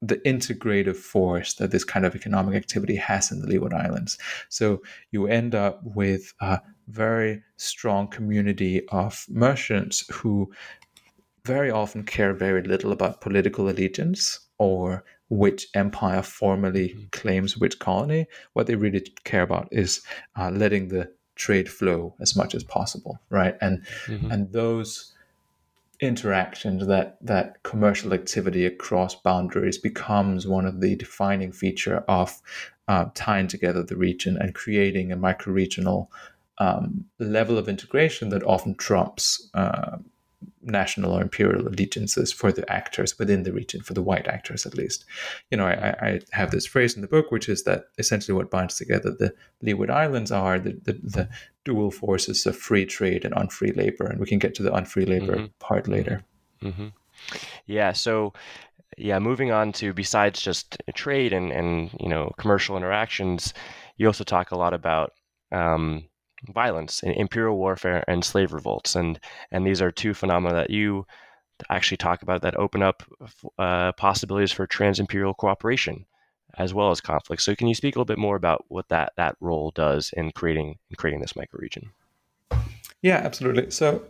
the 0.00 0.16
integrative 0.18 0.96
force 0.96 1.54
that 1.54 1.70
this 1.70 1.84
kind 1.84 2.06
of 2.06 2.14
economic 2.14 2.54
activity 2.54 2.96
has 2.96 3.32
in 3.32 3.40
the 3.40 3.46
Leeward 3.46 3.74
Islands. 3.74 4.16
So 4.48 4.82
you 5.10 5.26
end 5.26 5.54
up 5.54 5.80
with 5.82 6.32
a 6.40 6.60
very 6.86 7.42
strong 7.56 8.08
community 8.08 8.86
of 8.88 9.26
merchants 9.28 10.04
who 10.12 10.52
very 11.44 11.70
often 11.70 12.04
care 12.04 12.32
very 12.32 12.62
little 12.62 12.92
about 12.92 13.20
political 13.20 13.68
allegiance 13.68 14.40
or 14.58 15.04
which 15.30 15.66
empire 15.74 16.22
formally 16.22 16.90
mm-hmm. 16.90 17.04
claims 17.12 17.56
which 17.56 17.78
colony. 17.78 18.26
What 18.52 18.66
they 18.66 18.76
really 18.76 19.04
care 19.24 19.42
about 19.42 19.68
is 19.70 20.02
uh, 20.36 20.50
letting 20.50 20.88
the 20.88 21.10
trade 21.34 21.68
flow 21.68 22.14
as 22.20 22.36
much 22.36 22.54
as 22.54 22.64
possible, 22.64 23.18
right? 23.30 23.56
And 23.60 23.84
mm-hmm. 24.06 24.30
and 24.30 24.52
those 24.52 25.12
interactions, 26.00 26.86
that 26.86 27.18
that 27.20 27.62
commercial 27.62 28.14
activity 28.14 28.64
across 28.66 29.14
boundaries 29.14 29.78
becomes 29.78 30.46
one 30.46 30.66
of 30.66 30.80
the 30.80 30.96
defining 30.96 31.52
feature 31.52 32.04
of 32.08 32.40
uh, 32.86 33.06
tying 33.14 33.48
together 33.48 33.82
the 33.82 33.96
region 33.96 34.36
and 34.40 34.54
creating 34.54 35.12
a 35.12 35.16
micro-regional 35.16 36.10
um, 36.58 37.04
level 37.18 37.58
of 37.58 37.68
integration 37.68 38.30
that 38.30 38.42
often 38.42 38.74
trumps 38.74 39.50
uh, 39.54 39.98
national 40.62 41.12
or 41.12 41.22
imperial 41.22 41.66
allegiances 41.68 42.32
for 42.32 42.52
the 42.52 42.70
actors 42.70 43.18
within 43.18 43.42
the 43.42 43.52
region, 43.52 43.82
for 43.82 43.94
the 43.94 44.02
white 44.02 44.26
actors 44.26 44.66
at 44.66 44.74
least. 44.74 45.04
You 45.50 45.58
know, 45.58 45.66
I, 45.66 45.94
I, 46.00 46.20
have 46.32 46.50
this 46.50 46.66
phrase 46.66 46.94
in 46.94 47.02
the 47.02 47.08
book, 47.08 47.30
which 47.30 47.48
is 47.48 47.64
that 47.64 47.84
essentially 47.98 48.36
what 48.36 48.50
binds 48.50 48.76
together 48.76 49.10
the 49.10 49.34
Leeward 49.62 49.90
Islands 49.90 50.32
are 50.32 50.58
the, 50.58 50.78
the, 50.82 50.92
the 51.02 51.28
dual 51.64 51.90
forces 51.90 52.46
of 52.46 52.56
free 52.56 52.84
trade 52.84 53.24
and 53.24 53.34
unfree 53.34 53.72
labor. 53.72 54.06
And 54.06 54.18
we 54.18 54.26
can 54.26 54.38
get 54.38 54.54
to 54.56 54.62
the 54.62 54.74
unfree 54.74 55.06
labor 55.06 55.36
mm-hmm. 55.36 55.46
part 55.58 55.88
later. 55.88 56.24
Mm-hmm. 56.62 56.88
Yeah. 57.66 57.92
So, 57.92 58.32
yeah, 58.96 59.18
moving 59.18 59.52
on 59.52 59.72
to 59.74 59.92
besides 59.92 60.40
just 60.40 60.76
trade 60.94 61.32
and, 61.32 61.52
and 61.52 61.90
you 62.00 62.08
know 62.08 62.32
commercial 62.38 62.76
interactions, 62.76 63.54
you 63.96 64.06
also 64.06 64.24
talk 64.24 64.50
a 64.50 64.56
lot 64.56 64.74
about 64.74 65.12
um, 65.52 66.04
violence, 66.46 67.02
imperial 67.02 67.56
warfare, 67.56 68.04
and 68.08 68.24
slave 68.24 68.52
revolts, 68.52 68.94
and 68.94 69.18
and 69.50 69.66
these 69.66 69.82
are 69.82 69.90
two 69.90 70.14
phenomena 70.14 70.54
that 70.54 70.70
you 70.70 71.06
actually 71.70 71.96
talk 71.96 72.22
about 72.22 72.42
that 72.42 72.56
open 72.56 72.82
up 72.82 73.02
uh, 73.58 73.92
possibilities 73.92 74.52
for 74.52 74.66
trans-imperial 74.66 75.34
cooperation 75.34 76.06
as 76.56 76.72
well 76.72 76.90
as 76.90 77.00
conflict. 77.00 77.42
So, 77.42 77.54
can 77.54 77.68
you 77.68 77.74
speak 77.74 77.94
a 77.94 77.98
little 77.98 78.04
bit 78.04 78.18
more 78.18 78.36
about 78.36 78.64
what 78.68 78.88
that 78.88 79.12
that 79.16 79.36
role 79.40 79.70
does 79.72 80.12
in 80.16 80.32
creating 80.32 80.78
in 80.90 80.96
creating 80.96 81.20
this 81.20 81.34
microregion? 81.34 81.84
Yeah, 83.02 83.16
absolutely. 83.16 83.70
So, 83.70 84.02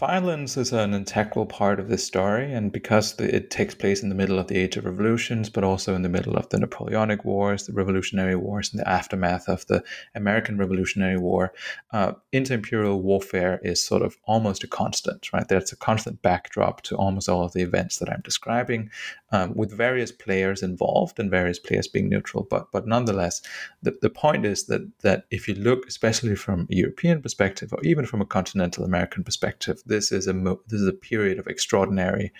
Violence 0.00 0.56
is 0.56 0.72
an 0.72 0.94
integral 0.94 1.44
part 1.44 1.78
of 1.78 1.88
this 1.88 2.06
story, 2.06 2.54
and 2.54 2.72
because 2.72 3.20
it 3.20 3.50
takes 3.50 3.74
place 3.74 4.02
in 4.02 4.08
the 4.08 4.14
middle 4.14 4.38
of 4.38 4.46
the 4.46 4.56
Age 4.56 4.78
of 4.78 4.86
Revolutions, 4.86 5.50
but 5.50 5.62
also 5.62 5.94
in 5.94 6.00
the 6.00 6.08
middle 6.08 6.38
of 6.38 6.48
the 6.48 6.58
Napoleonic 6.58 7.22
Wars, 7.22 7.66
the 7.66 7.74
Revolutionary 7.74 8.34
Wars, 8.34 8.70
and 8.72 8.80
the 8.80 8.88
aftermath 8.88 9.46
of 9.46 9.66
the 9.66 9.84
American 10.14 10.56
Revolutionary 10.56 11.18
War, 11.18 11.52
uh, 11.92 12.14
inter-imperial 12.32 13.02
warfare 13.02 13.60
is 13.62 13.82
sort 13.82 14.00
of 14.00 14.16
almost 14.24 14.64
a 14.64 14.66
constant, 14.66 15.30
right? 15.34 15.46
That's 15.46 15.70
a 15.70 15.76
constant 15.76 16.22
backdrop 16.22 16.80
to 16.84 16.96
almost 16.96 17.28
all 17.28 17.44
of 17.44 17.52
the 17.52 17.60
events 17.60 17.98
that 17.98 18.08
I'm 18.08 18.22
describing, 18.24 18.88
um, 19.32 19.54
with 19.54 19.70
various 19.70 20.12
players 20.12 20.62
involved 20.62 21.20
and 21.20 21.30
various 21.30 21.58
players 21.58 21.86
being 21.86 22.08
neutral. 22.08 22.46
But 22.48 22.72
but 22.72 22.86
nonetheless, 22.86 23.42
the, 23.82 23.94
the 24.00 24.08
point 24.08 24.46
is 24.46 24.64
that 24.64 24.80
that 25.00 25.26
if 25.30 25.46
you 25.46 25.56
look, 25.56 25.86
especially 25.86 26.36
from 26.36 26.68
a 26.70 26.74
European 26.74 27.20
perspective, 27.20 27.70
or 27.74 27.82
even 27.82 28.06
from 28.06 28.22
a 28.22 28.26
continental 28.26 28.82
American 28.82 29.24
perspective, 29.24 29.82
this 29.90 30.10
is 30.10 30.26
a 30.26 30.32
mo- 30.32 30.62
this 30.68 30.80
is 30.80 30.88
a 30.88 30.92
period 31.10 31.38
of 31.38 31.46
extraordinary 31.46 32.32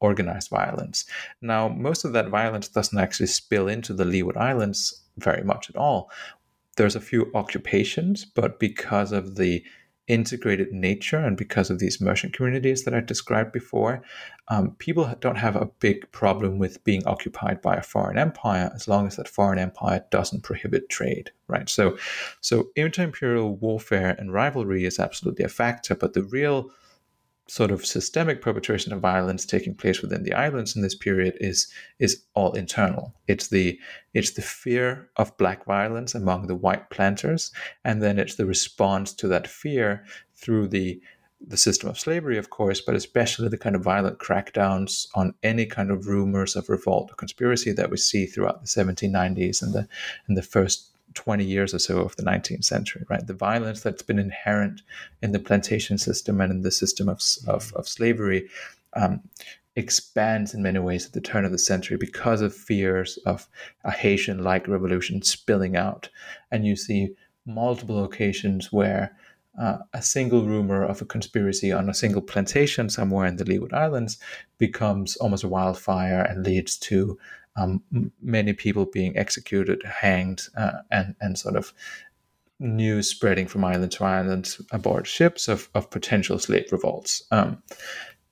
organized 0.00 0.50
violence. 0.50 1.06
Now, 1.40 1.68
most 1.68 2.04
of 2.04 2.12
that 2.12 2.28
violence 2.28 2.68
doesn't 2.68 2.98
actually 2.98 3.28
spill 3.28 3.66
into 3.68 3.94
the 3.94 4.04
Leeward 4.04 4.36
Islands 4.36 5.00
very 5.16 5.42
much 5.42 5.70
at 5.70 5.76
all. 5.76 6.10
There's 6.76 6.96
a 6.96 7.00
few 7.00 7.30
occupations, 7.34 8.26
but 8.26 8.60
because 8.60 9.10
of 9.12 9.36
the 9.36 9.64
integrated 10.08 10.72
nature 10.72 11.18
and 11.18 11.36
because 11.36 11.68
of 11.68 11.78
these 11.78 12.00
merchant 12.00 12.32
communities 12.32 12.84
that 12.84 12.94
I 12.94 13.00
described 13.00 13.52
before, 13.52 14.02
um, 14.48 14.76
people 14.78 15.12
don't 15.20 15.36
have 15.36 15.56
a 15.56 15.70
big 15.80 16.10
problem 16.12 16.58
with 16.58 16.84
being 16.84 17.04
occupied 17.06 17.60
by 17.60 17.74
a 17.74 17.82
foreign 17.82 18.18
empire 18.18 18.70
as 18.74 18.86
long 18.86 19.06
as 19.06 19.16
that 19.16 19.28
foreign 19.28 19.58
empire 19.58 20.04
doesn't 20.10 20.44
prohibit 20.44 20.88
trade, 20.88 21.30
right? 21.48 21.68
So, 21.68 21.98
so 22.40 22.68
inter-imperial 22.76 23.56
warfare 23.56 24.14
and 24.18 24.32
rivalry 24.32 24.84
is 24.84 25.00
absolutely 25.00 25.44
a 25.44 25.48
factor, 25.48 25.96
but 25.96 26.12
the 26.12 26.22
real 26.22 26.70
sort 27.48 27.70
of 27.70 27.86
systemic 27.86 28.42
perpetration 28.42 28.92
of 28.92 29.00
violence 29.00 29.46
taking 29.46 29.74
place 29.74 30.02
within 30.02 30.24
the 30.24 30.32
islands 30.32 30.74
in 30.74 30.82
this 30.82 30.94
period 30.94 31.36
is 31.40 31.68
is 31.98 32.22
all 32.34 32.52
internal. 32.52 33.14
It's 33.28 33.48
the 33.48 33.78
it's 34.14 34.32
the 34.32 34.42
fear 34.42 35.08
of 35.16 35.36
black 35.36 35.64
violence 35.64 36.14
among 36.14 36.46
the 36.46 36.56
white 36.56 36.90
planters, 36.90 37.52
and 37.84 38.02
then 38.02 38.18
it's 38.18 38.34
the 38.34 38.46
response 38.46 39.12
to 39.14 39.28
that 39.28 39.46
fear 39.46 40.04
through 40.34 40.68
the 40.68 41.00
the 41.46 41.56
system 41.56 41.88
of 41.88 41.98
slavery, 41.98 42.38
of 42.38 42.50
course, 42.50 42.80
but 42.80 42.94
especially 42.94 43.48
the 43.48 43.58
kind 43.58 43.76
of 43.76 43.82
violent 43.82 44.18
crackdowns 44.18 45.06
on 45.14 45.34
any 45.42 45.66
kind 45.66 45.90
of 45.90 46.06
rumors 46.08 46.56
of 46.56 46.68
revolt 46.68 47.10
or 47.12 47.14
conspiracy 47.14 47.72
that 47.72 47.90
we 47.90 47.96
see 47.96 48.26
throughout 48.26 48.62
the 48.62 48.68
1790s 48.68 49.62
and 49.62 49.72
the 49.72 49.86
and 50.26 50.36
the 50.36 50.42
first 50.42 50.95
20 51.16 51.44
years 51.44 51.74
or 51.74 51.78
so 51.78 51.98
of 51.98 52.14
the 52.16 52.22
19th 52.22 52.64
century, 52.64 53.04
right? 53.08 53.26
The 53.26 53.34
violence 53.34 53.80
that's 53.80 54.02
been 54.02 54.18
inherent 54.18 54.82
in 55.22 55.32
the 55.32 55.40
plantation 55.40 55.98
system 55.98 56.40
and 56.40 56.52
in 56.52 56.62
the 56.62 56.70
system 56.70 57.08
of, 57.08 57.20
of, 57.48 57.72
of 57.74 57.88
slavery 57.88 58.48
um, 58.94 59.20
expands 59.74 60.54
in 60.54 60.62
many 60.62 60.78
ways 60.78 61.06
at 61.06 61.12
the 61.12 61.20
turn 61.20 61.44
of 61.44 61.52
the 61.52 61.58
century 61.58 61.96
because 61.96 62.40
of 62.40 62.54
fears 62.54 63.18
of 63.26 63.48
a 63.84 63.90
Haitian 63.90 64.44
like 64.44 64.68
revolution 64.68 65.22
spilling 65.22 65.76
out. 65.76 66.08
And 66.50 66.64
you 66.66 66.76
see 66.76 67.14
multiple 67.44 68.04
occasions 68.04 68.72
where 68.72 69.16
uh, 69.60 69.78
a 69.94 70.02
single 70.02 70.44
rumor 70.46 70.84
of 70.84 71.00
a 71.00 71.06
conspiracy 71.06 71.72
on 71.72 71.88
a 71.88 71.94
single 71.94 72.20
plantation 72.20 72.90
somewhere 72.90 73.26
in 73.26 73.36
the 73.36 73.44
Leeward 73.44 73.72
Islands 73.72 74.18
becomes 74.58 75.16
almost 75.16 75.44
a 75.44 75.48
wildfire 75.48 76.20
and 76.22 76.44
leads 76.44 76.76
to 76.78 77.18
um, 77.56 77.82
many 78.22 78.52
people 78.52 78.86
being 78.86 79.16
executed, 79.16 79.82
hanged, 79.84 80.42
uh, 80.56 80.78
and 80.90 81.14
and 81.20 81.38
sort 81.38 81.56
of 81.56 81.72
news 82.58 83.08
spreading 83.08 83.46
from 83.46 83.64
island 83.64 83.92
to 83.92 84.04
island 84.04 84.56
aboard 84.72 85.06
ships 85.06 85.46
of, 85.46 85.68
of 85.74 85.90
potential 85.90 86.38
slave 86.38 86.72
revolts. 86.72 87.22
Um, 87.30 87.62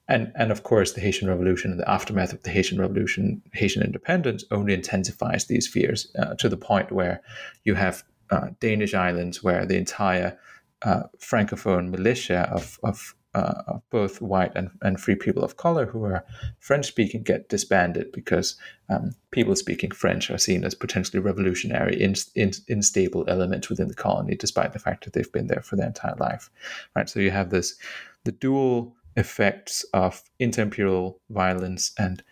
and 0.08 0.32
and 0.34 0.52
of 0.52 0.62
course, 0.62 0.92
the 0.92 1.00
Haitian 1.00 1.28
Revolution 1.28 1.70
and 1.70 1.80
the 1.80 1.90
aftermath 1.90 2.32
of 2.32 2.42
the 2.42 2.50
Haitian 2.50 2.78
Revolution, 2.78 3.42
Haitian 3.52 3.82
independence, 3.82 4.44
only 4.50 4.74
intensifies 4.74 5.46
these 5.46 5.66
fears 5.66 6.14
uh, 6.18 6.34
to 6.34 6.48
the 6.48 6.56
point 6.56 6.92
where 6.92 7.22
you 7.64 7.74
have 7.74 8.04
uh, 8.30 8.48
Danish 8.60 8.94
islands 8.94 9.42
where 9.42 9.64
the 9.64 9.76
entire 9.76 10.38
uh, 10.82 11.04
francophone 11.18 11.90
militia 11.90 12.48
of, 12.52 12.78
of 12.82 13.14
uh, 13.34 13.78
both 13.90 14.20
white 14.20 14.52
and, 14.54 14.70
and 14.82 15.00
free 15.00 15.16
people 15.16 15.42
of 15.42 15.56
color 15.56 15.86
who 15.86 16.04
are 16.04 16.24
French 16.60 16.86
speaking 16.86 17.22
get 17.22 17.48
disbanded 17.48 18.12
because 18.12 18.56
um, 18.88 19.12
people 19.32 19.56
speaking 19.56 19.90
French 19.90 20.30
are 20.30 20.38
seen 20.38 20.64
as 20.64 20.74
potentially 20.74 21.20
revolutionary, 21.20 22.00
in, 22.00 22.14
in, 22.34 22.52
unstable 22.68 23.24
elements 23.28 23.68
within 23.68 23.88
the 23.88 23.94
colony, 23.94 24.36
despite 24.36 24.72
the 24.72 24.78
fact 24.78 25.04
that 25.04 25.12
they've 25.12 25.32
been 25.32 25.48
there 25.48 25.62
for 25.62 25.76
their 25.76 25.86
entire 25.86 26.14
life. 26.16 26.48
Right. 26.94 27.08
So 27.08 27.20
you 27.20 27.30
have 27.30 27.50
this 27.50 27.76
the 28.24 28.32
dual 28.32 28.96
effects 29.16 29.84
of 29.92 30.22
inter-imperial 30.38 31.20
violence 31.30 31.92
and 31.98 32.22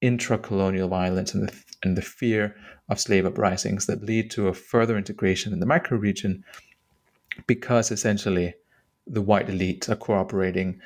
intra-colonial 0.00 0.88
violence 0.88 1.34
and 1.34 1.48
the, 1.48 1.64
and 1.82 1.96
the 1.96 2.02
fear 2.02 2.56
of 2.88 2.98
slave 2.98 3.26
uprisings 3.26 3.86
that 3.86 4.02
lead 4.02 4.30
to 4.30 4.48
a 4.48 4.54
further 4.54 4.96
integration 4.96 5.52
in 5.52 5.60
the 5.60 5.66
microregion 5.66 6.42
because 7.46 7.90
essentially 7.90 8.54
the 9.06 9.22
white 9.22 9.48
elites 9.48 9.88
are 9.88 9.96
cooperating 9.96 10.80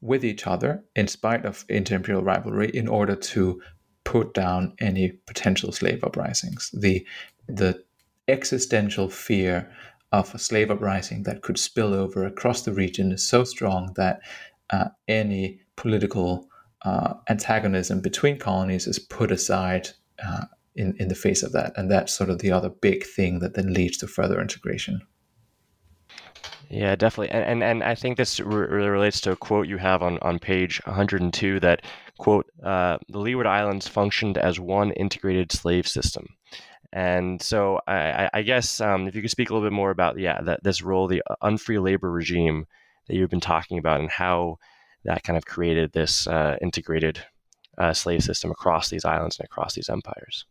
with 0.00 0.24
each 0.24 0.46
other 0.46 0.82
in 0.96 1.06
spite 1.06 1.44
of 1.44 1.64
inter-imperial 1.68 2.22
rivalry 2.22 2.70
in 2.70 2.88
order 2.88 3.14
to 3.14 3.60
put 4.04 4.32
down 4.34 4.74
any 4.80 5.08
potential 5.26 5.72
slave 5.72 6.02
uprisings. 6.02 6.70
The 6.72 7.06
the 7.46 7.82
existential 8.28 9.08
fear 9.10 9.70
of 10.12 10.34
a 10.34 10.38
slave 10.38 10.70
uprising 10.70 11.24
that 11.24 11.42
could 11.42 11.58
spill 11.58 11.94
over 11.94 12.24
across 12.24 12.62
the 12.62 12.72
region 12.72 13.12
is 13.12 13.26
so 13.26 13.44
strong 13.44 13.92
that 13.96 14.20
uh, 14.70 14.88
any 15.08 15.60
political 15.76 16.48
uh, 16.82 17.14
antagonism 17.28 18.00
between 18.00 18.38
colonies 18.38 18.86
is 18.86 18.98
put 18.98 19.30
aside 19.30 19.88
uh, 20.24 20.44
in, 20.74 20.96
in 20.98 21.08
the 21.08 21.14
face 21.14 21.42
of 21.42 21.52
that. 21.52 21.72
And 21.76 21.90
that's 21.90 22.12
sort 22.12 22.30
of 22.30 22.38
the 22.38 22.52
other 22.52 22.68
big 22.68 23.04
thing 23.04 23.40
that 23.40 23.54
then 23.54 23.72
leads 23.72 23.98
to 23.98 24.06
further 24.06 24.40
integration. 24.40 25.00
Yeah, 26.70 26.94
definitely. 26.94 27.30
And, 27.30 27.44
and, 27.44 27.64
and 27.64 27.82
I 27.82 27.96
think 27.96 28.16
this 28.16 28.38
re- 28.38 28.68
really 28.68 28.88
relates 28.88 29.20
to 29.22 29.32
a 29.32 29.36
quote 29.36 29.66
you 29.66 29.76
have 29.78 30.02
on, 30.02 30.18
on 30.18 30.38
page 30.38 30.80
102 30.84 31.58
that, 31.60 31.82
quote, 32.18 32.46
uh, 32.62 32.98
the 33.08 33.18
Leeward 33.18 33.48
Islands 33.48 33.88
functioned 33.88 34.38
as 34.38 34.60
one 34.60 34.92
integrated 34.92 35.50
slave 35.50 35.88
system. 35.88 36.28
And 36.92 37.42
so 37.42 37.80
I, 37.88 38.30
I 38.32 38.42
guess 38.42 38.80
um, 38.80 39.08
if 39.08 39.16
you 39.16 39.22
could 39.22 39.30
speak 39.32 39.50
a 39.50 39.52
little 39.52 39.68
bit 39.68 39.74
more 39.74 39.90
about, 39.90 40.18
yeah, 40.18 40.40
that 40.42 40.62
this 40.62 40.80
role, 40.80 41.08
the 41.08 41.22
unfree 41.42 41.80
labor 41.80 42.10
regime 42.10 42.66
that 43.08 43.16
you've 43.16 43.30
been 43.30 43.40
talking 43.40 43.78
about 43.78 44.00
and 44.00 44.10
how 44.10 44.58
that 45.04 45.24
kind 45.24 45.36
of 45.36 45.46
created 45.46 45.92
this 45.92 46.28
uh, 46.28 46.56
integrated 46.62 47.20
uh, 47.78 47.92
slave 47.92 48.22
system 48.22 48.50
across 48.52 48.90
these 48.90 49.04
islands 49.04 49.38
and 49.38 49.44
across 49.44 49.74
these 49.74 49.88
empires. 49.88 50.46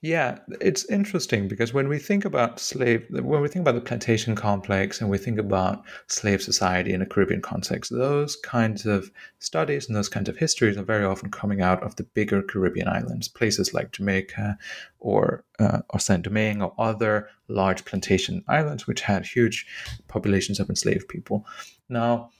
Yeah, 0.00 0.38
it's 0.60 0.84
interesting 0.86 1.48
because 1.48 1.72
when 1.72 1.88
we 1.88 1.98
think 1.98 2.24
about 2.24 2.58
slave, 2.58 3.06
when 3.10 3.40
we 3.40 3.48
think 3.48 3.62
about 3.62 3.74
the 3.74 3.80
plantation 3.80 4.34
complex 4.34 5.00
and 5.00 5.10
we 5.10 5.18
think 5.18 5.38
about 5.38 5.84
slave 6.08 6.42
society 6.42 6.92
in 6.92 7.02
a 7.02 7.06
Caribbean 7.06 7.42
context, 7.42 7.90
those 7.90 8.36
kinds 8.36 8.86
of 8.86 9.10
studies 9.38 9.86
and 9.86 9.96
those 9.96 10.08
kinds 10.08 10.28
of 10.28 10.36
histories 10.36 10.76
are 10.76 10.82
very 10.82 11.04
often 11.04 11.30
coming 11.30 11.60
out 11.60 11.82
of 11.82 11.96
the 11.96 12.04
bigger 12.04 12.42
Caribbean 12.42 12.88
islands, 12.88 13.28
places 13.28 13.74
like 13.74 13.92
Jamaica 13.92 14.58
or 14.98 15.44
uh, 15.58 15.80
or 15.90 16.00
Saint 16.00 16.22
Domingue 16.22 16.62
or 16.62 16.74
other 16.78 17.28
large 17.48 17.84
plantation 17.84 18.44
islands 18.48 18.86
which 18.86 19.02
had 19.02 19.24
huge 19.24 19.66
populations 20.08 20.58
of 20.58 20.68
enslaved 20.68 21.08
people. 21.08 21.46
Now, 21.88 22.30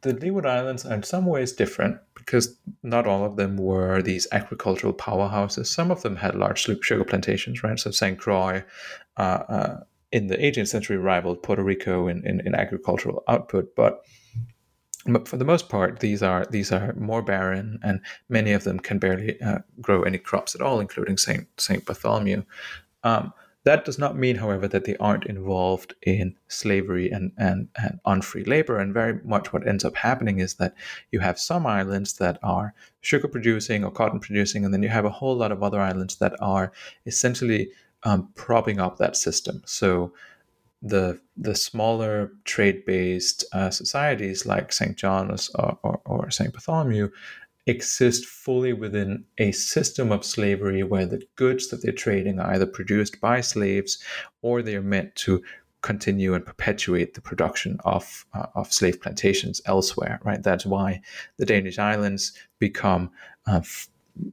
the 0.00 0.14
Leeward 0.14 0.46
Islands 0.46 0.86
are 0.86 0.94
in 0.94 1.02
some 1.02 1.26
ways 1.26 1.52
different 1.52 1.98
because 2.14 2.56
not 2.82 3.06
all 3.06 3.24
of 3.24 3.36
them 3.36 3.56
were 3.56 4.00
these 4.00 4.26
agricultural 4.32 4.94
powerhouses. 4.94 5.66
Some 5.66 5.90
of 5.90 6.02
them 6.02 6.16
had 6.16 6.34
large 6.34 6.66
sugar 6.82 7.04
plantations, 7.04 7.62
right? 7.62 7.78
So 7.78 7.90
St. 7.90 8.18
Croix 8.18 8.64
uh, 9.18 9.20
uh, 9.20 9.80
in 10.10 10.28
the 10.28 10.36
18th 10.36 10.68
century 10.68 10.96
rivaled 10.96 11.42
Puerto 11.42 11.62
Rico 11.62 12.08
in, 12.08 12.26
in, 12.26 12.40
in 12.46 12.54
agricultural 12.54 13.22
output, 13.28 13.74
but 13.76 14.02
but 15.04 15.26
for 15.26 15.36
the 15.36 15.44
most 15.44 15.68
part, 15.68 15.98
these 15.98 16.22
are 16.22 16.46
these 16.50 16.70
are 16.70 16.92
more 16.92 17.22
barren, 17.22 17.80
and 17.82 18.00
many 18.28 18.52
of 18.52 18.62
them 18.62 18.78
can 18.78 19.00
barely 19.00 19.40
uh, 19.40 19.58
grow 19.80 20.02
any 20.02 20.18
crops 20.18 20.54
at 20.54 20.60
all, 20.60 20.78
including 20.78 21.18
Saint 21.18 21.48
Saint 21.60 21.84
Bartholomew. 21.84 22.44
Um, 23.02 23.32
that 23.64 23.84
does 23.84 23.98
not 23.98 24.16
mean, 24.16 24.36
however, 24.36 24.66
that 24.68 24.84
they 24.84 24.96
aren't 24.96 25.26
involved 25.26 25.94
in 26.02 26.34
slavery 26.48 27.10
and, 27.10 27.32
and, 27.38 27.68
and 27.76 28.00
unfree 28.04 28.44
labor. 28.44 28.78
And 28.78 28.92
very 28.92 29.20
much 29.24 29.52
what 29.52 29.66
ends 29.66 29.84
up 29.84 29.96
happening 29.96 30.40
is 30.40 30.54
that 30.54 30.74
you 31.12 31.20
have 31.20 31.38
some 31.38 31.66
islands 31.66 32.14
that 32.14 32.38
are 32.42 32.74
sugar 33.02 33.28
producing 33.28 33.84
or 33.84 33.90
cotton 33.90 34.18
producing, 34.18 34.64
and 34.64 34.74
then 34.74 34.82
you 34.82 34.88
have 34.88 35.04
a 35.04 35.10
whole 35.10 35.36
lot 35.36 35.52
of 35.52 35.62
other 35.62 35.80
islands 35.80 36.16
that 36.16 36.34
are 36.40 36.72
essentially 37.06 37.70
um, 38.02 38.28
propping 38.34 38.80
up 38.80 38.98
that 38.98 39.16
system. 39.16 39.62
So 39.64 40.12
the 40.82 41.20
the 41.36 41.54
smaller 41.54 42.32
trade 42.44 42.84
based 42.84 43.44
uh, 43.52 43.70
societies 43.70 44.44
like 44.44 44.72
St. 44.72 44.96
John's 44.96 45.48
or, 45.54 45.78
or, 45.82 46.00
or 46.04 46.30
St. 46.30 46.52
Bartholomew 46.52 47.08
exist 47.66 48.26
fully 48.26 48.72
within 48.72 49.24
a 49.38 49.52
system 49.52 50.10
of 50.10 50.24
slavery 50.24 50.82
where 50.82 51.06
the 51.06 51.22
goods 51.36 51.68
that 51.68 51.82
they're 51.82 51.92
trading 51.92 52.40
are 52.40 52.52
either 52.52 52.66
produced 52.66 53.20
by 53.20 53.40
slaves 53.40 54.02
or 54.42 54.62
they 54.62 54.74
are 54.74 54.82
meant 54.82 55.14
to 55.14 55.42
continue 55.82 56.34
and 56.34 56.46
perpetuate 56.46 57.14
the 57.14 57.20
production 57.20 57.76
of 57.84 58.24
uh, 58.34 58.46
of 58.54 58.72
slave 58.72 59.00
plantations 59.00 59.60
elsewhere 59.66 60.20
right? 60.24 60.42
That's 60.42 60.66
why 60.66 61.00
the 61.38 61.46
danish 61.46 61.78
islands 61.78 62.32
become 62.58 63.10
uh, 63.46 63.58
f- 63.58 63.88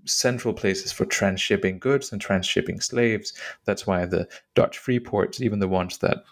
central 0.05 0.53
places 0.53 0.91
for 0.91 1.05
transshipping 1.05 1.79
goods 1.79 2.11
and 2.11 2.21
transshipping 2.21 2.83
slaves. 2.83 3.33
That's 3.65 3.87
why 3.87 4.05
the 4.05 4.27
dutch 4.53 4.77
free 4.77 4.99
ports 4.99 5.41
even 5.41 5.59
the 5.59 5.67
ones 5.67 5.99
that 5.99 6.23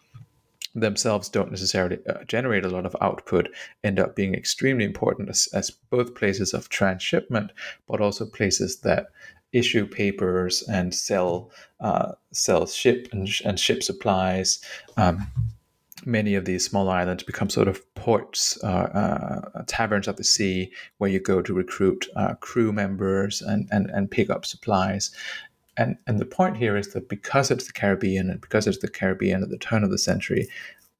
themselves 0.80 1.28
don't 1.30 1.52
necessarily 1.52 1.98
uh, 2.08 2.24
generate 2.28 2.66
a 2.66 2.70
lot 2.70 2.86
of 2.86 2.96
output 3.02 3.50
end 3.84 4.00
up 4.00 4.16
being 4.16 4.36
extremely 4.36 4.86
important 4.86 5.30
as, 5.30 5.48
as 5.54 5.72
both 5.72 6.16
places 6.16 6.54
of 6.54 6.70
transshipment, 6.70 7.52
but 7.88 8.00
also 8.00 8.26
places 8.26 8.80
that 8.82 9.08
issue 9.54 9.88
papers 9.88 10.62
and 10.64 10.94
sell 10.94 11.50
uh, 11.80 12.12
sell 12.32 12.66
ship 12.68 13.08
and, 13.12 13.28
and 13.46 13.60
ship 13.60 13.82
supplies. 13.82 14.60
Um, 14.98 15.28
many 16.06 16.36
of 16.36 16.46
these 16.46 16.66
small 16.66 16.90
islands 16.90 17.24
become 17.24 17.50
sort 17.50 17.68
of 17.68 17.82
ports, 17.96 18.58
uh, 18.64 18.68
uh, 19.56 19.64
taverns 19.68 20.08
at 20.08 20.18
the 20.18 20.24
sea, 20.24 20.72
where 21.00 21.10
you 21.10 21.20
go 21.20 21.42
to 21.42 21.54
recruit 21.54 22.08
uh, 22.16 22.36
crew 22.36 22.72
members 22.72 23.42
and, 23.42 23.68
and, 23.72 23.90
and 23.90 24.12
pick 24.12 24.30
up 24.30 24.46
supplies. 24.46 25.12
And, 25.78 25.98
and 26.08 26.20
the 26.20 26.26
point 26.26 26.58
here 26.58 26.76
is 26.76 26.94
that 26.94 27.08
because 27.08 27.52
it's 27.52 27.68
the 27.68 27.74
Caribbean 27.74 28.30
and 28.30 28.42
because 28.42 28.68
it's 28.68 28.80
the 28.80 28.88
Caribbean 28.88 29.44
at 29.44 29.50
the 29.50 29.58
turn 29.58 29.84
of 29.84 29.92
the 29.92 29.98
century, 29.98 30.48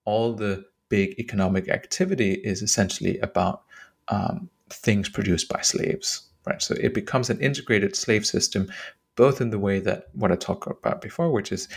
all 0.06 0.34
the 0.34 0.64
big 0.90 1.20
economic 1.20 1.68
activity 1.68 2.34
is 2.44 2.62
essentially 2.62 3.18
about 3.20 3.64
um, 4.10 4.50
things 4.70 5.10
produced 5.10 5.50
by 5.50 5.62
slaves, 5.62 6.28
right? 6.46 6.62
So 6.62 6.76
it 6.76 6.94
becomes 6.94 7.30
an 7.30 7.40
integrated 7.42 7.96
slave 7.96 8.26
system, 8.26 8.72
both 9.16 9.42
in 9.42 9.50
the 9.50 9.60
way 9.60 9.80
that 9.80 10.06
what 10.14 10.32
I 10.32 10.36
talked 10.36 10.68
about 10.68 11.02
before, 11.02 11.32
which 11.32 11.52
is 11.52 11.68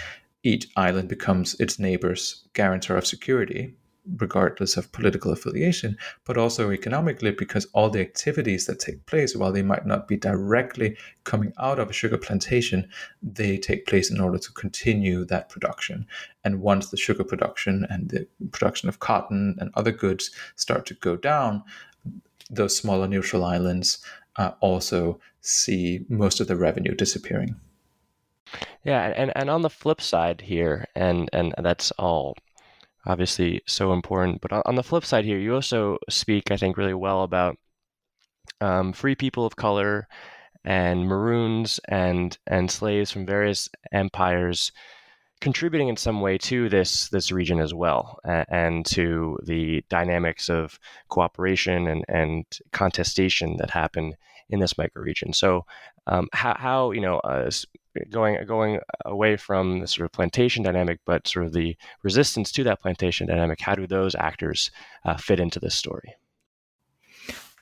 each 0.42 0.68
island 0.76 1.08
becomes 1.08 1.58
its 1.60 1.78
neighbor's 1.78 2.46
guarantor 2.54 2.96
of 2.96 3.06
security, 3.06 3.74
regardless 4.16 4.76
of 4.76 4.90
political 4.92 5.32
affiliation, 5.32 5.96
but 6.24 6.36
also 6.36 6.70
economically 6.70 7.30
because 7.30 7.66
all 7.72 7.90
the 7.90 8.00
activities 8.00 8.66
that 8.66 8.80
take 8.80 9.04
place, 9.06 9.36
while 9.36 9.52
they 9.52 9.62
might 9.62 9.86
not 9.86 10.08
be 10.08 10.16
directly 10.16 10.96
coming 11.24 11.52
out 11.58 11.78
of 11.78 11.90
a 11.90 11.92
sugar 11.92 12.18
plantation, 12.18 12.88
they 13.22 13.56
take 13.56 13.86
place 13.86 14.10
in 14.10 14.20
order 14.20 14.38
to 14.38 14.52
continue 14.52 15.24
that 15.24 15.48
production. 15.48 16.06
And 16.44 16.60
once 16.60 16.90
the 16.90 16.96
sugar 16.96 17.24
production 17.24 17.86
and 17.90 18.10
the 18.10 18.26
production 18.50 18.88
of 18.88 19.00
cotton 19.00 19.56
and 19.60 19.70
other 19.74 19.92
goods 19.92 20.30
start 20.56 20.86
to 20.86 20.94
go 20.94 21.16
down, 21.16 21.62
those 22.50 22.76
smaller 22.76 23.06
neutral 23.06 23.44
islands 23.44 23.98
uh, 24.36 24.52
also 24.60 25.20
see 25.40 26.04
most 26.08 26.40
of 26.40 26.48
the 26.48 26.56
revenue 26.56 26.94
disappearing. 26.94 27.54
Yeah, 28.84 29.12
and, 29.14 29.32
and 29.36 29.48
on 29.50 29.62
the 29.62 29.70
flip 29.70 30.00
side 30.00 30.40
here, 30.40 30.86
and, 30.94 31.28
and 31.32 31.54
that's 31.58 31.92
all 31.92 32.34
obviously 33.06 33.62
so 33.66 33.92
important. 33.92 34.40
But 34.40 34.52
on 34.66 34.74
the 34.74 34.82
flip 34.82 35.04
side 35.04 35.24
here, 35.24 35.38
you 35.38 35.54
also 35.54 35.98
speak, 36.08 36.50
I 36.50 36.56
think, 36.56 36.76
really 36.76 36.94
well 36.94 37.22
about 37.22 37.56
um, 38.60 38.92
free 38.92 39.14
people 39.14 39.46
of 39.46 39.56
color 39.56 40.06
and 40.64 41.06
maroons 41.06 41.80
and 41.88 42.36
and 42.46 42.70
slaves 42.70 43.10
from 43.10 43.24
various 43.24 43.68
empires 43.92 44.72
contributing 45.40 45.88
in 45.88 45.96
some 45.96 46.20
way 46.20 46.36
to 46.36 46.68
this 46.68 47.08
this 47.08 47.32
region 47.32 47.60
as 47.60 47.72
well 47.72 48.18
and 48.24 48.84
to 48.84 49.38
the 49.44 49.82
dynamics 49.88 50.50
of 50.50 50.78
cooperation 51.08 51.86
and, 51.86 52.04
and 52.08 52.44
contestation 52.72 53.56
that 53.56 53.70
happen 53.70 54.14
in 54.50 54.60
this 54.60 54.74
microregion. 54.74 55.34
So 55.34 55.64
um, 56.06 56.28
how, 56.32 56.56
how 56.58 56.90
you 56.90 57.00
know 57.00 57.18
uh, 57.20 57.50
going 58.10 58.44
going 58.46 58.80
away 59.04 59.36
from 59.36 59.80
the 59.80 59.86
sort 59.86 60.04
of 60.04 60.12
plantation 60.12 60.62
dynamic, 60.62 61.00
but 61.06 61.26
sort 61.26 61.46
of 61.46 61.52
the 61.52 61.76
resistance 62.02 62.52
to 62.52 62.64
that 62.64 62.80
plantation 62.80 63.26
dynamic. 63.26 63.60
How 63.60 63.74
do 63.74 63.86
those 63.86 64.14
actors 64.14 64.70
uh, 65.04 65.16
fit 65.16 65.40
into 65.40 65.60
this 65.60 65.74
story? 65.74 66.14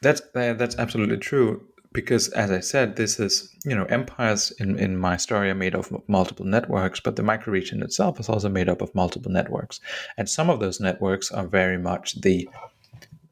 That's 0.03 0.21
uh, 0.35 0.55
that's 0.55 0.77
absolutely 0.79 1.19
true. 1.19 1.65
Because 1.91 2.29
as 2.29 2.51
I 2.51 2.61
said, 2.61 2.97
this 2.97 3.19
is 3.19 3.55
you 3.65 3.75
know 3.75 3.85
empires 3.85 4.53
in, 4.61 4.79
in 4.79 4.97
my 4.97 5.17
story 5.17 5.51
are 5.51 5.55
made 5.55 5.75
of 5.75 5.91
multiple 6.07 6.45
networks, 6.45 7.01
but 7.01 7.17
the 7.17 7.23
microregion 7.23 7.83
itself 7.83 8.21
is 8.21 8.29
also 8.29 8.49
made 8.49 8.69
up 8.69 8.83
of 8.83 8.95
multiple 8.95 9.33
networks, 9.33 9.81
and 10.17 10.29
some 10.29 10.51
of 10.51 10.61
those 10.61 10.81
networks 10.81 11.31
are 11.31 11.47
very 11.47 11.79
much 11.79 12.21
the 12.21 12.49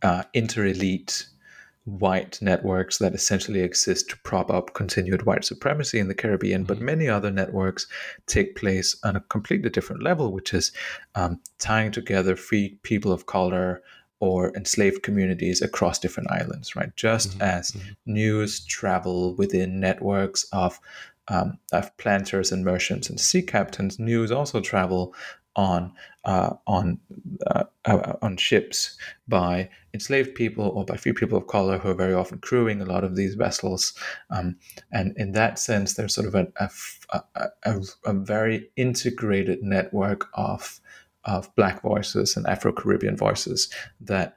uh, 0.03 0.23
inter 0.33 0.67
elite 0.67 1.27
white 1.87 2.43
networks 2.43 2.99
that 2.99 3.15
essentially 3.15 3.61
exist 3.61 4.11
to 4.11 4.19
prop 4.19 4.51
up 4.51 4.75
continued 4.75 5.25
white 5.25 5.45
supremacy 5.45 6.01
in 6.01 6.09
the 6.09 6.15
Caribbean, 6.15 6.63
mm-hmm. 6.63 6.75
but 6.75 6.81
many 6.81 7.09
other 7.09 7.31
networks 7.31 7.87
take 8.27 8.57
place 8.57 8.97
on 9.05 9.15
a 9.17 9.21
completely 9.21 9.71
different 9.71 10.03
level, 10.03 10.33
which 10.33 10.53
is 10.53 10.73
um, 11.15 11.41
tying 11.59 11.93
together 11.93 12.35
free 12.35 12.77
people 12.83 13.13
of 13.13 13.27
color 13.27 13.83
or 14.19 14.55
enslaved 14.57 15.03
communities 15.03 15.63
across 15.63 15.99
different 15.99 16.31
islands, 16.31 16.75
right? 16.75 16.95
Just 16.97 17.31
mm-hmm. 17.31 17.43
as 17.43 17.71
mm-hmm. 17.71 17.93
news 18.05 18.65
travel 18.67 19.37
within 19.37 19.81
networks 19.81 20.45
of 20.53 20.81
um, 21.29 21.59
of 21.73 21.97
planters 21.97 22.53
and 22.53 22.65
merchants 22.65 23.11
and 23.11 23.19
sea 23.19 23.43
captains, 23.43 23.99
news 23.99 24.31
also 24.31 24.61
travel 24.61 25.13
on 25.57 25.93
uh, 26.25 26.55
on 26.67 27.01
uh, 27.47 27.65
uh, 27.87 28.13
on 28.23 28.37
ships 28.37 28.97
by 29.27 29.69
enslaved 29.95 30.35
people 30.35 30.69
or 30.69 30.85
by 30.85 30.97
free 30.97 31.13
people 31.13 31.39
of 31.39 31.47
color 31.47 31.79
who 31.79 31.89
are 31.89 31.95
very 31.95 32.15
often 32.15 32.39
crewing 32.39 32.81
a 32.81 32.85
lot 32.85 33.05
of 33.05 33.17
these 33.17 33.35
vessels. 33.35 33.95
Um, 34.31 34.57
and 34.93 35.17
in 35.17 35.33
that 35.33 35.59
sense, 35.59 35.95
there's 35.95 36.15
sort 36.15 36.27
of 36.27 36.35
a, 36.35 36.47
a, 36.61 37.23
a, 37.65 37.81
a, 38.05 38.13
very 38.13 38.71
integrated 38.77 39.63
network 39.63 40.29
of 40.35 40.81
of 41.25 41.53
Black 41.57 41.83
voices 41.83 42.37
and 42.37 42.47
Afro 42.47 42.73
Caribbean 42.73 43.17
voices 43.17 43.69
that 44.01 44.37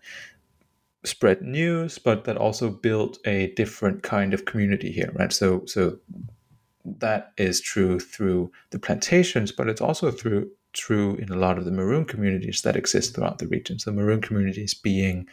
spread 1.06 1.42
news, 1.42 1.98
but 1.98 2.24
that 2.26 2.38
also 2.38 2.70
built 2.70 3.20
a 3.26 3.54
different 3.56 4.04
kind 4.04 4.34
of 4.34 4.46
community 4.46 4.92
here, 4.92 5.12
right? 5.16 5.34
So 5.34 5.64
so 5.66 6.00
that 6.86 7.34
is 7.38 7.62
true 7.62 8.00
through 8.00 8.52
the 8.72 8.80
plantations, 8.80 9.52
but 9.52 9.68
it's 9.68 9.82
also 9.82 10.12
through 10.12 10.50
true 10.74 11.16
in 11.16 11.30
a 11.30 11.38
lot 11.38 11.58
of 11.58 11.66
the 11.66 11.72
maroon 11.72 12.06
communities 12.06 12.62
that 12.62 12.76
exist 12.76 13.16
throughout 13.16 13.40
the 13.40 13.48
region. 13.48 13.80
So 13.80 13.92
maroon 13.92 14.22
communities 14.22 14.74
being 14.74 15.28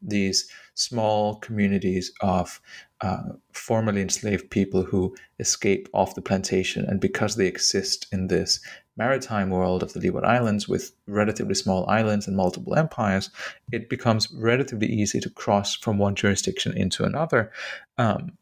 these 0.00 0.48
small 0.74 1.36
communities 1.40 2.12
of 2.20 2.60
uh, 3.00 3.22
formerly 3.52 4.00
enslaved 4.00 4.50
people 4.50 4.82
who 4.82 5.14
escape 5.38 5.88
off 5.92 6.14
the 6.14 6.22
plantation, 6.22 6.84
and 6.84 7.00
because 7.00 7.36
they 7.36 7.46
exist 7.46 8.06
in 8.12 8.28
this 8.28 8.60
maritime 8.96 9.50
world 9.50 9.82
of 9.82 9.92
the 9.92 10.00
Leeward 10.00 10.24
Islands 10.24 10.68
with 10.68 10.92
relatively 11.06 11.54
small 11.54 11.88
islands 11.88 12.26
and 12.26 12.36
multiple 12.36 12.74
empires, 12.74 13.30
it 13.72 13.88
becomes 13.88 14.32
relatively 14.32 14.88
easy 14.88 15.20
to 15.20 15.30
cross 15.30 15.74
from 15.74 15.98
one 15.98 16.14
jurisdiction 16.14 16.76
into 16.76 17.04
another. 17.04 17.52
Um, 17.96 18.32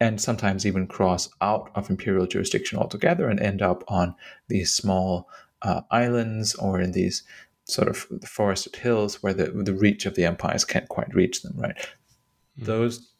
and 0.00 0.20
sometimes 0.20 0.66
even 0.66 0.86
cross 0.86 1.28
out 1.40 1.70
of 1.74 1.88
imperial 1.88 2.26
jurisdiction 2.26 2.78
altogether 2.78 3.28
and 3.28 3.40
end 3.40 3.62
up 3.62 3.84
on 3.88 4.14
these 4.48 4.74
small 4.74 5.28
uh, 5.64 5.80
islands 5.90 6.54
or 6.54 6.80
in 6.80 6.92
these 6.92 7.24
sort 7.64 7.88
of 7.88 8.06
forested 8.24 8.76
hills 8.76 9.22
where 9.22 9.34
the, 9.34 9.46
the 9.46 9.74
reach 9.74 10.06
of 10.06 10.14
the 10.14 10.24
empires 10.24 10.64
can't 10.64 10.88
quite 10.88 11.12
reach 11.14 11.42
them, 11.42 11.54
right? 11.56 11.76
Mm-hmm. 11.76 12.66
Those 12.66 13.10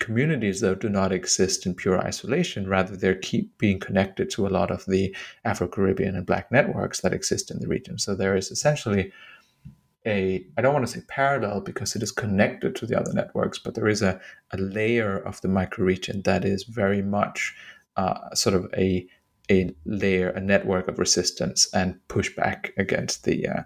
communities, 0.00 0.60
though, 0.60 0.74
do 0.74 0.88
not 0.88 1.12
exist 1.12 1.64
in 1.64 1.74
pure 1.74 2.00
isolation. 2.00 2.68
Rather, 2.68 2.96
they 2.96 3.14
keep 3.14 3.56
being 3.58 3.78
connected 3.78 4.28
to 4.30 4.46
a 4.46 4.50
lot 4.50 4.70
of 4.70 4.84
the 4.86 5.14
Afro 5.44 5.68
Caribbean 5.68 6.16
and 6.16 6.26
Black 6.26 6.50
networks 6.50 7.00
that 7.00 7.12
exist 7.12 7.50
in 7.50 7.60
the 7.60 7.68
region. 7.68 7.98
So 7.98 8.16
there 8.16 8.36
is 8.36 8.50
essentially 8.50 9.12
a, 10.04 10.44
I 10.58 10.62
don't 10.62 10.74
want 10.74 10.84
to 10.84 10.92
say 10.92 11.04
parallel 11.06 11.60
because 11.60 11.94
it 11.94 12.02
is 12.02 12.10
connected 12.10 12.74
to 12.76 12.86
the 12.86 12.98
other 12.98 13.12
networks, 13.12 13.60
but 13.60 13.76
there 13.76 13.86
is 13.86 14.02
a, 14.02 14.20
a 14.50 14.56
layer 14.56 15.18
of 15.18 15.40
the 15.42 15.48
microregion 15.48 16.24
that 16.24 16.44
is 16.44 16.64
very 16.64 17.02
much 17.02 17.54
uh, 17.96 18.34
sort 18.34 18.56
of 18.56 18.68
a, 18.76 19.06
a 19.50 19.74
layer, 19.84 20.30
a 20.30 20.40
network 20.40 20.88
of 20.88 20.98
resistance 20.98 21.68
and 21.74 21.98
pushback 22.08 22.70
against 22.76 23.24
the 23.24 23.48
uh, 23.48 23.62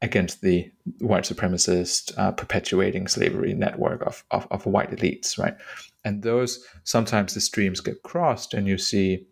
against 0.00 0.42
the 0.42 0.70
white 1.00 1.24
supremacist 1.24 2.16
uh, 2.18 2.30
perpetuating 2.32 3.08
slavery 3.08 3.52
network 3.52 4.00
of, 4.06 4.24
of, 4.30 4.46
of 4.52 4.64
white 4.64 4.92
elites, 4.92 5.36
right? 5.38 5.56
And 6.04 6.22
those 6.22 6.64
sometimes 6.84 7.34
the 7.34 7.40
streams 7.40 7.80
get 7.80 8.02
crossed, 8.02 8.54
and 8.54 8.66
you 8.66 8.78
see 8.78 9.26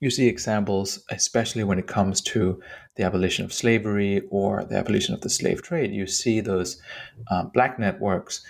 you 0.00 0.10
see 0.10 0.28
examples, 0.28 1.02
especially 1.10 1.64
when 1.64 1.78
it 1.78 1.86
comes 1.86 2.20
to 2.20 2.60
the 2.96 3.04
abolition 3.04 3.44
of 3.44 3.52
slavery 3.52 4.22
or 4.30 4.64
the 4.64 4.76
abolition 4.76 5.14
of 5.14 5.22
the 5.22 5.30
slave 5.30 5.62
trade. 5.62 5.92
You 5.92 6.06
see 6.06 6.40
those 6.40 6.80
uh, 7.30 7.44
black 7.44 7.78
networks 7.78 8.44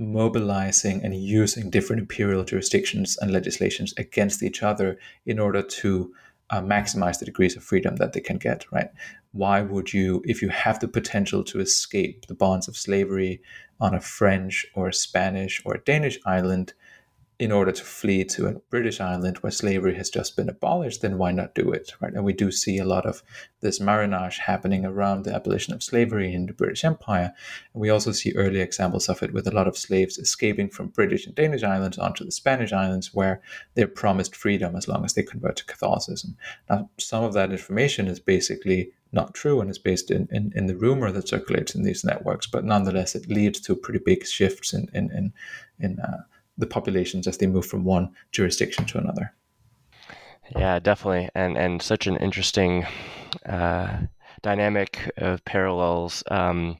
mobilizing 0.00 1.04
and 1.04 1.14
using 1.14 1.70
different 1.70 2.00
imperial 2.00 2.42
jurisdictions 2.42 3.16
and 3.18 3.30
legislations 3.30 3.94
against 3.96 4.42
each 4.42 4.62
other 4.62 4.98
in 5.26 5.38
order 5.38 5.62
to 5.62 6.12
uh, 6.50 6.60
maximize 6.60 7.18
the 7.18 7.24
degrees 7.24 7.56
of 7.56 7.62
freedom 7.62 7.96
that 7.96 8.12
they 8.12 8.20
can 8.20 8.38
get, 8.38 8.64
right? 8.72 8.88
Why 9.32 9.60
would 9.60 9.92
you, 9.92 10.22
if 10.24 10.42
you 10.42 10.48
have 10.48 10.80
the 10.80 10.88
potential 10.88 11.44
to 11.44 11.60
escape 11.60 12.26
the 12.26 12.34
bonds 12.34 12.66
of 12.66 12.76
slavery 12.76 13.40
on 13.78 13.94
a 13.94 14.00
French 14.00 14.66
or 14.74 14.88
a 14.88 14.92
Spanish 14.92 15.62
or 15.64 15.74
a 15.74 15.84
Danish 15.84 16.18
island, 16.26 16.72
in 17.40 17.50
order 17.50 17.72
to 17.72 17.82
flee 17.82 18.22
to 18.22 18.46
a 18.46 18.52
British 18.68 19.00
island 19.00 19.38
where 19.38 19.50
slavery 19.50 19.94
has 19.94 20.10
just 20.10 20.36
been 20.36 20.50
abolished, 20.50 21.00
then 21.00 21.16
why 21.16 21.32
not 21.32 21.54
do 21.54 21.72
it, 21.72 21.94
right? 21.98 22.12
And 22.12 22.22
we 22.22 22.34
do 22.34 22.50
see 22.50 22.76
a 22.76 22.84
lot 22.84 23.06
of 23.06 23.22
this 23.60 23.80
marronage 23.80 24.36
happening 24.36 24.84
around 24.84 25.24
the 25.24 25.34
abolition 25.34 25.72
of 25.72 25.82
slavery 25.82 26.34
in 26.34 26.44
the 26.44 26.52
British 26.52 26.84
Empire. 26.84 27.32
And 27.72 27.80
we 27.80 27.88
also 27.88 28.12
see 28.12 28.34
early 28.36 28.60
examples 28.60 29.08
of 29.08 29.22
it 29.22 29.32
with 29.32 29.46
a 29.46 29.54
lot 29.54 29.66
of 29.66 29.78
slaves 29.78 30.18
escaping 30.18 30.68
from 30.68 30.88
British 30.88 31.24
and 31.24 31.34
Danish 31.34 31.62
islands 31.62 31.96
onto 31.96 32.26
the 32.26 32.30
Spanish 32.30 32.74
islands 32.74 33.14
where 33.14 33.40
they're 33.74 33.86
promised 33.86 34.36
freedom 34.36 34.76
as 34.76 34.86
long 34.86 35.06
as 35.06 35.14
they 35.14 35.22
convert 35.22 35.56
to 35.56 35.64
Catholicism. 35.64 36.36
Now, 36.68 36.90
some 36.98 37.24
of 37.24 37.32
that 37.32 37.52
information 37.52 38.06
is 38.06 38.20
basically 38.20 38.92
not 39.12 39.32
true 39.32 39.62
and 39.62 39.70
is 39.70 39.78
based 39.78 40.10
in, 40.10 40.28
in, 40.30 40.52
in 40.54 40.66
the 40.66 40.76
rumor 40.76 41.10
that 41.10 41.28
circulates 41.28 41.74
in 41.74 41.84
these 41.84 42.04
networks, 42.04 42.46
but 42.46 42.66
nonetheless, 42.66 43.14
it 43.14 43.30
leads 43.30 43.60
to 43.62 43.74
pretty 43.74 44.00
big 44.04 44.26
shifts 44.26 44.74
in, 44.74 44.90
in, 44.92 45.10
in, 45.10 45.32
in 45.80 45.98
uh, 46.00 46.18
the 46.58 46.66
populations 46.66 47.26
as 47.26 47.38
they 47.38 47.46
move 47.46 47.66
from 47.66 47.84
one 47.84 48.10
jurisdiction 48.32 48.84
to 48.86 48.98
another. 48.98 49.34
Yeah, 50.56 50.80
definitely, 50.80 51.28
and 51.34 51.56
and 51.56 51.80
such 51.80 52.06
an 52.06 52.16
interesting 52.16 52.86
uh, 53.46 53.98
dynamic 54.42 55.10
of 55.16 55.44
parallels 55.44 56.24
um, 56.30 56.78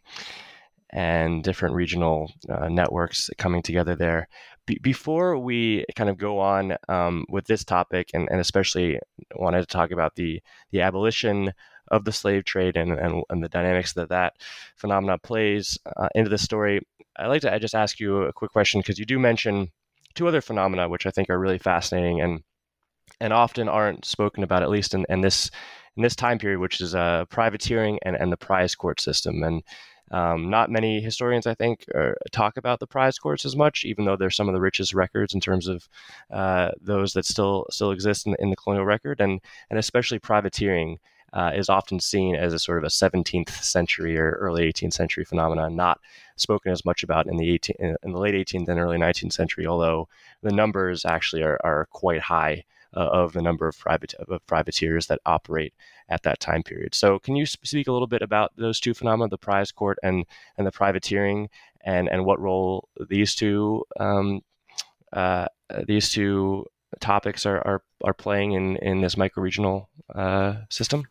and 0.90 1.44
different 1.44 1.74
regional 1.74 2.32
uh, 2.48 2.68
networks 2.68 3.30
coming 3.38 3.62
together 3.62 3.94
there. 3.94 4.28
Be- 4.66 4.80
before 4.82 5.38
we 5.38 5.84
kind 5.94 6.10
of 6.10 6.18
go 6.18 6.40
on 6.40 6.76
um, 6.88 7.24
with 7.28 7.46
this 7.46 7.64
topic, 7.64 8.10
and, 8.12 8.28
and 8.30 8.40
especially 8.40 8.98
wanted 9.36 9.60
to 9.60 9.66
talk 9.66 9.92
about 9.92 10.16
the 10.16 10.40
the 10.72 10.80
abolition 10.80 11.52
of 11.90 12.04
the 12.04 12.12
slave 12.12 12.44
trade 12.44 12.76
and, 12.76 12.92
and, 12.92 13.22
and 13.30 13.42
the 13.42 13.48
dynamics 13.48 13.92
that 13.94 14.08
that 14.08 14.34
phenomena 14.76 15.18
plays 15.18 15.78
uh, 15.96 16.08
into 16.14 16.30
the 16.30 16.38
story. 16.38 16.80
I'd 17.16 17.26
like 17.26 17.42
to 17.42 17.52
I 17.52 17.58
just 17.58 17.74
ask 17.74 18.00
you 18.00 18.22
a 18.22 18.32
quick 18.32 18.52
question 18.52 18.80
because 18.80 18.98
you 18.98 19.04
do 19.04 19.18
mention 19.18 19.70
two 20.14 20.26
other 20.26 20.40
phenomena 20.40 20.88
which 20.88 21.06
I 21.06 21.10
think 21.10 21.30
are 21.30 21.38
really 21.38 21.58
fascinating 21.58 22.20
and 22.20 22.42
and 23.20 23.32
often 23.32 23.68
aren't 23.68 24.04
spoken 24.04 24.42
about, 24.42 24.62
at 24.62 24.70
least 24.70 24.94
in, 24.94 25.04
in 25.08 25.20
this 25.20 25.50
in 25.96 26.02
this 26.02 26.16
time 26.16 26.38
period, 26.38 26.60
which 26.60 26.80
is 26.80 26.94
uh, 26.94 27.24
privateering 27.26 27.98
and, 28.02 28.16
and 28.16 28.30
the 28.30 28.36
prize 28.36 28.74
court 28.74 29.00
system. 29.00 29.42
And 29.42 29.62
um, 30.12 30.50
not 30.50 30.70
many 30.70 31.00
historians, 31.00 31.46
I 31.46 31.54
think, 31.54 31.84
are, 31.94 32.16
talk 32.32 32.56
about 32.56 32.80
the 32.80 32.86
prize 32.86 33.18
courts 33.18 33.44
as 33.44 33.56
much, 33.56 33.84
even 33.84 34.04
though 34.04 34.16
they're 34.16 34.30
some 34.30 34.48
of 34.48 34.54
the 34.54 34.60
richest 34.60 34.94
records 34.94 35.34
in 35.34 35.40
terms 35.40 35.68
of 35.68 35.88
uh, 36.32 36.70
those 36.80 37.12
that 37.12 37.24
still 37.24 37.66
still 37.70 37.90
exist 37.90 38.26
in, 38.26 38.34
in, 38.38 38.50
the 38.50 38.56
colonial 38.56 38.86
record, 38.86 39.20
and 39.20 39.40
and 39.68 39.78
especially 39.78 40.18
privateering 40.18 40.98
uh, 41.32 41.52
is 41.54 41.68
often 41.68 42.00
seen 42.00 42.34
as 42.34 42.52
a 42.52 42.58
sort 42.58 42.78
of 42.78 42.84
a 42.84 42.88
17th 42.88 43.50
century 43.62 44.18
or 44.18 44.32
early 44.40 44.70
18th 44.72 44.92
century 44.92 45.24
phenomenon, 45.24 45.76
not 45.76 46.00
spoken 46.36 46.72
as 46.72 46.84
much 46.84 47.02
about 47.02 47.26
in 47.26 47.36
the 47.36 47.50
18, 47.50 47.76
in 48.02 48.12
the 48.12 48.18
late 48.18 48.34
18th 48.34 48.68
and 48.68 48.80
early 48.80 48.98
19th 48.98 49.32
century, 49.32 49.66
although 49.66 50.08
the 50.42 50.52
numbers 50.52 51.04
actually 51.04 51.42
are, 51.42 51.58
are 51.62 51.86
quite 51.90 52.20
high 52.20 52.64
uh, 52.96 53.00
of 53.00 53.32
the 53.32 53.42
number 53.42 53.68
of 53.68 53.78
private 53.78 54.14
of 54.14 54.44
privateers 54.46 55.06
that 55.06 55.20
operate 55.26 55.74
at 56.08 56.22
that 56.24 56.40
time 56.40 56.62
period. 56.62 56.94
So, 56.94 57.18
can 57.18 57.36
you 57.36 57.46
speak 57.46 57.86
a 57.86 57.92
little 57.92 58.08
bit 58.08 58.22
about 58.22 58.52
those 58.56 58.80
two 58.80 58.94
phenomena, 58.94 59.28
the 59.28 59.38
prize 59.38 59.70
court 59.70 59.98
and 60.02 60.24
and 60.58 60.66
the 60.66 60.72
privateering, 60.72 61.48
and 61.82 62.08
and 62.08 62.24
what 62.24 62.40
role 62.40 62.88
these 63.08 63.34
two 63.34 63.84
um, 63.98 64.40
uh, 65.12 65.46
these 65.86 66.10
two 66.10 66.66
topics 66.98 67.46
are, 67.46 67.58
are 67.58 67.82
are 68.02 68.14
playing 68.14 68.52
in 68.52 68.76
in 68.78 69.00
this 69.00 69.14
microregional 69.14 69.86
uh, 70.14 70.56
system? 70.68 71.06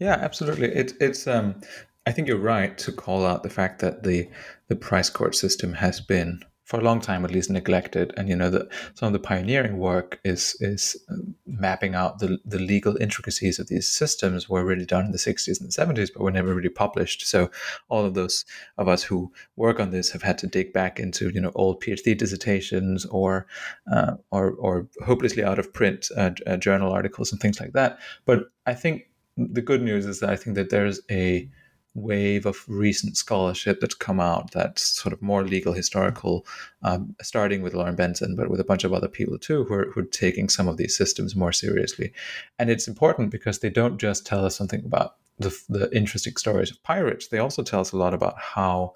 Yeah, 0.00 0.14
absolutely. 0.14 0.68
It, 0.68 0.94
it's 1.00 1.26
um, 1.28 1.60
I 2.06 2.12
think 2.12 2.26
you're 2.26 2.38
right 2.38 2.76
to 2.78 2.90
call 2.90 3.24
out 3.26 3.42
the 3.44 3.50
fact 3.50 3.80
that 3.80 4.02
the 4.02 4.28
the 4.68 4.76
prize 4.76 5.10
court 5.10 5.36
system 5.36 5.74
has 5.74 6.00
been 6.00 6.42
for 6.64 6.78
a 6.78 6.84
long 6.84 7.00
time 7.00 7.24
at 7.24 7.32
least 7.32 7.50
neglected. 7.50 8.14
And 8.16 8.28
you 8.28 8.36
know 8.36 8.48
that 8.48 8.68
some 8.94 9.08
of 9.08 9.12
the 9.12 9.18
pioneering 9.18 9.76
work 9.76 10.18
is 10.24 10.56
is 10.60 10.96
uh, 11.10 11.16
mapping 11.46 11.94
out 11.94 12.18
the, 12.20 12.38
the 12.46 12.58
legal 12.58 12.96
intricacies 12.96 13.58
of 13.58 13.68
these 13.68 13.92
systems 13.92 14.48
were 14.48 14.64
really 14.64 14.86
done 14.86 15.04
in 15.04 15.12
the 15.12 15.18
60s 15.18 15.60
and 15.60 15.70
70s 15.70 16.10
but 16.14 16.22
were 16.22 16.30
never 16.30 16.54
really 16.54 16.70
published. 16.70 17.26
So 17.26 17.50
all 17.90 18.06
of 18.06 18.14
those 18.14 18.46
of 18.78 18.88
us 18.88 19.02
who 19.02 19.30
work 19.56 19.80
on 19.80 19.90
this 19.90 20.10
have 20.12 20.22
had 20.22 20.38
to 20.38 20.46
dig 20.46 20.72
back 20.72 20.98
into 20.98 21.28
you 21.30 21.42
know 21.42 21.52
old 21.54 21.82
phd 21.82 22.16
dissertations 22.16 23.04
or 23.06 23.46
uh, 23.92 24.14
or 24.30 24.52
or 24.52 24.88
hopelessly 25.04 25.44
out 25.44 25.58
of 25.58 25.74
print 25.74 26.08
uh, 26.16 26.30
uh, 26.46 26.56
journal 26.56 26.90
articles 26.90 27.32
and 27.32 27.40
things 27.42 27.60
like 27.60 27.72
that. 27.74 27.98
But 28.24 28.44
i 28.66 28.74
think 28.74 29.09
the 29.36 29.62
good 29.62 29.82
news 29.82 30.06
is 30.06 30.20
that 30.20 30.30
i 30.30 30.36
think 30.36 30.56
that 30.56 30.70
there's 30.70 31.00
a 31.10 31.48
wave 31.94 32.46
of 32.46 32.64
recent 32.68 33.16
scholarship 33.16 33.80
that's 33.80 33.94
come 33.94 34.20
out 34.20 34.52
that's 34.52 34.86
sort 34.86 35.12
of 35.12 35.20
more 35.20 35.44
legal 35.44 35.72
historical, 35.72 36.46
um, 36.82 37.14
starting 37.20 37.62
with 37.62 37.74
Lauren 37.74 37.96
Benton, 37.96 38.36
but 38.36 38.48
with 38.48 38.60
a 38.60 38.64
bunch 38.64 38.84
of 38.84 38.92
other 38.92 39.08
people 39.08 39.38
too 39.38 39.64
who 39.64 39.74
are, 39.74 39.90
who 39.90 40.00
are 40.00 40.04
taking 40.04 40.48
some 40.48 40.68
of 40.68 40.76
these 40.76 40.96
systems 40.96 41.34
more 41.34 41.52
seriously. 41.52 42.12
And 42.58 42.70
it's 42.70 42.86
important 42.86 43.30
because 43.30 43.58
they 43.58 43.70
don't 43.70 43.98
just 43.98 44.24
tell 44.24 44.44
us 44.44 44.56
something 44.56 44.84
about 44.84 45.16
the, 45.38 45.56
the 45.68 45.94
interesting 45.96 46.36
stories 46.36 46.70
of 46.70 46.82
pirates, 46.82 47.28
they 47.28 47.38
also 47.38 47.62
tell 47.62 47.80
us 47.80 47.92
a 47.92 47.96
lot 47.96 48.14
about 48.14 48.38
how. 48.38 48.94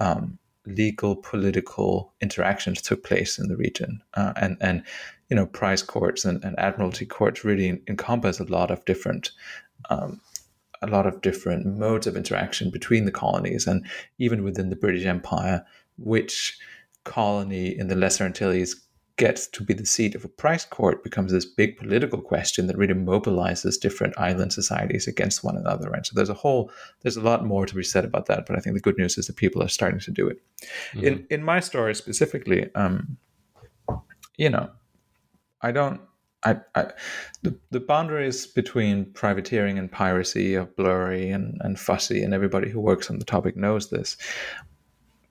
Um, 0.00 0.38
legal 0.66 1.14
political 1.14 2.14
interactions 2.22 2.80
took 2.80 3.04
place 3.04 3.38
in 3.38 3.48
the 3.48 3.56
region 3.56 4.00
uh, 4.14 4.32
and 4.36 4.56
and 4.62 4.82
you 5.30 5.36
know 5.36 5.46
prize 5.46 5.82
courts 5.82 6.24
and, 6.24 6.42
and 6.44 6.58
admiralty 6.58 7.06
courts 7.06 7.44
really 7.44 7.82
encompass 7.88 8.40
a 8.40 8.44
lot 8.44 8.70
of 8.70 8.84
different 8.84 9.30
um, 9.90 10.20
a 10.82 10.86
lot 10.86 11.06
of 11.06 11.20
different 11.22 11.66
modes 11.66 12.06
of 12.06 12.16
interaction 12.16 12.70
between 12.70 13.04
the 13.04 13.10
colonies 13.10 13.66
and 13.66 13.86
even 14.18 14.44
within 14.44 14.70
the 14.70 14.76
British 14.76 15.06
Empire, 15.06 15.64
which 15.96 16.58
colony 17.04 17.76
in 17.78 17.88
the 17.88 17.96
Lesser 17.96 18.24
Antilles 18.24 18.84
gets 19.16 19.46
to 19.46 19.62
be 19.62 19.72
the 19.72 19.86
seat 19.86 20.16
of 20.16 20.24
a 20.24 20.28
prize 20.28 20.64
court 20.64 21.04
becomes 21.04 21.30
this 21.30 21.44
big 21.44 21.76
political 21.76 22.20
question 22.20 22.66
that 22.66 22.76
really 22.76 22.94
mobilizes 22.94 23.80
different 23.80 24.12
island 24.18 24.52
societies 24.52 25.06
against 25.06 25.44
one 25.44 25.56
another. 25.56 25.88
Right. 25.88 26.04
So 26.04 26.12
there's 26.14 26.28
a 26.28 26.34
whole 26.34 26.70
there's 27.02 27.16
a 27.16 27.22
lot 27.22 27.46
more 27.46 27.64
to 27.64 27.74
be 27.74 27.84
said 27.84 28.04
about 28.04 28.26
that. 28.26 28.44
But 28.46 28.56
I 28.56 28.60
think 28.60 28.74
the 28.74 28.80
good 28.80 28.98
news 28.98 29.16
is 29.16 29.28
that 29.28 29.36
people 29.36 29.62
are 29.62 29.68
starting 29.68 30.00
to 30.00 30.10
do 30.10 30.26
it. 30.28 30.38
Mm-hmm. 30.92 31.06
In 31.06 31.26
in 31.30 31.42
my 31.44 31.60
story 31.60 31.94
specifically, 31.94 32.74
um, 32.74 33.16
you 34.36 34.50
know, 34.50 34.68
I 35.64 35.72
don't 35.72 36.00
I, 36.44 36.56
I, 36.74 36.92
the, 37.42 37.58
the 37.70 37.80
boundaries 37.80 38.46
between 38.46 39.06
privateering 39.12 39.78
and 39.78 39.90
piracy 39.90 40.56
are 40.56 40.66
blurry 40.66 41.30
and, 41.30 41.58
and 41.60 41.80
fussy, 41.80 42.22
and 42.22 42.34
everybody 42.34 42.68
who 42.68 42.80
works 42.80 43.08
on 43.08 43.18
the 43.18 43.24
topic 43.24 43.56
knows 43.56 43.88
this. 43.88 44.18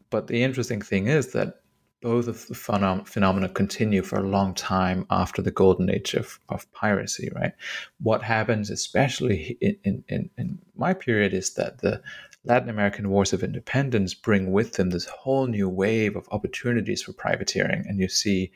But 0.10 0.26
the 0.26 0.42
interesting 0.42 0.82
thing 0.82 1.08
is 1.08 1.34
that 1.34 1.62
both 2.02 2.28
of 2.28 2.48
the 2.48 2.56
phenom- 2.56 3.08
phenomena 3.08 3.48
continue 3.48 4.02
for 4.02 4.18
a 4.20 4.28
long 4.28 4.54
time 4.56 5.06
after 5.10 5.42
the 5.42 5.52
golden 5.52 5.90
age 5.90 6.16
of, 6.16 6.40
of 6.50 6.70
piracy, 6.74 7.30
right? 7.36 7.54
What 8.02 8.24
happens, 8.24 8.70
especially 8.70 9.58
in, 9.62 9.78
in, 9.84 10.04
in, 10.10 10.30
in 10.38 10.60
my 10.76 10.94
period, 10.94 11.34
is 11.34 11.54
that 11.54 11.80
the 11.80 12.02
Latin 12.44 12.70
American 12.70 13.10
wars 13.10 13.32
of 13.32 13.44
independence 13.44 14.14
bring 14.14 14.52
with 14.52 14.74
them 14.74 14.90
this 14.90 15.06
whole 15.06 15.48
new 15.48 15.70
wave 15.70 16.18
of 16.18 16.28
opportunities 16.32 17.04
for 17.04 17.14
privateering. 17.14 17.86
And 17.88 18.00
you 18.00 18.10
see 18.10 18.52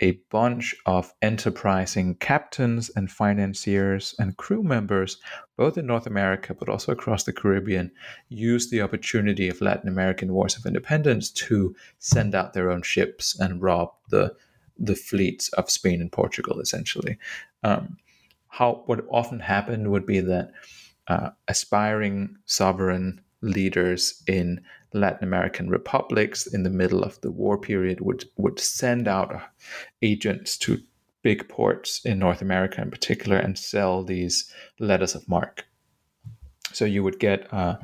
a 0.00 0.12
bunch 0.30 0.74
of 0.86 1.12
enterprising 1.22 2.16
captains 2.16 2.90
and 2.96 3.10
financiers 3.10 4.14
and 4.18 4.36
crew 4.36 4.62
members, 4.62 5.18
both 5.56 5.78
in 5.78 5.86
North 5.86 6.06
America 6.06 6.54
but 6.54 6.68
also 6.68 6.92
across 6.92 7.24
the 7.24 7.32
Caribbean, 7.32 7.90
used 8.28 8.70
the 8.70 8.82
opportunity 8.82 9.48
of 9.48 9.60
Latin 9.60 9.88
American 9.88 10.32
wars 10.32 10.56
of 10.56 10.66
independence 10.66 11.30
to 11.30 11.74
send 11.98 12.34
out 12.34 12.52
their 12.52 12.70
own 12.70 12.82
ships 12.82 13.38
and 13.38 13.62
rob 13.62 13.92
the 14.10 14.34
the 14.76 14.96
fleets 14.96 15.48
of 15.50 15.70
Spain 15.70 16.00
and 16.00 16.10
Portugal, 16.10 16.60
essentially. 16.60 17.16
Um, 17.62 17.96
how 18.48 18.82
what 18.86 19.04
often 19.08 19.40
happened 19.40 19.90
would 19.90 20.06
be 20.06 20.20
that 20.20 20.50
uh, 21.08 21.30
aspiring 21.48 22.36
sovereign 22.44 23.20
leaders 23.44 24.22
in 24.26 24.60
Latin 24.92 25.24
American 25.24 25.68
republics 25.68 26.46
in 26.46 26.62
the 26.62 26.70
middle 26.70 27.02
of 27.02 27.20
the 27.20 27.30
war 27.30 27.58
period 27.58 28.00
would 28.00 28.24
would 28.36 28.58
send 28.58 29.06
out 29.06 29.40
agents 30.02 30.56
to 30.58 30.78
big 31.22 31.48
ports 31.48 32.04
in 32.04 32.18
North 32.18 32.42
America 32.42 32.80
in 32.80 32.90
particular 32.90 33.36
and 33.38 33.58
sell 33.58 34.04
these 34.04 34.52
letters 34.78 35.14
of 35.14 35.28
marque. 35.28 35.64
So 36.72 36.84
you 36.84 37.04
would 37.04 37.20
get 37.20 37.52
uh, 37.52 37.76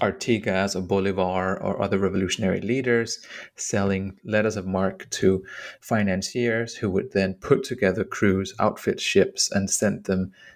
Artigas 0.00 0.76
or 0.76 0.82
Bolivar 0.82 1.60
or 1.62 1.80
other 1.82 1.98
revolutionary 1.98 2.60
leaders 2.60 3.24
selling 3.56 4.18
letters 4.22 4.56
of 4.56 4.66
marque 4.66 5.08
to 5.10 5.42
financiers 5.80 6.74
who 6.74 6.90
would 6.90 7.12
then 7.12 7.34
put 7.34 7.64
together 7.64 8.04
crews, 8.04 8.54
outfit 8.60 9.00
ships, 9.00 9.50
and 9.50 9.70
send 9.70 10.04
them 10.04 10.32
uh, 10.32 10.53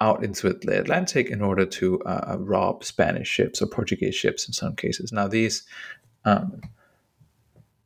out 0.00 0.24
into 0.24 0.52
the 0.52 0.80
Atlantic 0.80 1.30
in 1.30 1.40
order 1.40 1.64
to 1.64 2.00
uh, 2.02 2.36
rob 2.38 2.84
Spanish 2.84 3.28
ships 3.28 3.62
or 3.62 3.66
Portuguese 3.66 4.14
ships 4.14 4.46
in 4.46 4.52
some 4.52 4.76
cases. 4.76 5.12
Now, 5.12 5.28
these 5.28 5.62
um, 6.24 6.60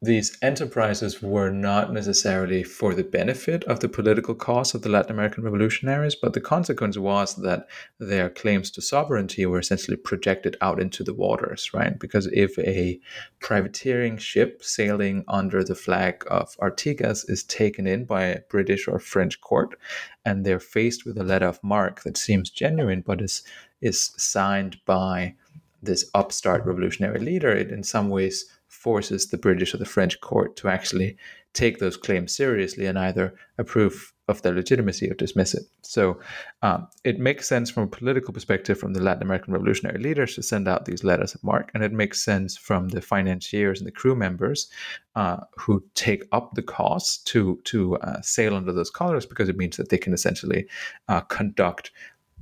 these 0.00 0.38
enterprises 0.42 1.20
were 1.20 1.50
not 1.50 1.92
necessarily 1.92 2.62
for 2.62 2.94
the 2.94 3.02
benefit 3.02 3.64
of 3.64 3.80
the 3.80 3.88
political 3.88 4.34
cause 4.34 4.72
of 4.72 4.82
the 4.82 4.88
Latin 4.88 5.10
American 5.10 5.42
revolutionaries, 5.42 6.14
but 6.14 6.34
the 6.34 6.40
consequence 6.40 6.96
was 6.96 7.34
that 7.36 7.66
their 7.98 8.30
claims 8.30 8.70
to 8.70 8.80
sovereignty 8.80 9.44
were 9.44 9.58
essentially 9.58 9.96
projected 9.96 10.56
out 10.60 10.80
into 10.80 11.02
the 11.02 11.14
waters, 11.14 11.74
right? 11.74 11.98
Because 11.98 12.28
if 12.32 12.56
a 12.60 13.00
privateering 13.40 14.18
ship 14.18 14.62
sailing 14.62 15.24
under 15.26 15.64
the 15.64 15.74
flag 15.74 16.24
of 16.30 16.56
Artigas 16.58 17.28
is 17.28 17.42
taken 17.42 17.88
in 17.88 18.04
by 18.04 18.24
a 18.24 18.40
British 18.48 18.86
or 18.86 19.00
French 19.00 19.40
court, 19.40 19.76
and 20.24 20.46
they're 20.46 20.60
faced 20.60 21.04
with 21.04 21.18
a 21.18 21.24
letter 21.24 21.46
of 21.46 21.62
marque 21.64 22.04
that 22.04 22.16
seems 22.16 22.50
genuine 22.50 23.00
but 23.00 23.20
is 23.20 23.42
is 23.80 24.12
signed 24.16 24.76
by 24.84 25.34
this 25.82 26.10
upstart 26.14 26.64
revolutionary 26.66 27.20
leader, 27.20 27.50
it 27.50 27.70
in 27.70 27.82
some 27.82 28.08
ways 28.08 28.46
forces 28.78 29.26
the 29.26 29.38
British 29.38 29.74
or 29.74 29.78
the 29.78 29.84
French 29.84 30.20
court 30.20 30.56
to 30.56 30.68
actually 30.68 31.16
take 31.52 31.78
those 31.78 31.96
claims 31.96 32.34
seriously 32.34 32.86
and 32.86 32.98
either 32.98 33.34
approve 33.58 34.12
of 34.28 34.42
their 34.42 34.54
legitimacy 34.54 35.10
or 35.10 35.14
dismiss 35.14 35.54
it. 35.54 35.64
So 35.82 36.20
um, 36.62 36.86
it 37.02 37.18
makes 37.18 37.48
sense 37.48 37.70
from 37.70 37.84
a 37.84 37.88
political 37.88 38.32
perspective 38.32 38.78
from 38.78 38.92
the 38.92 39.02
Latin 39.02 39.22
American 39.22 39.54
revolutionary 39.54 39.98
leaders 39.98 40.34
to 40.34 40.42
send 40.42 40.68
out 40.68 40.84
these 40.84 41.02
letters 41.02 41.34
of 41.34 41.42
marque, 41.42 41.70
and 41.74 41.82
it 41.82 41.92
makes 41.92 42.22
sense 42.22 42.56
from 42.56 42.88
the 42.88 43.00
financiers 43.00 43.80
and 43.80 43.86
the 43.86 43.92
crew 43.92 44.14
members 44.14 44.70
uh, 45.16 45.38
who 45.56 45.82
take 45.94 46.24
up 46.30 46.54
the 46.54 46.62
cost 46.62 47.26
to 47.28 47.58
to 47.64 47.96
uh, 47.96 48.20
sail 48.20 48.54
under 48.54 48.72
those 48.72 48.90
colors 48.90 49.26
because 49.26 49.48
it 49.48 49.56
means 49.56 49.76
that 49.78 49.88
they 49.88 49.98
can 49.98 50.12
essentially 50.12 50.68
uh, 51.08 51.22
conduct 51.22 51.90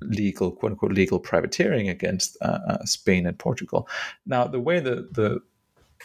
legal 0.03 0.51
quote 0.51 0.73
unquote 0.73 0.93
legal 0.93 1.21
privateering 1.21 1.89
against 1.89 2.37
uh, 2.43 2.59
uh, 2.69 2.85
Spain 2.85 3.27
and 3.27 3.39
Portugal. 3.39 3.89
Now 4.27 4.47
the 4.47 4.61
way 4.61 4.81
the 4.81 5.09
the 5.13 5.41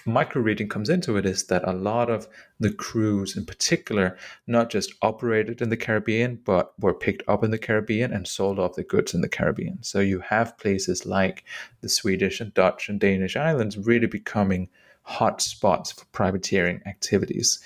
microregion 0.05 0.69
comes 0.69 0.89
into 0.89 1.17
it 1.17 1.25
is 1.25 1.45
that 1.47 1.67
a 1.67 1.73
lot 1.73 2.09
of 2.09 2.27
the 2.59 2.71
crews 2.71 3.35
in 3.35 3.45
particular 3.45 4.17
not 4.47 4.69
just 4.69 4.93
operated 5.01 5.61
in 5.61 5.69
the 5.69 5.77
caribbean 5.77 6.39
but 6.43 6.73
were 6.79 6.93
picked 6.93 7.23
up 7.27 7.43
in 7.43 7.51
the 7.51 7.57
caribbean 7.57 8.11
and 8.11 8.27
sold 8.27 8.59
off 8.59 8.75
the 8.75 8.83
goods 8.83 9.13
in 9.13 9.21
the 9.21 9.29
caribbean 9.29 9.81
so 9.81 9.99
you 9.99 10.19
have 10.19 10.57
places 10.57 11.05
like 11.05 11.43
the 11.81 11.89
swedish 11.89 12.41
and 12.41 12.53
dutch 12.53 12.89
and 12.89 12.99
danish 12.99 13.35
islands 13.35 13.77
really 13.77 14.07
becoming 14.07 14.69
hot 15.03 15.41
spots 15.41 15.91
for 15.91 16.05
privateering 16.05 16.81
activities 16.85 17.59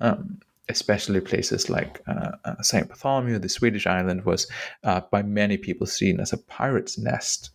um, 0.00 0.40
especially 0.68 1.20
places 1.20 1.68
like 1.68 2.00
uh, 2.06 2.32
uh, 2.44 2.62
St. 2.62 2.88
Bartholomew, 2.88 3.38
the 3.38 3.48
Swedish 3.48 3.86
island, 3.86 4.24
was 4.24 4.46
uh, 4.84 5.00
by 5.10 5.22
many 5.22 5.56
people 5.56 5.86
seen 5.86 6.18
as 6.18 6.32
a 6.32 6.38
pirate's 6.38 6.98
nest. 6.98 7.50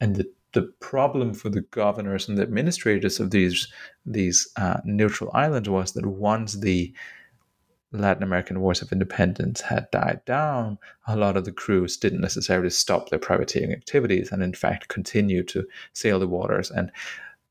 And 0.00 0.16
the 0.16 0.30
the 0.52 0.62
problem 0.80 1.34
for 1.34 1.50
the 1.50 1.60
governors 1.60 2.28
and 2.28 2.38
the 2.38 2.42
administrators 2.42 3.20
of 3.20 3.30
these 3.30 3.68
these 4.06 4.48
uh, 4.56 4.80
neutral 4.84 5.30
islands 5.34 5.68
was 5.68 5.92
that 5.92 6.06
once 6.06 6.54
the 6.54 6.92
Latin 7.92 8.22
American 8.22 8.60
wars 8.60 8.82
of 8.82 8.92
independence 8.92 9.60
had 9.62 9.90
died 9.90 10.20
down, 10.26 10.78
a 11.06 11.16
lot 11.16 11.36
of 11.36 11.44
the 11.44 11.52
crews 11.52 11.96
didn't 11.96 12.20
necessarily 12.20 12.70
stop 12.70 13.08
their 13.08 13.18
privateering 13.18 13.72
activities 13.72 14.30
and, 14.30 14.42
in 14.42 14.52
fact, 14.52 14.88
continued 14.88 15.48
to 15.48 15.66
sail 15.94 16.18
the 16.18 16.28
waters. 16.28 16.70
And 16.70 16.92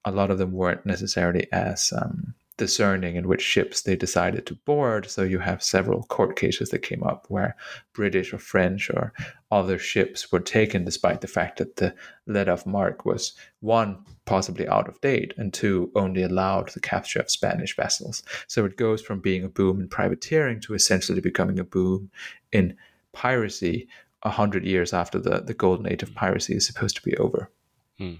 a 0.06 0.12
lot 0.12 0.30
of 0.30 0.38
them 0.38 0.52
weren't 0.52 0.86
necessarily 0.86 1.52
as 1.52 1.92
um, 1.92 2.36
discerning 2.58 3.16
in 3.16 3.28
which 3.28 3.42
ships 3.42 3.82
they 3.82 3.96
decided 3.96 4.46
to 4.46 4.56
board. 4.56 5.10
So 5.10 5.22
you 5.22 5.40
have 5.40 5.64
several 5.64 6.04
court 6.04 6.36
cases 6.36 6.70
that 6.70 6.80
came 6.80 7.04
up 7.04 7.26
where 7.30 7.56
British 7.94 8.34
or 8.34 8.40
French 8.40 8.90
or 8.90 9.14
other 9.52 9.78
ships 9.78 10.32
were 10.32 10.40
taken 10.40 10.84
despite 10.84 11.22
the 11.22 11.28
fact 11.28 11.60
that 11.60 11.78
the 11.78 11.94
letter 12.26 12.52
of 12.52 12.66
marque 12.66 13.06
was 13.06 13.34
one, 13.60 14.04
possibly 14.26 14.68
out 14.68 14.88
of 14.88 15.00
date, 15.02 15.34
and 15.38 15.54
two, 15.54 15.92
only 15.96 16.24
allowed 16.24 16.70
the 16.70 16.80
capture 16.80 17.20
of 17.20 17.32
Spanish 17.32 17.76
vessels. 17.76 18.24
So 18.48 18.66
it 18.66 18.76
goes 18.76 19.02
from 19.02 19.20
being 19.20 19.44
a 19.44 19.50
boom 19.50 19.80
in 19.80 19.88
privateering 19.88 20.60
to 20.62 20.74
essentially 20.74 21.22
becoming 21.22 21.60
a 21.60 21.64
boom 21.64 22.10
in 22.52 22.76
piracy 23.14 23.88
a 24.24 24.30
hundred 24.30 24.66
years 24.66 24.94
after 24.94 25.20
the, 25.20 25.42
the 25.42 25.54
golden 25.54 25.92
age 25.92 26.04
of 26.04 26.14
piracy 26.16 26.56
is 26.56 26.66
supposed 26.66 26.96
to 26.96 27.04
be 27.04 27.16
over. 27.18 27.52
Hmm. 28.00 28.16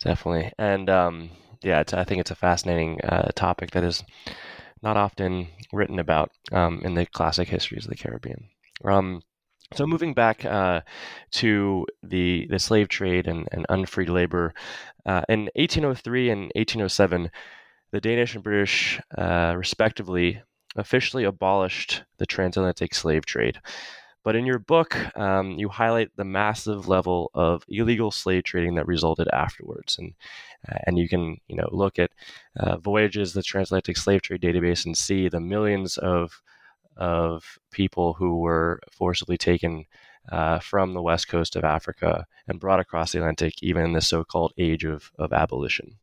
Definitely. 0.00 0.52
And 0.58 0.88
um 0.88 1.30
yeah, 1.62 1.82
I 1.92 2.04
think 2.04 2.20
it's 2.20 2.30
a 2.30 2.36
fascinating 2.36 3.00
uh, 3.02 3.30
topic 3.34 3.72
that 3.72 3.84
is 3.84 4.04
not 4.82 4.96
often 4.96 5.48
written 5.72 5.98
about 5.98 6.30
um, 6.52 6.80
in 6.84 6.94
the 6.94 7.06
classic 7.06 7.48
histories 7.48 7.84
of 7.84 7.90
the 7.90 7.96
Caribbean. 7.96 8.48
Um, 8.84 9.22
so 9.74 9.86
moving 9.86 10.14
back 10.14 10.44
uh, 10.44 10.80
to 11.32 11.86
the 12.02 12.46
the 12.48 12.58
slave 12.58 12.88
trade 12.88 13.26
and, 13.26 13.48
and 13.52 13.66
unfreed 13.68 14.08
labor, 14.08 14.54
uh, 15.04 15.22
in 15.28 15.50
1803 15.56 16.30
and 16.30 16.40
1807, 16.54 17.30
the 17.90 18.00
Danish 18.00 18.34
and 18.34 18.44
British, 18.44 19.00
uh, 19.16 19.54
respectively, 19.56 20.40
officially 20.76 21.24
abolished 21.24 22.04
the 22.18 22.26
transatlantic 22.26 22.94
slave 22.94 23.26
trade. 23.26 23.60
But 24.28 24.36
in 24.36 24.44
your 24.44 24.58
book, 24.58 24.94
um, 25.16 25.52
you 25.52 25.70
highlight 25.70 26.14
the 26.16 26.22
massive 26.22 26.86
level 26.86 27.30
of 27.32 27.64
illegal 27.66 28.10
slave 28.10 28.44
trading 28.44 28.74
that 28.74 28.86
resulted 28.86 29.26
afterwards, 29.32 29.96
and 29.96 30.12
uh, 30.70 30.76
and 30.86 30.98
you 30.98 31.08
can 31.08 31.38
you 31.48 31.56
know 31.56 31.66
look 31.72 31.98
at 31.98 32.10
uh, 32.60 32.76
voyages, 32.76 33.32
the 33.32 33.42
transatlantic 33.42 33.96
slave 33.96 34.20
trade 34.20 34.42
database, 34.42 34.84
and 34.84 34.98
see 34.98 35.30
the 35.30 35.40
millions 35.40 35.96
of 35.96 36.42
of 36.98 37.58
people 37.70 38.12
who 38.12 38.36
were 38.40 38.80
forcibly 38.92 39.38
taken 39.38 39.86
uh, 40.30 40.58
from 40.58 40.92
the 40.92 41.02
west 41.02 41.28
coast 41.28 41.56
of 41.56 41.64
Africa 41.64 42.26
and 42.46 42.60
brought 42.60 42.80
across 42.80 43.12
the 43.12 43.18
Atlantic, 43.18 43.54
even 43.62 43.84
in 43.84 43.92
the 43.92 44.00
so-called 44.00 44.52
age 44.58 44.84
of, 44.84 45.10
of 45.18 45.32
abolition. 45.32 45.96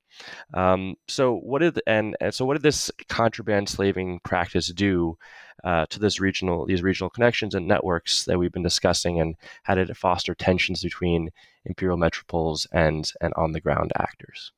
Um, 0.53 0.95
so 1.07 1.35
what 1.35 1.59
did 1.59 1.81
and, 1.87 2.15
and, 2.21 2.33
so 2.33 2.45
what 2.45 2.53
did 2.53 2.63
this 2.63 2.89
contraband 3.09 3.67
slaving 3.67 4.19
practice 4.23 4.67
do 4.67 5.17
uh, 5.63 5.85
to 5.87 5.99
this 5.99 6.19
regional 6.19 6.65
these 6.65 6.83
regional 6.83 7.09
connections 7.09 7.53
and 7.53 7.67
networks 7.67 8.25
that 8.25 8.37
we've 8.37 8.51
been 8.51 8.63
discussing, 8.63 9.19
and 9.19 9.35
how 9.63 9.75
did 9.75 9.89
it 9.89 9.97
foster 9.97 10.33
tensions 10.33 10.83
between 10.83 11.31
imperial 11.65 11.97
metropoles 11.97 12.65
and 12.71 13.11
and 13.19 13.33
on 13.35 13.51
the 13.51 13.59
ground 13.59 13.91
actors? 13.97 14.51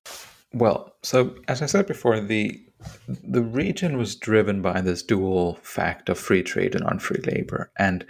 Well, 0.54 0.96
so 1.04 1.36
as 1.48 1.62
I 1.62 1.66
said 1.66 1.88
before, 1.88 2.20
the 2.20 2.64
the 3.08 3.42
region 3.42 3.98
was 3.98 4.16
driven 4.16 4.62
by 4.62 4.82
this 4.82 5.02
dual 5.02 5.56
fact 5.64 6.10
of 6.10 6.20
free 6.20 6.44
trade 6.44 6.76
and 6.76 6.86
unfree 6.86 7.22
labor, 7.26 7.72
and 7.78 8.06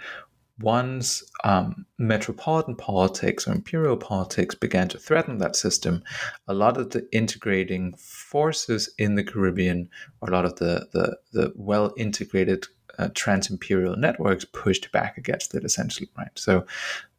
once 0.60 1.22
um, 1.44 1.86
metropolitan 1.98 2.74
politics 2.74 3.46
or 3.46 3.52
imperial 3.52 3.96
politics 3.96 4.54
began 4.54 4.88
to 4.88 4.98
threaten 4.98 5.38
that 5.38 5.56
system, 5.56 6.02
a 6.48 6.54
lot 6.54 6.76
of 6.76 6.90
the 6.90 7.06
integrating 7.12 7.94
forces 7.96 8.92
in 8.98 9.14
the 9.14 9.24
Caribbean, 9.24 9.88
or 10.20 10.28
a 10.28 10.32
lot 10.32 10.44
of 10.44 10.56
the, 10.56 10.88
the, 10.92 11.16
the 11.32 11.52
well 11.54 11.92
integrated 11.96 12.66
uh, 12.98 13.08
trans-imperial 13.14 13.96
networks 13.96 14.44
pushed 14.44 14.90
back 14.90 15.16
against 15.16 15.54
it 15.54 15.64
essentially 15.64 16.08
right? 16.18 16.30
So 16.34 16.66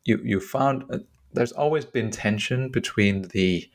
you 0.03 0.19
you 0.23 0.39
found 0.39 0.83
uh, 0.91 0.99
there's 1.33 1.51
always 1.53 1.85
been 1.85 2.11
tension 2.11 2.69
between 2.69 3.23
the 3.29 3.69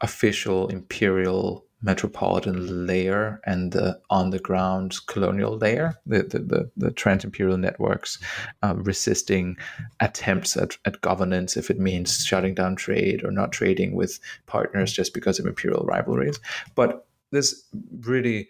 official 0.00 0.68
imperial 0.68 1.64
metropolitan 1.82 2.86
layer 2.86 3.40
and 3.44 3.72
the 3.72 4.00
on 4.08 4.30
the 4.30 4.38
ground 4.38 4.96
colonial 5.06 5.56
layer, 5.56 5.94
the, 6.06 6.22
the, 6.22 6.38
the, 6.38 6.70
the 6.76 6.90
trans 6.92 7.24
imperial 7.24 7.56
networks 7.56 8.18
uh, 8.62 8.74
resisting 8.76 9.56
attempts 10.00 10.56
at, 10.56 10.76
at 10.84 11.00
governance 11.00 11.56
if 11.56 11.70
it 11.70 11.78
means 11.78 12.24
shutting 12.24 12.54
down 12.54 12.76
trade 12.76 13.24
or 13.24 13.30
not 13.30 13.52
trading 13.52 13.94
with 13.94 14.20
partners 14.46 14.92
just 14.92 15.12
because 15.12 15.38
of 15.38 15.46
imperial 15.46 15.84
rivalries. 15.84 16.38
But 16.74 17.06
this 17.30 17.64
really 18.00 18.48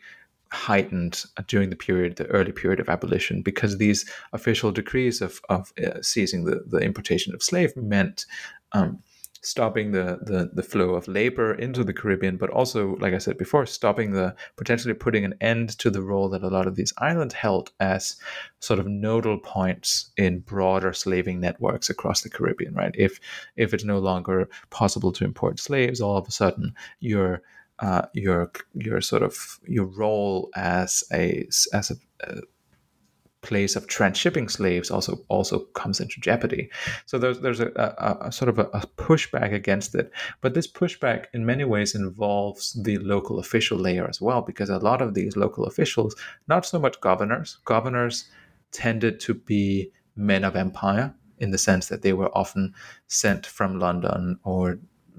heightened 0.51 1.24
during 1.47 1.70
the 1.70 1.76
period, 1.76 2.16
the 2.16 2.26
early 2.26 2.53
period 2.53 2.78
of 2.78 2.91
abolition, 2.91 3.41
because 3.41 3.78
these 3.78 4.09
official 4.35 4.70
decrees 4.70 5.22
of, 5.22 5.41
of 5.49 5.72
uh, 5.83 6.03
seizing 6.03 6.45
the, 6.45 6.62
the 6.66 6.78
importation 6.78 7.35
of 7.35 7.43
slave 7.43 7.74
meant 7.74 8.26
um, 8.72 9.03
stopping 9.43 9.90
the, 9.90 10.18
the 10.22 10.51
the 10.53 10.62
flow 10.62 10.95
of 10.95 11.09
labor 11.09 11.55
into 11.55 11.84
the 11.84 11.93
Caribbean, 11.93 12.36
but 12.36 12.51
also, 12.51 12.97
like 12.97 13.12
I 13.12 13.18
said 13.18 13.36
before, 13.36 13.66
stopping 13.66 14.12
the 14.12 14.34
potentially 14.57 14.95
putting 14.95 15.24
an 15.24 15.34
end 15.40 15.76
to 15.78 15.90
the 15.90 16.03
role 16.03 16.28
that 16.30 16.43
a 16.43 16.49
lot 16.49 16.66
of 16.66 16.76
these 16.76 16.93
islands 16.99 17.34
held 17.34 17.70
as 17.80 18.16
sort 18.61 18.78
of 18.78 18.86
nodal 18.86 19.38
points 19.38 20.11
in 20.16 20.40
broader 20.40 20.93
slaving 20.93 21.40
networks 21.40 21.90
across 21.90 22.22
the 22.22 22.30
Caribbean. 22.30 22.74
Right? 22.74 22.95
If 22.97 23.20
if 23.57 23.74
it's 23.74 23.84
no 23.84 23.99
longer 23.99 24.49
possible 24.70 25.12
to 25.12 25.24
import 25.24 25.59
slaves, 25.59 26.01
all 26.01 26.16
of 26.16 26.28
a 26.28 26.32
sudden 26.32 26.74
your 27.01 27.43
uh, 27.80 28.07
your 28.14 28.53
your 28.74 29.01
sort 29.01 29.22
of 29.22 29.59
your 29.66 29.86
role 29.86 30.51
as 30.55 31.03
a 31.12 31.49
as 31.72 31.90
a, 31.90 31.95
a 32.20 32.40
place 33.43 33.76
of 33.76 33.86
transshipping 33.88 34.51
slaves 34.51 34.90
also 34.90 35.24
also 35.28 35.61
comes 35.74 36.01
into 36.01 36.20
jeopardy. 36.20 36.70
So 37.07 37.18
there's 37.18 37.40
there's 37.40 37.61
a, 37.61 37.70
a, 37.76 38.28
a 38.28 38.32
sort 38.32 38.49
of 38.49 38.59
a, 38.59 38.66
a, 38.72 38.86
pushback 38.97 39.53
against 39.53 39.95
it, 39.95 40.11
but 40.40 40.55
this 40.55 40.70
pushback 40.70 41.26
in 41.34 41.45
many 41.45 41.64
ways 41.64 41.95
involves 41.95 42.72
the 42.82 42.99
local 42.99 43.38
official 43.38 43.78
layer 43.78 44.09
as 44.09 44.20
well, 44.20 44.43
because 44.43 44.70
a 44.70 44.78
lot 44.78 45.03
of 45.03 45.14
these 45.14 45.36
local 45.36 45.66
officials, 45.66 46.14
not 46.49 46.64
so 46.64 46.78
much 46.78 47.01
governors, 47.01 47.59
governors 47.64 48.28
tended 48.70 49.20
to 49.20 49.34
be 49.34 49.90
men 50.16 50.45
of 50.45 50.57
empire 50.57 51.14
in 51.38 51.51
the 51.51 51.59
sense 51.59 51.88
that 51.88 52.03
they 52.03 52.12
were 52.12 52.30
often 52.38 52.72
sent 53.09 53.45
from 53.47 53.78
London 53.78 54.38
or 54.45 54.78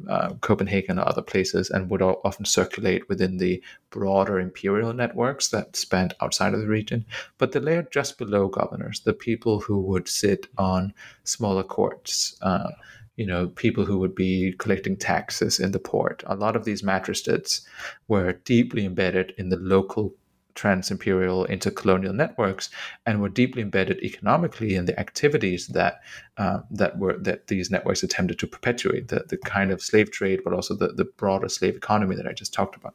uh, 0.10 0.34
Copenhagen 0.42 1.00
or 1.00 1.08
other 1.08 1.22
places 1.22 1.70
and 1.70 1.90
would 1.90 2.02
often 2.02 2.46
circulate 2.46 3.08
within 3.10 3.38
the 3.38 3.62
broader 3.90 4.40
imperial 4.40 4.94
networks 4.94 5.50
that 5.50 5.76
spanned 5.76 6.14
outside 6.22 6.54
of 6.54 6.60
the 6.60 6.68
region. 6.68 7.06
But 7.38 7.52
the 7.52 7.60
layer 7.60 7.88
just 7.92 8.18
below 8.18 8.48
governors, 8.48 9.02
the 9.02 9.14
people 9.14 9.60
who 9.60 9.80
would 9.82 10.08
sit 10.08 10.48
on 10.58 10.94
smaller 11.24 11.64
courts, 11.64 12.36
uh, 12.42 12.72
you 13.16 13.26
know, 13.26 13.48
people 13.48 13.86
who 13.86 14.00
would 14.00 14.16
be 14.16 14.54
collecting 14.58 14.98
taxes 14.98 15.60
in 15.60 15.72
the 15.72 15.80
port, 15.80 16.24
a 16.26 16.36
lot 16.36 16.56
of 16.56 16.66
these 16.66 16.84
magistrates 16.84 17.62
were 18.08 18.34
deeply 18.34 18.86
embedded 18.86 19.34
in 19.38 19.50
the 19.50 19.58
local 19.58 20.16
trans-imperial 20.56 21.46
intercolonial 21.48 22.14
networks 22.14 22.70
and 23.06 23.22
were 23.22 23.30
deeply 23.30 23.62
embedded 23.62 24.00
economically 24.02 24.76
in 24.76 24.86
the 24.86 25.00
activities 25.00 25.68
that 25.68 26.02
uh, 26.38 26.60
that 26.72 26.98
were 26.98 27.18
that 27.18 27.48
these 27.48 27.72
networks 27.72 28.04
attempted 28.04 28.40
to 28.40 28.48
perpetuate 28.48 29.08
the, 29.08 29.24
the 29.30 29.38
kind 29.38 29.72
of 29.72 29.82
slave 29.82 30.12
trade 30.12 30.42
but 30.44 30.54
also 30.54 30.76
the, 30.76 30.90
the 30.90 31.06
broader 31.06 31.50
slave 31.50 31.76
economy 31.76 32.16
that 32.16 32.28
I 32.28 32.34
just 32.34 32.54
talked 32.54 32.76
about. 32.76 32.94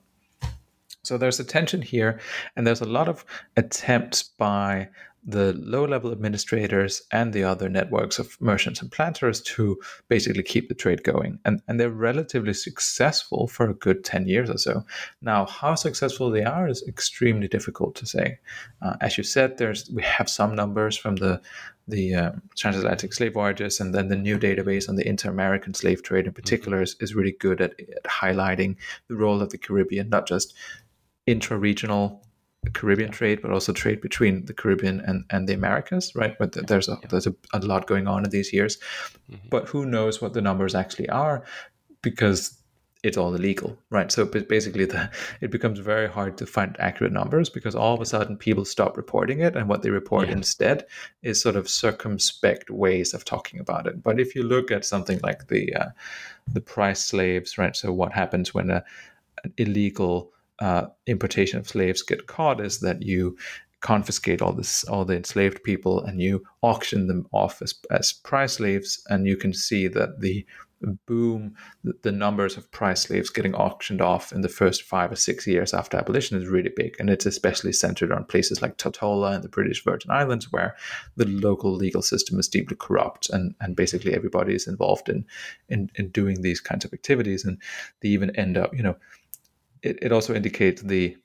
So 1.04 1.16
there's 1.16 1.40
a 1.40 1.44
tension 1.44 1.80
here, 1.80 2.20
and 2.54 2.66
there's 2.66 2.82
a 2.82 2.84
lot 2.84 3.08
of 3.08 3.24
attempts 3.56 4.22
by 4.22 4.88
the 5.24 5.52
low 5.54 5.84
level 5.84 6.12
administrators 6.12 7.02
and 7.12 7.32
the 7.32 7.44
other 7.44 7.68
networks 7.68 8.18
of 8.18 8.40
merchants 8.40 8.80
and 8.80 8.90
planters 8.90 9.40
to 9.42 9.78
basically 10.08 10.42
keep 10.42 10.68
the 10.68 10.74
trade 10.74 11.02
going. 11.04 11.38
And, 11.44 11.60
and 11.68 11.78
they're 11.78 11.90
relatively 11.90 12.54
successful 12.54 13.48
for 13.48 13.68
a 13.68 13.74
good 13.74 14.04
10 14.04 14.26
years 14.26 14.48
or 14.48 14.58
so. 14.58 14.84
Now, 15.20 15.46
how 15.46 15.74
successful 15.74 16.30
they 16.30 16.44
are 16.44 16.68
is 16.68 16.86
extremely 16.86 17.48
difficult 17.48 17.94
to 17.96 18.06
say. 18.06 18.38
Uh, 18.80 18.96
as 19.00 19.18
you 19.18 19.24
said, 19.24 19.58
there's 19.58 19.90
we 19.90 20.02
have 20.02 20.28
some 20.28 20.54
numbers 20.54 20.96
from 20.96 21.16
the 21.16 21.40
the 21.88 22.14
um, 22.14 22.42
transatlantic 22.54 23.14
slave 23.14 23.32
voyages, 23.32 23.80
and 23.80 23.94
then 23.94 24.08
the 24.08 24.16
new 24.16 24.38
database 24.38 24.88
on 24.90 24.96
the 24.96 25.08
inter-American 25.08 25.72
slave 25.72 26.02
trade 26.02 26.26
in 26.26 26.32
particular 26.32 26.78
mm-hmm. 26.78 26.84
is, 26.84 26.96
is 27.00 27.14
really 27.14 27.32
good 27.32 27.62
at, 27.62 27.72
at 27.80 28.04
highlighting 28.04 28.76
the 29.08 29.16
role 29.16 29.40
of 29.40 29.50
the 29.50 29.58
Caribbean, 29.58 30.10
not 30.10 30.28
just 30.28 30.54
intra-regional 31.26 32.22
Caribbean 32.70 33.10
trade, 33.10 33.40
but 33.42 33.50
also 33.50 33.72
trade 33.72 34.00
between 34.00 34.46
the 34.46 34.54
Caribbean 34.54 35.00
and, 35.00 35.24
and 35.30 35.48
the 35.48 35.54
Americas, 35.54 36.14
right? 36.14 36.36
But 36.38 36.52
there's 36.52 36.88
a 36.88 36.98
there's 37.08 37.26
a, 37.26 37.34
a, 37.52 37.60
lot 37.60 37.86
going 37.86 38.06
on 38.06 38.24
in 38.24 38.30
these 38.30 38.52
years, 38.52 38.78
mm-hmm. 39.30 39.48
but 39.48 39.68
who 39.68 39.86
knows 39.86 40.20
what 40.20 40.32
the 40.32 40.42
numbers 40.42 40.74
actually 40.74 41.08
are, 41.08 41.44
because 42.02 42.58
it's 43.04 43.16
all 43.16 43.34
illegal, 43.34 43.78
right? 43.90 44.10
So 44.10 44.24
basically, 44.24 44.84
the, 44.84 45.10
it 45.40 45.50
becomes 45.50 45.78
very 45.78 46.08
hard 46.08 46.36
to 46.38 46.46
find 46.46 46.76
accurate 46.80 47.12
numbers 47.12 47.48
because 47.48 47.74
all 47.74 47.94
of 47.94 48.00
a 48.00 48.06
sudden 48.06 48.36
people 48.36 48.64
stop 48.64 48.96
reporting 48.96 49.40
it, 49.40 49.56
and 49.56 49.68
what 49.68 49.82
they 49.82 49.90
report 49.90 50.28
yeah. 50.28 50.34
instead 50.34 50.86
is 51.22 51.40
sort 51.40 51.56
of 51.56 51.68
circumspect 51.68 52.70
ways 52.70 53.14
of 53.14 53.24
talking 53.24 53.60
about 53.60 53.86
it. 53.86 54.02
But 54.02 54.20
if 54.20 54.34
you 54.34 54.42
look 54.42 54.70
at 54.70 54.84
something 54.84 55.20
like 55.22 55.48
the 55.48 55.74
uh, 55.74 55.88
the 56.52 56.60
prize 56.60 57.04
slaves, 57.04 57.58
right? 57.58 57.76
So 57.76 57.92
what 57.92 58.12
happens 58.12 58.52
when 58.52 58.70
a, 58.70 58.84
an 59.44 59.52
illegal 59.56 60.32
uh, 60.60 60.86
importation 61.06 61.58
of 61.58 61.68
slaves 61.68 62.02
get 62.02 62.26
caught 62.26 62.60
is 62.60 62.80
that 62.80 63.02
you 63.02 63.36
confiscate 63.80 64.42
all 64.42 64.52
this 64.52 64.82
all 64.84 65.04
the 65.04 65.16
enslaved 65.16 65.62
people 65.62 66.02
and 66.04 66.20
you 66.20 66.42
auction 66.62 67.06
them 67.06 67.26
off 67.32 67.62
as, 67.62 67.74
as 67.90 68.12
prize 68.12 68.54
slaves. 68.54 69.02
And 69.08 69.26
you 69.26 69.36
can 69.36 69.52
see 69.54 69.86
that 69.88 70.20
the 70.20 70.44
boom 71.06 71.54
the, 72.02 72.12
numbers 72.12 72.56
of 72.56 72.70
prize 72.70 73.02
slaves 73.02 73.30
getting 73.30 73.54
auctioned 73.54 74.00
off 74.00 74.32
in 74.32 74.42
the 74.42 74.48
first 74.48 74.82
five 74.82 75.10
or 75.10 75.16
six 75.16 75.44
years 75.44 75.74
after 75.74 75.96
abolition 75.96 76.40
is 76.40 76.48
really 76.48 76.70
big. 76.74 76.94
And 76.98 77.10
it's 77.10 77.26
especially 77.26 77.72
centered 77.72 78.12
on 78.12 78.24
places 78.24 78.62
like 78.62 78.76
Tortola 78.76 79.34
and 79.34 79.42
the 79.42 79.48
British 79.48 79.82
Virgin 79.82 80.10
Islands 80.10 80.52
where 80.52 80.76
the 81.16 81.26
local 81.26 81.72
legal 81.72 82.02
system 82.02 82.38
is 82.38 82.48
deeply 82.48 82.76
corrupt 82.76 83.28
and, 83.30 83.54
and 83.60 83.74
basically 83.74 84.14
everybody 84.14 84.54
is 84.54 84.68
involved 84.68 85.08
in, 85.08 85.24
in 85.68 85.90
in 85.96 86.10
doing 86.10 86.42
these 86.42 86.60
kinds 86.60 86.84
of 86.84 86.92
activities. 86.92 87.44
And 87.44 87.60
they 88.00 88.08
even 88.08 88.34
end 88.36 88.56
up 88.56 88.74
you 88.74 88.82
know 88.82 88.96
it, 89.82 89.98
it 90.02 90.12
also 90.12 90.34
indicates 90.34 90.82
the 90.82 91.16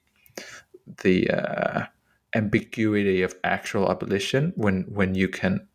the 1.04 1.30
uh, 1.30 1.86
ambiguity 2.36 3.22
of 3.22 3.36
actual 3.44 3.90
abolition 3.90 4.54
when 4.56 4.84
when 4.84 5.16
you 5.16 5.28
can 5.28 5.68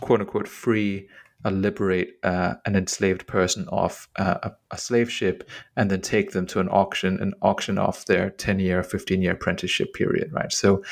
quote 0.00 0.20
unquote 0.20 0.48
free 0.48 1.08
or 1.44 1.50
liberate 1.50 2.16
uh, 2.22 2.54
an 2.66 2.76
enslaved 2.76 3.26
person 3.26 3.66
off 3.68 4.08
uh, 4.16 4.38
a, 4.42 4.52
a, 4.72 4.76
slave 4.76 5.10
ship 5.10 5.48
and 5.74 5.90
then 5.90 6.00
take 6.00 6.32
them 6.32 6.46
to 6.46 6.60
an 6.60 6.68
auction 6.68 7.18
and 7.18 7.34
auction 7.40 7.78
off 7.78 8.04
their 8.04 8.28
10 8.30 8.58
year 8.58 8.82
15 8.82 9.22
year 9.22 9.32
apprenticeship 9.32 9.94
period 9.94 10.30
right 10.32 10.52
so 10.52 10.82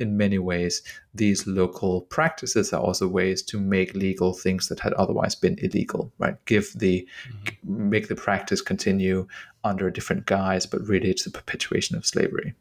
in 0.00 0.16
many 0.16 0.38
ways, 0.38 0.82
these 1.14 1.46
local 1.46 2.02
practices 2.02 2.72
are 2.72 2.80
also 2.80 3.06
ways 3.06 3.42
to 3.42 3.60
make 3.60 3.94
legal 3.94 4.32
things 4.32 4.68
that 4.68 4.80
had 4.80 4.92
otherwise 4.94 5.34
been 5.34 5.56
illegal, 5.58 6.12
right? 6.18 6.36
Give 6.46 6.70
the 6.74 7.08
mm-hmm. 7.28 7.90
make 7.90 8.08
the 8.08 8.16
practice 8.16 8.60
continue 8.60 9.26
under 9.64 9.88
a 9.88 9.92
different 9.92 10.26
guise, 10.26 10.66
but 10.66 10.86
really 10.86 11.10
it's 11.10 11.24
the 11.24 11.30
perpetuation 11.30 11.96
of 11.96 12.06
slavery. 12.06 12.54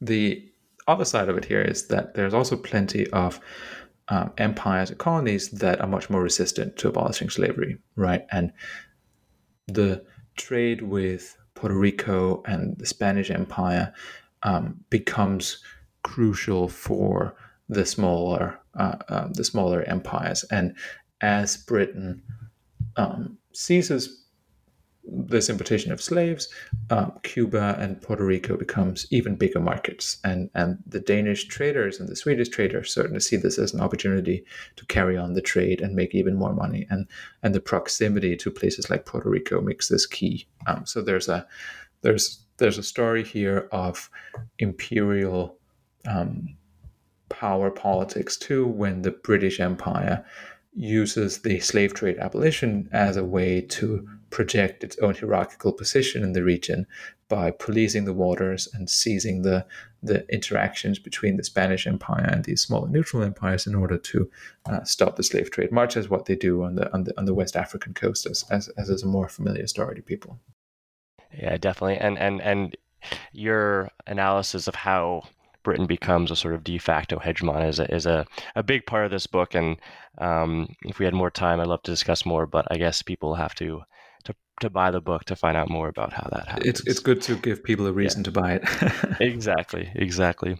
The 0.00 0.44
other 0.88 1.04
side 1.04 1.28
of 1.28 1.36
it 1.36 1.44
here 1.44 1.62
is 1.62 1.86
that 1.88 2.14
there's 2.14 2.34
also 2.34 2.56
plenty 2.56 3.08
of 3.10 3.38
um, 4.08 4.32
empires 4.38 4.90
and 4.90 4.98
colonies 4.98 5.50
that 5.50 5.80
are 5.80 5.86
much 5.86 6.10
more 6.10 6.22
resistant 6.22 6.76
to 6.78 6.88
abolishing 6.88 7.30
slavery, 7.30 7.78
right? 7.96 8.26
And 8.32 8.52
the 9.68 10.04
trade 10.36 10.82
with 10.82 11.36
Puerto 11.54 11.76
Rico 11.76 12.42
and 12.46 12.76
the 12.78 12.86
Spanish 12.86 13.30
Empire 13.30 13.92
um, 14.42 14.80
becomes 14.90 15.62
crucial 16.02 16.68
for 16.68 17.36
the 17.68 17.86
smaller 17.86 18.58
uh, 18.74 18.96
uh, 19.08 19.28
the 19.32 19.44
smaller 19.44 19.82
empires. 19.82 20.44
And 20.50 20.74
as 21.20 21.56
Britain 21.56 22.22
um, 22.96 23.38
seizes 23.52 24.21
this 25.04 25.50
importation 25.50 25.92
of 25.92 26.00
slaves, 26.00 26.48
um, 26.90 27.12
Cuba 27.22 27.76
and 27.78 28.00
Puerto 28.00 28.24
Rico 28.24 28.56
becomes 28.56 29.06
even 29.10 29.34
bigger 29.36 29.60
markets, 29.60 30.18
and 30.24 30.48
and 30.54 30.78
the 30.86 31.00
Danish 31.00 31.46
traders 31.48 31.98
and 31.98 32.08
the 32.08 32.16
Swedish 32.16 32.48
traders 32.48 32.92
certainly 32.92 33.20
see 33.20 33.36
this 33.36 33.58
as 33.58 33.74
an 33.74 33.80
opportunity 33.80 34.44
to 34.76 34.86
carry 34.86 35.16
on 35.16 35.34
the 35.34 35.42
trade 35.42 35.80
and 35.80 35.96
make 35.96 36.14
even 36.14 36.36
more 36.36 36.54
money, 36.54 36.86
and 36.90 37.08
and 37.42 37.54
the 37.54 37.60
proximity 37.60 38.36
to 38.36 38.50
places 38.50 38.90
like 38.90 39.06
Puerto 39.06 39.28
Rico 39.28 39.60
makes 39.60 39.88
this 39.88 40.06
key. 40.06 40.46
Um, 40.66 40.86
so 40.86 41.02
there's 41.02 41.28
a 41.28 41.46
there's 42.02 42.44
there's 42.58 42.78
a 42.78 42.82
story 42.82 43.24
here 43.24 43.68
of 43.72 44.08
imperial 44.58 45.58
um, 46.06 46.56
power 47.28 47.70
politics 47.70 48.36
too 48.36 48.66
when 48.66 49.02
the 49.02 49.10
British 49.10 49.58
Empire 49.58 50.24
uses 50.74 51.40
the 51.40 51.60
slave 51.60 51.92
trade 51.92 52.18
abolition 52.18 52.88
as 52.92 53.16
a 53.16 53.24
way 53.24 53.60
to 53.60 54.08
project 54.32 54.82
its 54.82 54.98
own 54.98 55.14
hierarchical 55.14 55.72
position 55.72 56.22
in 56.24 56.32
the 56.32 56.42
region 56.42 56.86
by 57.28 57.50
policing 57.50 58.04
the 58.04 58.12
waters 58.12 58.68
and 58.74 58.90
seizing 58.90 59.42
the 59.42 59.64
the 60.02 60.26
interactions 60.34 60.98
between 60.98 61.36
the 61.36 61.44
Spanish 61.44 61.86
Empire 61.86 62.28
and 62.28 62.44
these 62.44 62.60
smaller 62.60 62.88
neutral 62.88 63.22
empires 63.22 63.68
in 63.68 63.74
order 63.76 63.96
to 63.96 64.28
uh, 64.66 64.82
stop 64.82 65.14
the 65.14 65.22
slave 65.22 65.50
trade, 65.52 65.70
much 65.70 65.96
as 65.96 66.10
what 66.10 66.24
they 66.24 66.34
do 66.34 66.64
on 66.64 66.74
the 66.74 66.92
on 66.92 67.04
the 67.04 67.16
on 67.16 67.26
the 67.26 67.34
West 67.34 67.54
African 67.56 67.94
coast, 67.94 68.26
as 68.26 68.44
as, 68.50 68.68
as 68.70 68.90
is 68.90 69.04
a 69.04 69.06
more 69.06 69.28
familiar 69.28 69.66
story 69.66 69.94
to 69.94 70.02
people. 70.02 70.40
Yeah, 71.32 71.56
definitely, 71.56 71.98
and 71.98 72.18
and 72.18 72.40
and 72.40 72.76
your 73.32 73.90
analysis 74.06 74.66
of 74.66 74.74
how 74.74 75.22
Britain 75.62 75.86
becomes 75.86 76.30
a 76.30 76.36
sort 76.36 76.54
of 76.54 76.64
de 76.64 76.78
facto 76.78 77.18
hegemon 77.18 77.68
is 77.68 77.78
a, 77.78 77.94
is 77.94 78.06
a, 78.06 78.26
a 78.56 78.62
big 78.62 78.84
part 78.86 79.04
of 79.04 79.10
this 79.10 79.26
book. 79.26 79.54
And 79.54 79.76
um, 80.18 80.74
if 80.84 80.98
we 80.98 81.04
had 81.04 81.14
more 81.14 81.30
time, 81.30 81.60
I'd 81.60 81.68
love 81.68 81.82
to 81.84 81.90
discuss 81.90 82.26
more, 82.26 82.46
but 82.46 82.66
I 82.70 82.78
guess 82.78 83.02
people 83.02 83.34
have 83.34 83.54
to 83.56 83.82
to, 84.62 84.70
buy 84.70 84.90
the 84.90 85.00
book 85.00 85.24
to 85.26 85.36
find 85.36 85.56
out 85.56 85.68
more 85.68 85.88
about 85.88 86.12
how 86.12 86.28
that 86.32 86.48
happens. 86.48 86.66
It's, 86.66 86.86
it's 86.86 86.98
good 86.98 87.20
to 87.22 87.36
give 87.36 87.62
people 87.62 87.86
a 87.86 87.92
reason 87.92 88.20
yeah. 88.20 88.24
to 88.24 88.30
buy 88.30 88.52
it. 88.54 89.20
exactly, 89.20 89.90
exactly. 89.94 90.58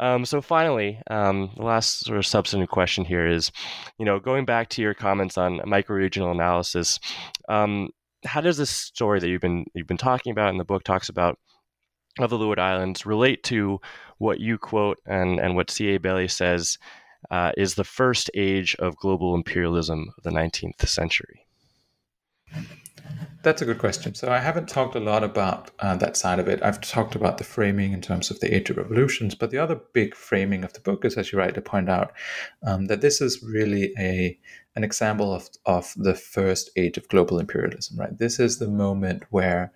Um, 0.00 0.24
so 0.24 0.40
finally, 0.40 1.00
um, 1.10 1.50
the 1.56 1.64
last 1.64 2.04
sort 2.04 2.18
of 2.18 2.26
substantive 2.26 2.70
question 2.70 3.04
here 3.04 3.26
is, 3.26 3.52
you 3.98 4.04
know, 4.04 4.18
going 4.18 4.44
back 4.44 4.68
to 4.70 4.82
your 4.82 4.94
comments 4.94 5.38
on 5.38 5.60
micro-regional 5.64 6.30
analysis, 6.30 6.98
um, 7.48 7.90
how 8.24 8.40
does 8.40 8.56
this 8.56 8.70
story 8.70 9.20
that 9.20 9.28
you've 9.28 9.40
been 9.40 9.64
you've 9.74 9.86
been 9.86 9.96
talking 9.96 10.30
about 10.30 10.50
in 10.50 10.58
the 10.58 10.64
book 10.64 10.84
talks 10.84 11.08
about 11.08 11.38
of 12.18 12.30
the 12.30 12.38
Leeward 12.38 12.58
Islands 12.58 13.06
relate 13.06 13.42
to 13.44 13.80
what 14.18 14.40
you 14.40 14.58
quote 14.58 14.98
and, 15.06 15.38
and 15.38 15.56
what 15.56 15.70
C.A. 15.70 15.98
Bayly 15.98 16.28
says 16.28 16.76
uh, 17.30 17.52
is 17.56 17.74
the 17.74 17.84
first 17.84 18.30
age 18.34 18.74
of 18.76 18.96
global 18.96 19.34
imperialism 19.34 20.12
of 20.16 20.24
the 20.24 20.30
19th 20.30 20.86
century? 20.88 21.46
That's 23.42 23.62
a 23.62 23.64
good 23.64 23.78
question. 23.78 24.14
So 24.14 24.30
I 24.30 24.38
haven't 24.38 24.68
talked 24.68 24.94
a 24.94 25.00
lot 25.00 25.24
about 25.24 25.70
uh, 25.78 25.96
that 25.96 26.16
side 26.16 26.38
of 26.38 26.48
it. 26.48 26.62
I've 26.62 26.80
talked 26.82 27.14
about 27.14 27.38
the 27.38 27.44
framing 27.44 27.92
in 27.94 28.02
terms 28.02 28.30
of 28.30 28.38
the 28.40 28.54
age 28.54 28.68
of 28.68 28.76
revolutions, 28.76 29.34
but 29.34 29.50
the 29.50 29.56
other 29.56 29.80
big 29.94 30.14
framing 30.14 30.62
of 30.62 30.74
the 30.74 30.80
book 30.80 31.06
is, 31.06 31.16
as 31.16 31.32
you 31.32 31.38
rightly 31.38 31.62
point 31.62 31.88
out, 31.88 32.12
um, 32.62 32.86
that 32.86 33.00
this 33.00 33.20
is 33.20 33.42
really 33.42 33.94
a 33.98 34.38
an 34.76 34.84
example 34.84 35.32
of 35.32 35.48
of 35.64 35.94
the 35.96 36.14
first 36.14 36.70
age 36.76 36.98
of 36.98 37.08
global 37.08 37.38
imperialism. 37.38 37.98
Right. 37.98 38.18
This 38.18 38.38
is 38.38 38.58
the 38.58 38.68
moment 38.68 39.22
where 39.30 39.72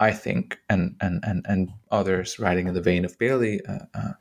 I 0.00 0.12
think, 0.12 0.58
and 0.68 0.94
and 1.00 1.24
and 1.26 1.46
and 1.48 1.70
others 1.90 2.38
writing 2.38 2.68
in 2.68 2.74
the 2.74 2.82
vein 2.82 3.06
of 3.06 3.18
Bayly 3.18 3.64
uh, 3.64 3.78
uh, 3.94 4.12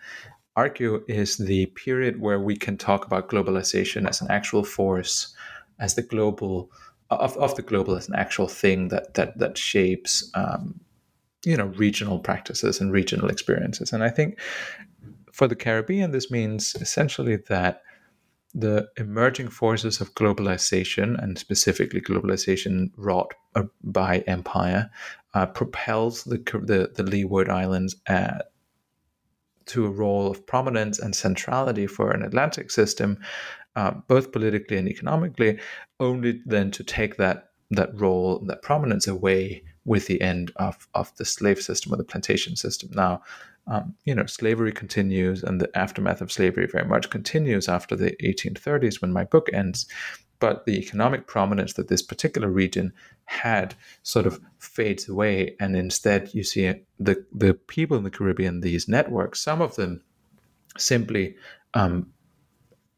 argue, 0.55 1.03
is 1.09 1.37
the 1.37 1.65
period 1.67 2.21
where 2.21 2.39
we 2.39 2.55
can 2.55 2.77
talk 2.77 3.05
about 3.05 3.29
globalization 3.29 4.07
as 4.07 4.21
an 4.21 4.31
actual 4.31 4.63
force, 4.63 5.35
as 5.77 5.95
the 5.95 6.01
global 6.01 6.71
of, 7.09 7.37
of 7.37 7.55
the 7.55 7.61
global 7.61 7.95
as 7.95 8.07
an 8.07 8.15
actual 8.15 8.47
thing 8.47 8.89
that 8.89 9.13
that 9.15 9.37
that 9.37 9.57
shapes 9.57 10.29
um, 10.33 10.79
you 11.45 11.55
know 11.55 11.67
regional 11.77 12.19
practices 12.19 12.81
and 12.81 12.91
regional 12.91 13.29
experiences. 13.29 13.93
And 13.93 14.03
I 14.03 14.09
think 14.09 14.39
for 15.31 15.47
the 15.47 15.55
Caribbean, 15.55 16.11
this 16.11 16.31
means 16.31 16.75
essentially 16.75 17.37
that 17.47 17.83
the 18.53 18.89
emerging 18.97 19.49
forces 19.49 20.01
of 20.01 20.15
globalization, 20.15 21.21
and 21.21 21.37
specifically 21.37 22.01
globalization 22.01 22.89
wrought 22.97 23.33
uh, 23.55 23.63
by 23.83 24.19
empire, 24.19 24.89
uh, 25.35 25.45
propels 25.45 26.23
the, 26.23 26.37
the, 26.37 26.91
the 26.95 27.03
Leeward 27.03 27.49
Islands 27.49 27.95
uh, 28.07 28.39
to 29.67 29.85
a 29.85 29.89
role 29.91 30.31
of 30.31 30.45
prominence 30.47 30.97
and 30.97 31.15
centrality 31.15 31.85
for 31.85 32.11
an 32.11 32.23
Atlantic 32.23 32.71
system, 32.71 33.19
uh, 33.77 33.91
both 34.07 34.31
politically 34.31 34.75
and 34.75 34.89
economically, 34.89 35.59
only 35.99 36.41
then 36.45 36.71
to 36.71 36.83
take 36.83 37.15
that 37.17 37.51
that 37.69 37.89
role, 37.99 38.39
that 38.47 38.61
prominence 38.61 39.07
away 39.07 39.61
with 39.85 40.07
the 40.07 40.21
end 40.21 40.51
of, 40.55 40.87
of 40.93 41.15
the 41.17 41.25
slave 41.25 41.61
system 41.61 41.93
or 41.93 41.97
the 41.97 42.03
plantation 42.03 42.55
system. 42.55 42.89
Now, 42.93 43.21
um, 43.67 43.93
you 44.05 44.15
know, 44.15 44.25
slavery 44.25 44.71
continues 44.71 45.43
and 45.43 45.59
the 45.59 45.77
aftermath 45.77 46.21
of 46.21 46.31
slavery 46.31 46.65
very 46.65 46.87
much 46.87 47.09
continues 47.09 47.67
after 47.67 47.95
the 47.95 48.11
1830s 48.23 49.01
when 49.01 49.11
my 49.11 49.25
book 49.25 49.49
ends. 49.53 49.85
But 50.39 50.65
the 50.65 50.77
economic 50.77 51.27
prominence 51.27 51.73
that 51.73 51.89
this 51.89 52.01
particular 52.01 52.49
region 52.49 52.93
had 53.25 53.75
sort 54.03 54.25
of 54.25 54.39
fades 54.59 55.09
away. 55.09 55.57
And 55.59 55.75
instead, 55.75 56.33
you 56.33 56.43
see 56.43 56.73
the, 56.99 57.25
the 57.33 57.53
people 57.53 57.97
in 57.97 58.03
the 58.05 58.11
Caribbean, 58.11 58.61
these 58.61 58.87
networks, 58.87 59.41
some 59.41 59.61
of 59.61 59.75
them 59.75 60.01
simply 60.77 61.35
um, 61.73 62.13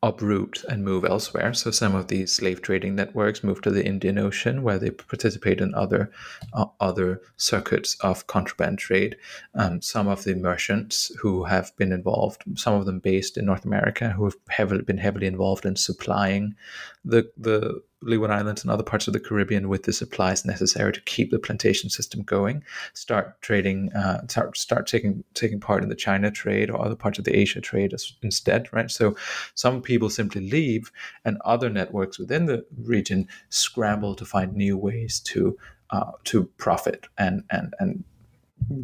uproot 0.01 0.63
and 0.69 0.85
move 0.85 1.03
elsewhere. 1.03 1.53
So 1.53 1.71
some 1.71 1.93
of 1.93 2.07
these 2.07 2.31
slave 2.31 2.61
trading 2.61 2.95
networks 2.95 3.43
move 3.43 3.61
to 3.63 3.71
the 3.71 3.85
Indian 3.85 4.17
Ocean, 4.17 4.63
where 4.63 4.79
they 4.79 4.91
participate 4.91 5.59
in 5.59 5.75
other 5.75 6.11
uh, 6.53 6.67
other 6.79 7.21
circuits 7.35 7.97
of 7.99 8.27
contraband 8.27 8.79
trade. 8.79 9.17
Um, 9.55 9.81
some 9.81 10.07
of 10.07 10.23
the 10.23 10.35
merchants 10.35 11.11
who 11.19 11.43
have 11.43 11.75
been 11.75 11.91
involved, 11.91 12.43
some 12.55 12.75
of 12.75 12.85
them 12.85 12.99
based 12.99 13.37
in 13.37 13.45
North 13.45 13.65
America, 13.65 14.11
who 14.11 14.25
have 14.25 14.37
heavily, 14.49 14.83
been 14.83 14.97
heavily 14.97 15.27
involved 15.27 15.65
in 15.65 15.75
supplying 15.75 16.55
the 17.03 17.29
the 17.37 17.81
Leeward 18.01 18.31
Islands 18.31 18.61
and 18.61 18.71
other 18.71 18.83
parts 18.83 19.07
of 19.07 19.13
the 19.13 19.19
Caribbean 19.19 19.67
with 19.67 19.83
the 19.83 19.93
supplies 19.93 20.45
necessary 20.45 20.93
to 20.93 21.01
keep 21.01 21.31
the 21.31 21.39
plantation 21.39 21.89
system 21.89 22.21
going. 22.21 22.63
Start 22.93 23.41
trading, 23.41 23.91
uh, 23.93 24.25
start 24.27 24.57
start 24.57 24.87
taking 24.87 25.23
taking 25.33 25.59
part 25.59 25.83
in 25.83 25.89
the 25.89 25.95
China 25.95 26.31
trade 26.31 26.69
or 26.69 26.83
other 26.83 26.95
parts 26.95 27.19
of 27.19 27.25
the 27.25 27.35
Asia 27.35 27.61
trade 27.61 27.93
as, 27.93 28.13
instead, 28.21 28.71
right? 28.71 28.89
So 28.89 29.15
some 29.53 29.81
people 29.81 30.09
simply 30.09 30.49
leave, 30.49 30.91
and 31.25 31.37
other 31.43 31.69
networks 31.69 32.17
within 32.17 32.45
the 32.45 32.65
region 32.83 33.27
scramble 33.49 34.15
to 34.15 34.25
find 34.25 34.53
new 34.53 34.77
ways 34.77 35.19
to 35.21 35.57
uh, 35.89 36.11
to 36.25 36.45
profit 36.57 37.07
and 37.17 37.43
and 37.49 37.73
and 37.79 38.03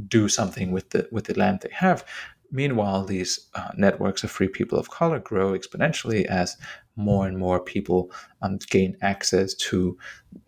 do 0.07 0.27
something 0.27 0.71
with 0.71 0.89
the 0.89 1.07
with 1.11 1.25
the 1.25 1.37
land 1.39 1.61
they 1.61 1.73
have. 1.73 2.05
Meanwhile, 2.51 3.05
these 3.05 3.47
uh, 3.55 3.71
networks 3.77 4.23
of 4.23 4.31
free 4.31 4.47
people 4.47 4.77
of 4.77 4.89
color 4.89 5.19
grow 5.19 5.53
exponentially 5.53 6.25
as 6.25 6.57
more 6.95 7.27
and 7.27 7.37
more 7.37 7.59
people 7.59 8.11
um, 8.41 8.57
gain 8.69 8.97
access 9.01 9.53
to 9.55 9.97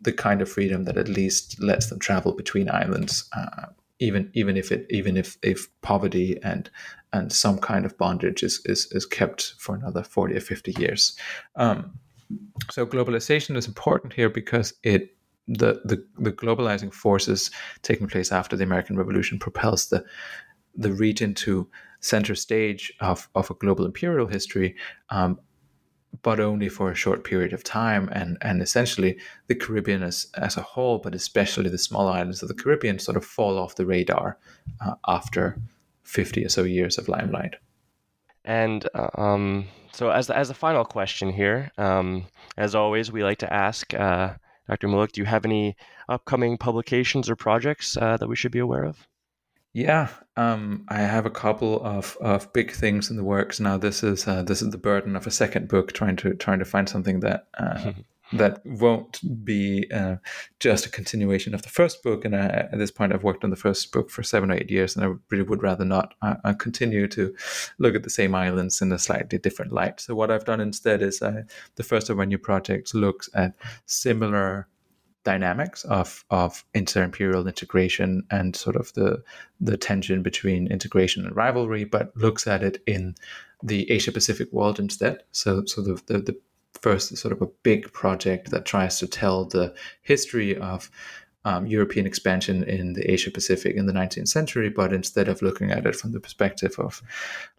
the 0.01 0.13
kind 0.13 0.41
of 0.41 0.49
freedom 0.49 0.85
that 0.85 0.97
at 0.97 1.07
least 1.07 1.61
lets 1.61 1.87
them 1.87 1.99
travel 1.99 2.33
between 2.33 2.69
islands, 2.69 3.29
uh, 3.35 3.67
even 3.99 4.29
even 4.33 4.57
if 4.57 4.71
it 4.71 4.85
even 4.89 5.17
if 5.17 5.37
if 5.43 5.67
poverty 5.81 6.39
and 6.43 6.69
and 7.13 7.31
some 7.31 7.57
kind 7.57 7.85
of 7.85 7.97
bondage 7.97 8.43
is 8.43 8.61
is, 8.65 8.87
is 8.91 9.05
kept 9.05 9.53
for 9.57 9.75
another 9.75 10.03
forty 10.03 10.35
or 10.35 10.41
fifty 10.41 10.73
years. 10.79 11.17
Um, 11.55 11.99
so 12.71 12.85
globalization 12.85 13.55
is 13.57 13.67
important 13.67 14.13
here 14.13 14.29
because 14.29 14.73
it 14.83 15.15
the, 15.47 15.81
the 15.85 16.05
the 16.17 16.31
globalizing 16.31 16.93
forces 16.93 17.51
taking 17.81 18.07
place 18.07 18.31
after 18.31 18.55
the 18.55 18.63
American 18.63 18.97
Revolution 18.97 19.39
propels 19.39 19.87
the 19.87 20.03
the 20.77 20.93
region 20.93 21.33
to 21.33 21.67
center 21.99 22.35
stage 22.35 22.93
of, 22.99 23.27
of 23.35 23.49
a 23.49 23.55
global 23.55 23.85
imperial 23.85 24.27
history, 24.27 24.75
um, 25.09 25.39
but 26.21 26.39
only 26.39 26.69
for 26.69 26.91
a 26.91 26.95
short 26.95 27.23
period 27.23 27.53
of 27.53 27.63
time. 27.63 28.09
And, 28.11 28.37
and 28.41 28.61
essentially, 28.61 29.17
the 29.47 29.55
Caribbean 29.55 30.03
as, 30.03 30.27
as 30.35 30.57
a 30.57 30.61
whole, 30.61 30.99
but 30.99 31.15
especially 31.15 31.69
the 31.69 31.77
small 31.77 32.07
islands 32.07 32.41
of 32.41 32.47
the 32.47 32.53
Caribbean, 32.53 32.99
sort 32.99 33.17
of 33.17 33.25
fall 33.25 33.57
off 33.57 33.75
the 33.75 33.85
radar 33.85 34.37
uh, 34.79 34.93
after 35.07 35.57
50 36.03 36.45
or 36.45 36.49
so 36.49 36.63
years 36.63 36.97
of 36.97 37.09
limelight. 37.09 37.55
And 38.45 38.87
uh, 38.93 39.09
um, 39.15 39.67
so, 39.91 40.09
as 40.09 40.29
as 40.29 40.49
a 40.49 40.53
final 40.53 40.85
question 40.85 41.29
here, 41.31 41.69
um, 41.77 42.27
as 42.55 42.75
always, 42.75 43.11
we 43.11 43.23
like 43.23 43.39
to 43.39 43.53
ask 43.53 43.93
uh, 43.93 44.35
Dr. 44.69 44.87
Mulich, 44.87 45.11
do 45.11 45.21
you 45.21 45.25
have 45.25 45.43
any 45.43 45.75
upcoming 46.07 46.57
publications 46.57 47.29
or 47.29 47.35
projects 47.35 47.97
uh, 47.97 48.15
that 48.17 48.29
we 48.29 48.35
should 48.37 48.53
be 48.53 48.59
aware 48.59 48.85
of? 48.85 49.05
Yeah, 49.77 50.07
um, 50.37 50.85
I 50.87 51.01
have 51.01 51.27
a 51.27 51.29
couple 51.29 51.85
of, 51.85 52.17
of 52.19 52.51
big 52.51 52.71
things 52.71 53.11
in 53.11 53.15
the 53.15 53.23
works 53.23 53.59
now. 53.59 53.77
This 53.77 54.01
is 54.01 54.27
uh, 54.27 54.41
this 54.41 54.63
is 54.63 54.71
the 54.71 54.77
burden 54.79 55.15
of 55.15 55.27
a 55.27 55.31
second 55.31 55.67
book, 55.67 55.93
trying 55.93 56.15
to 56.15 56.33
trying 56.33 56.57
to 56.57 56.65
find 56.65 56.89
something 56.89 57.19
that 57.19 57.45
uh, 57.59 57.91
that 58.33 58.65
won't 58.65 59.21
be 59.45 59.85
uh, 59.93 60.15
just 60.59 60.87
a 60.87 60.89
continuation 60.89 61.53
of 61.53 61.61
the 61.61 61.69
first 61.69 62.01
book. 62.01 62.25
And 62.25 62.35
I, 62.35 62.45
at 62.71 62.79
this 62.79 62.89
point, 62.89 63.13
I've 63.13 63.23
worked 63.23 63.43
on 63.43 63.51
the 63.51 63.55
first 63.55 63.91
book 63.91 64.09
for 64.09 64.23
seven 64.23 64.49
or 64.49 64.55
eight 64.55 64.71
years, 64.71 64.95
and 64.95 65.05
I 65.05 65.13
really 65.29 65.47
would 65.47 65.61
rather 65.61 65.85
not. 65.85 66.15
I, 66.23 66.37
I 66.43 66.53
continue 66.53 67.07
to 67.09 67.35
look 67.77 67.93
at 67.93 68.01
the 68.01 68.09
same 68.09 68.33
islands 68.33 68.81
in 68.81 68.91
a 68.91 68.97
slightly 68.97 69.37
different 69.37 69.71
light. 69.71 69.99
So 69.99 70.15
what 70.15 70.31
I've 70.31 70.45
done 70.45 70.59
instead 70.59 71.03
is 71.03 71.21
uh, 71.21 71.43
the 71.75 71.83
first 71.83 72.09
of 72.09 72.17
my 72.17 72.25
new 72.25 72.39
projects 72.39 72.95
looks 72.95 73.29
at 73.35 73.53
similar 73.85 74.69
dynamics 75.27 75.83
of 75.83 76.23
of 76.29 76.63
inter-imperial 76.73 77.47
integration 77.47 78.23
and 78.31 78.55
sort 78.55 78.77
of 78.77 78.93
the 78.93 79.21
the 79.59 79.77
tension 79.77 80.23
between 80.23 80.71
integration 80.71 81.25
and 81.25 81.35
rivalry, 81.35 81.83
but 81.83 82.15
looks 82.15 82.47
at 82.47 82.63
it 82.63 82.81
in 82.87 83.13
the 83.61 83.91
Asia 83.91 84.11
Pacific 84.11 84.47
world 84.53 84.79
instead. 84.79 85.23
So 85.33 85.65
so 85.65 85.81
the, 85.81 85.95
the, 86.07 86.19
the 86.29 86.37
first 86.81 87.17
sort 87.17 87.33
of 87.33 87.41
a 87.41 87.51
big 87.63 87.91
project 87.91 88.51
that 88.51 88.65
tries 88.65 88.99
to 88.99 89.07
tell 89.07 89.43
the 89.45 89.73
history 90.01 90.55
of 90.57 90.89
um, 91.43 91.65
European 91.65 92.05
expansion 92.05 92.63
in 92.63 92.93
the 92.93 93.11
Asia 93.11 93.31
Pacific 93.31 93.75
in 93.75 93.85
the 93.85 93.93
19th 93.93 94.29
century, 94.29 94.69
but 94.69 94.93
instead 94.93 95.27
of 95.27 95.41
looking 95.41 95.71
at 95.71 95.85
it 95.85 95.95
from 95.95 96.11
the 96.11 96.19
perspective 96.19 96.75
of 96.77 97.01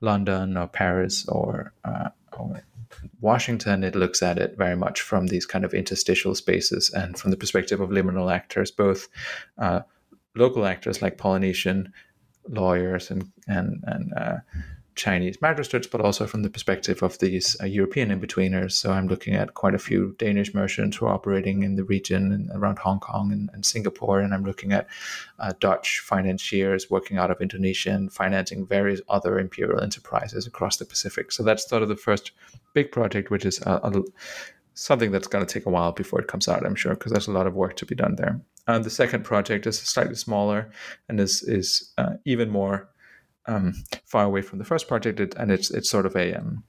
London 0.00 0.56
or 0.56 0.68
Paris 0.68 1.26
or, 1.28 1.72
uh, 1.84 2.10
or 2.38 2.62
Washington, 3.20 3.84
it 3.84 3.94
looks 3.94 4.22
at 4.22 4.38
it 4.38 4.56
very 4.56 4.76
much 4.76 5.00
from 5.00 5.26
these 5.26 5.46
kind 5.46 5.64
of 5.64 5.74
interstitial 5.74 6.34
spaces 6.34 6.90
and 6.90 7.18
from 7.18 7.30
the 7.30 7.36
perspective 7.36 7.80
of 7.80 7.90
liminal 7.90 8.32
actors, 8.32 8.70
both 8.70 9.08
uh, 9.58 9.80
local 10.34 10.66
actors 10.66 11.02
like 11.02 11.18
Polynesian 11.18 11.92
lawyers 12.48 13.10
and 13.10 13.30
and 13.46 13.82
and 13.86 14.12
uh, 14.14 14.36
Chinese 14.98 15.40
magistrates, 15.40 15.86
but 15.86 16.00
also 16.00 16.26
from 16.26 16.42
the 16.42 16.50
perspective 16.50 17.02
of 17.02 17.18
these 17.18 17.56
uh, 17.62 17.66
European 17.66 18.10
in-betweeners. 18.10 18.72
So 18.72 18.92
I'm 18.92 19.06
looking 19.06 19.34
at 19.34 19.54
quite 19.54 19.74
a 19.74 19.78
few 19.78 20.14
Danish 20.18 20.52
merchants 20.52 20.96
who 20.96 21.06
are 21.06 21.14
operating 21.14 21.62
in 21.62 21.76
the 21.76 21.84
region 21.84 22.32
and 22.32 22.50
around 22.52 22.78
Hong 22.80 23.00
Kong 23.00 23.32
and, 23.32 23.48
and 23.52 23.64
Singapore, 23.64 24.20
and 24.20 24.34
I'm 24.34 24.44
looking 24.44 24.72
at 24.72 24.88
uh, 25.38 25.52
Dutch 25.60 26.00
financiers 26.00 26.90
working 26.90 27.16
out 27.16 27.30
of 27.30 27.40
Indonesia 27.40 27.90
and 27.90 28.12
financing 28.12 28.66
various 28.66 29.00
other 29.08 29.38
imperial 29.38 29.80
enterprises 29.80 30.46
across 30.46 30.76
the 30.76 30.84
Pacific. 30.84 31.32
So 31.32 31.42
that's 31.42 31.68
sort 31.68 31.82
of 31.82 31.88
the 31.88 31.96
first 31.96 32.32
big 32.74 32.92
project, 32.92 33.30
which 33.30 33.46
is 33.46 33.60
a, 33.62 33.80
a, 33.82 34.02
something 34.74 35.12
that's 35.12 35.28
going 35.28 35.46
to 35.46 35.52
take 35.52 35.66
a 35.66 35.70
while 35.70 35.92
before 35.92 36.20
it 36.20 36.28
comes 36.28 36.48
out, 36.48 36.66
I'm 36.66 36.74
sure, 36.74 36.94
because 36.94 37.12
there's 37.12 37.28
a 37.28 37.32
lot 37.32 37.46
of 37.46 37.54
work 37.54 37.76
to 37.76 37.86
be 37.86 37.94
done 37.94 38.16
there. 38.16 38.40
And 38.66 38.84
the 38.84 38.90
second 38.90 39.22
project 39.24 39.66
is 39.66 39.78
slightly 39.78 40.16
smaller 40.16 40.70
and 41.08 41.18
is 41.18 41.42
is 41.42 41.92
uh, 41.96 42.14
even 42.26 42.50
more 42.50 42.88
um, 43.48 43.74
far 44.06 44.24
away 44.24 44.42
from 44.42 44.58
the 44.58 44.64
first 44.64 44.86
project, 44.86 45.18
it, 45.18 45.34
and 45.36 45.50
it's 45.50 45.70
it's 45.70 45.90
sort 45.90 46.06
of 46.06 46.14
a 46.14 46.34
um, 46.34 46.62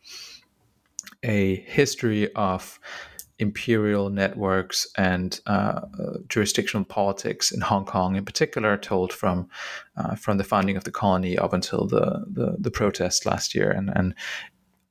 a 1.23 1.57
history 1.67 2.33
of 2.33 2.79
imperial 3.39 4.09
networks 4.09 4.85
and 4.97 5.39
uh, 5.47 5.81
jurisdictional 6.27 6.85
politics 6.85 7.51
in 7.51 7.61
Hong 7.61 7.85
Kong, 7.85 8.15
in 8.15 8.25
particular, 8.25 8.77
told 8.77 9.13
from 9.13 9.47
uh, 9.97 10.15
from 10.15 10.37
the 10.37 10.43
founding 10.43 10.77
of 10.77 10.83
the 10.83 10.91
colony 10.91 11.37
up 11.37 11.53
until 11.53 11.85
the 11.87 12.25
the, 12.27 12.55
the 12.59 12.71
protests 12.71 13.25
last 13.25 13.53
year, 13.53 13.69
and 13.69 13.91
and 13.95 14.15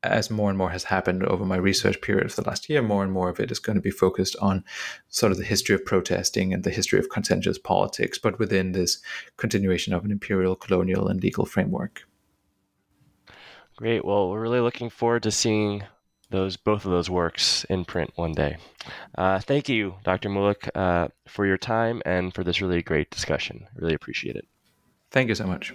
as 0.03 0.31
more 0.31 0.49
and 0.49 0.59
more 0.59 0.71
has 0.71 0.85
happened 0.85 1.25
over 1.25 1.45
my 1.45 1.57
research 1.57 2.01
period 2.01 2.27
of 2.27 2.37
the 2.37 2.43
last 2.43 2.69
year, 2.69 2.83
more 2.83 3.03
and 3.03 3.13
more 3.13 3.29
of 3.29 3.41
it 3.41 3.51
is 3.51 3.59
going 3.59 3.77
to 3.77 3.83
be 3.83 3.91
focused 3.91 4.37
on 4.41 4.65
sort 5.09 5.33
of 5.33 5.39
the 5.39 5.45
history 5.45 5.75
of 5.75 5.85
protesting 5.85 6.53
and 6.53 6.65
the 6.65 6.71
history 6.71 6.99
of 6.99 7.11
contentious 7.11 7.59
politics, 7.59 8.19
but 8.19 8.39
within 8.39 8.73
this 8.73 8.99
continuation 9.37 9.93
of 9.93 10.05
an 10.05 10.13
imperial, 10.13 10.55
colonial, 10.55 11.09
and 11.09 11.23
legal 11.23 11.47
framework. 11.47 12.07
Great. 13.77 14.05
Well, 14.05 14.31
we're 14.31 14.41
really 14.41 14.61
looking 14.61 14.91
forward 14.91 15.23
to 15.25 15.31
seeing 15.31 15.85
those 16.31 16.57
both 16.57 16.85
of 16.85 16.91
those 16.91 17.09
works 17.09 17.65
in 17.65 17.85
print 17.85 18.11
one 18.17 18.33
day. 18.33 18.57
Uh, 19.17 19.39
thank 19.41 19.69
you, 19.69 19.95
Dr. 20.05 20.29
Mulich, 20.29 20.69
uh, 20.75 21.09
for 21.27 21.47
your 21.47 21.57
time 21.57 22.03
and 22.05 22.35
for 22.35 22.45
this 22.45 22.61
really 22.61 22.83
great 22.83 23.11
discussion. 23.11 23.67
Really 23.77 23.95
appreciate 23.95 24.37
it. 24.37 24.47
Thank 25.11 25.29
you 25.29 25.35
so 25.35 25.47
much. 25.47 25.73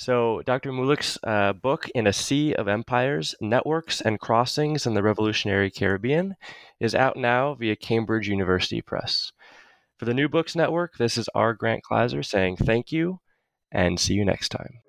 So, 0.00 0.40
Dr. 0.46 0.72
Mulich's 0.72 1.18
uh, 1.24 1.52
book, 1.52 1.86
In 1.90 2.06
a 2.06 2.12
Sea 2.14 2.54
of 2.54 2.68
Empires 2.68 3.34
Networks 3.38 4.00
and 4.00 4.18
Crossings 4.18 4.86
in 4.86 4.94
the 4.94 5.02
Revolutionary 5.02 5.70
Caribbean, 5.70 6.36
is 6.80 6.94
out 6.94 7.18
now 7.18 7.52
via 7.52 7.76
Cambridge 7.76 8.26
University 8.26 8.80
Press. 8.80 9.30
For 9.98 10.06
the 10.06 10.14
New 10.14 10.26
Books 10.26 10.56
Network, 10.56 10.96
this 10.96 11.18
is 11.18 11.28
R. 11.34 11.52
Grant 11.52 11.82
Kleiser 11.84 12.24
saying 12.24 12.56
thank 12.56 12.90
you 12.90 13.20
and 13.70 14.00
see 14.00 14.14
you 14.14 14.24
next 14.24 14.48
time. 14.48 14.80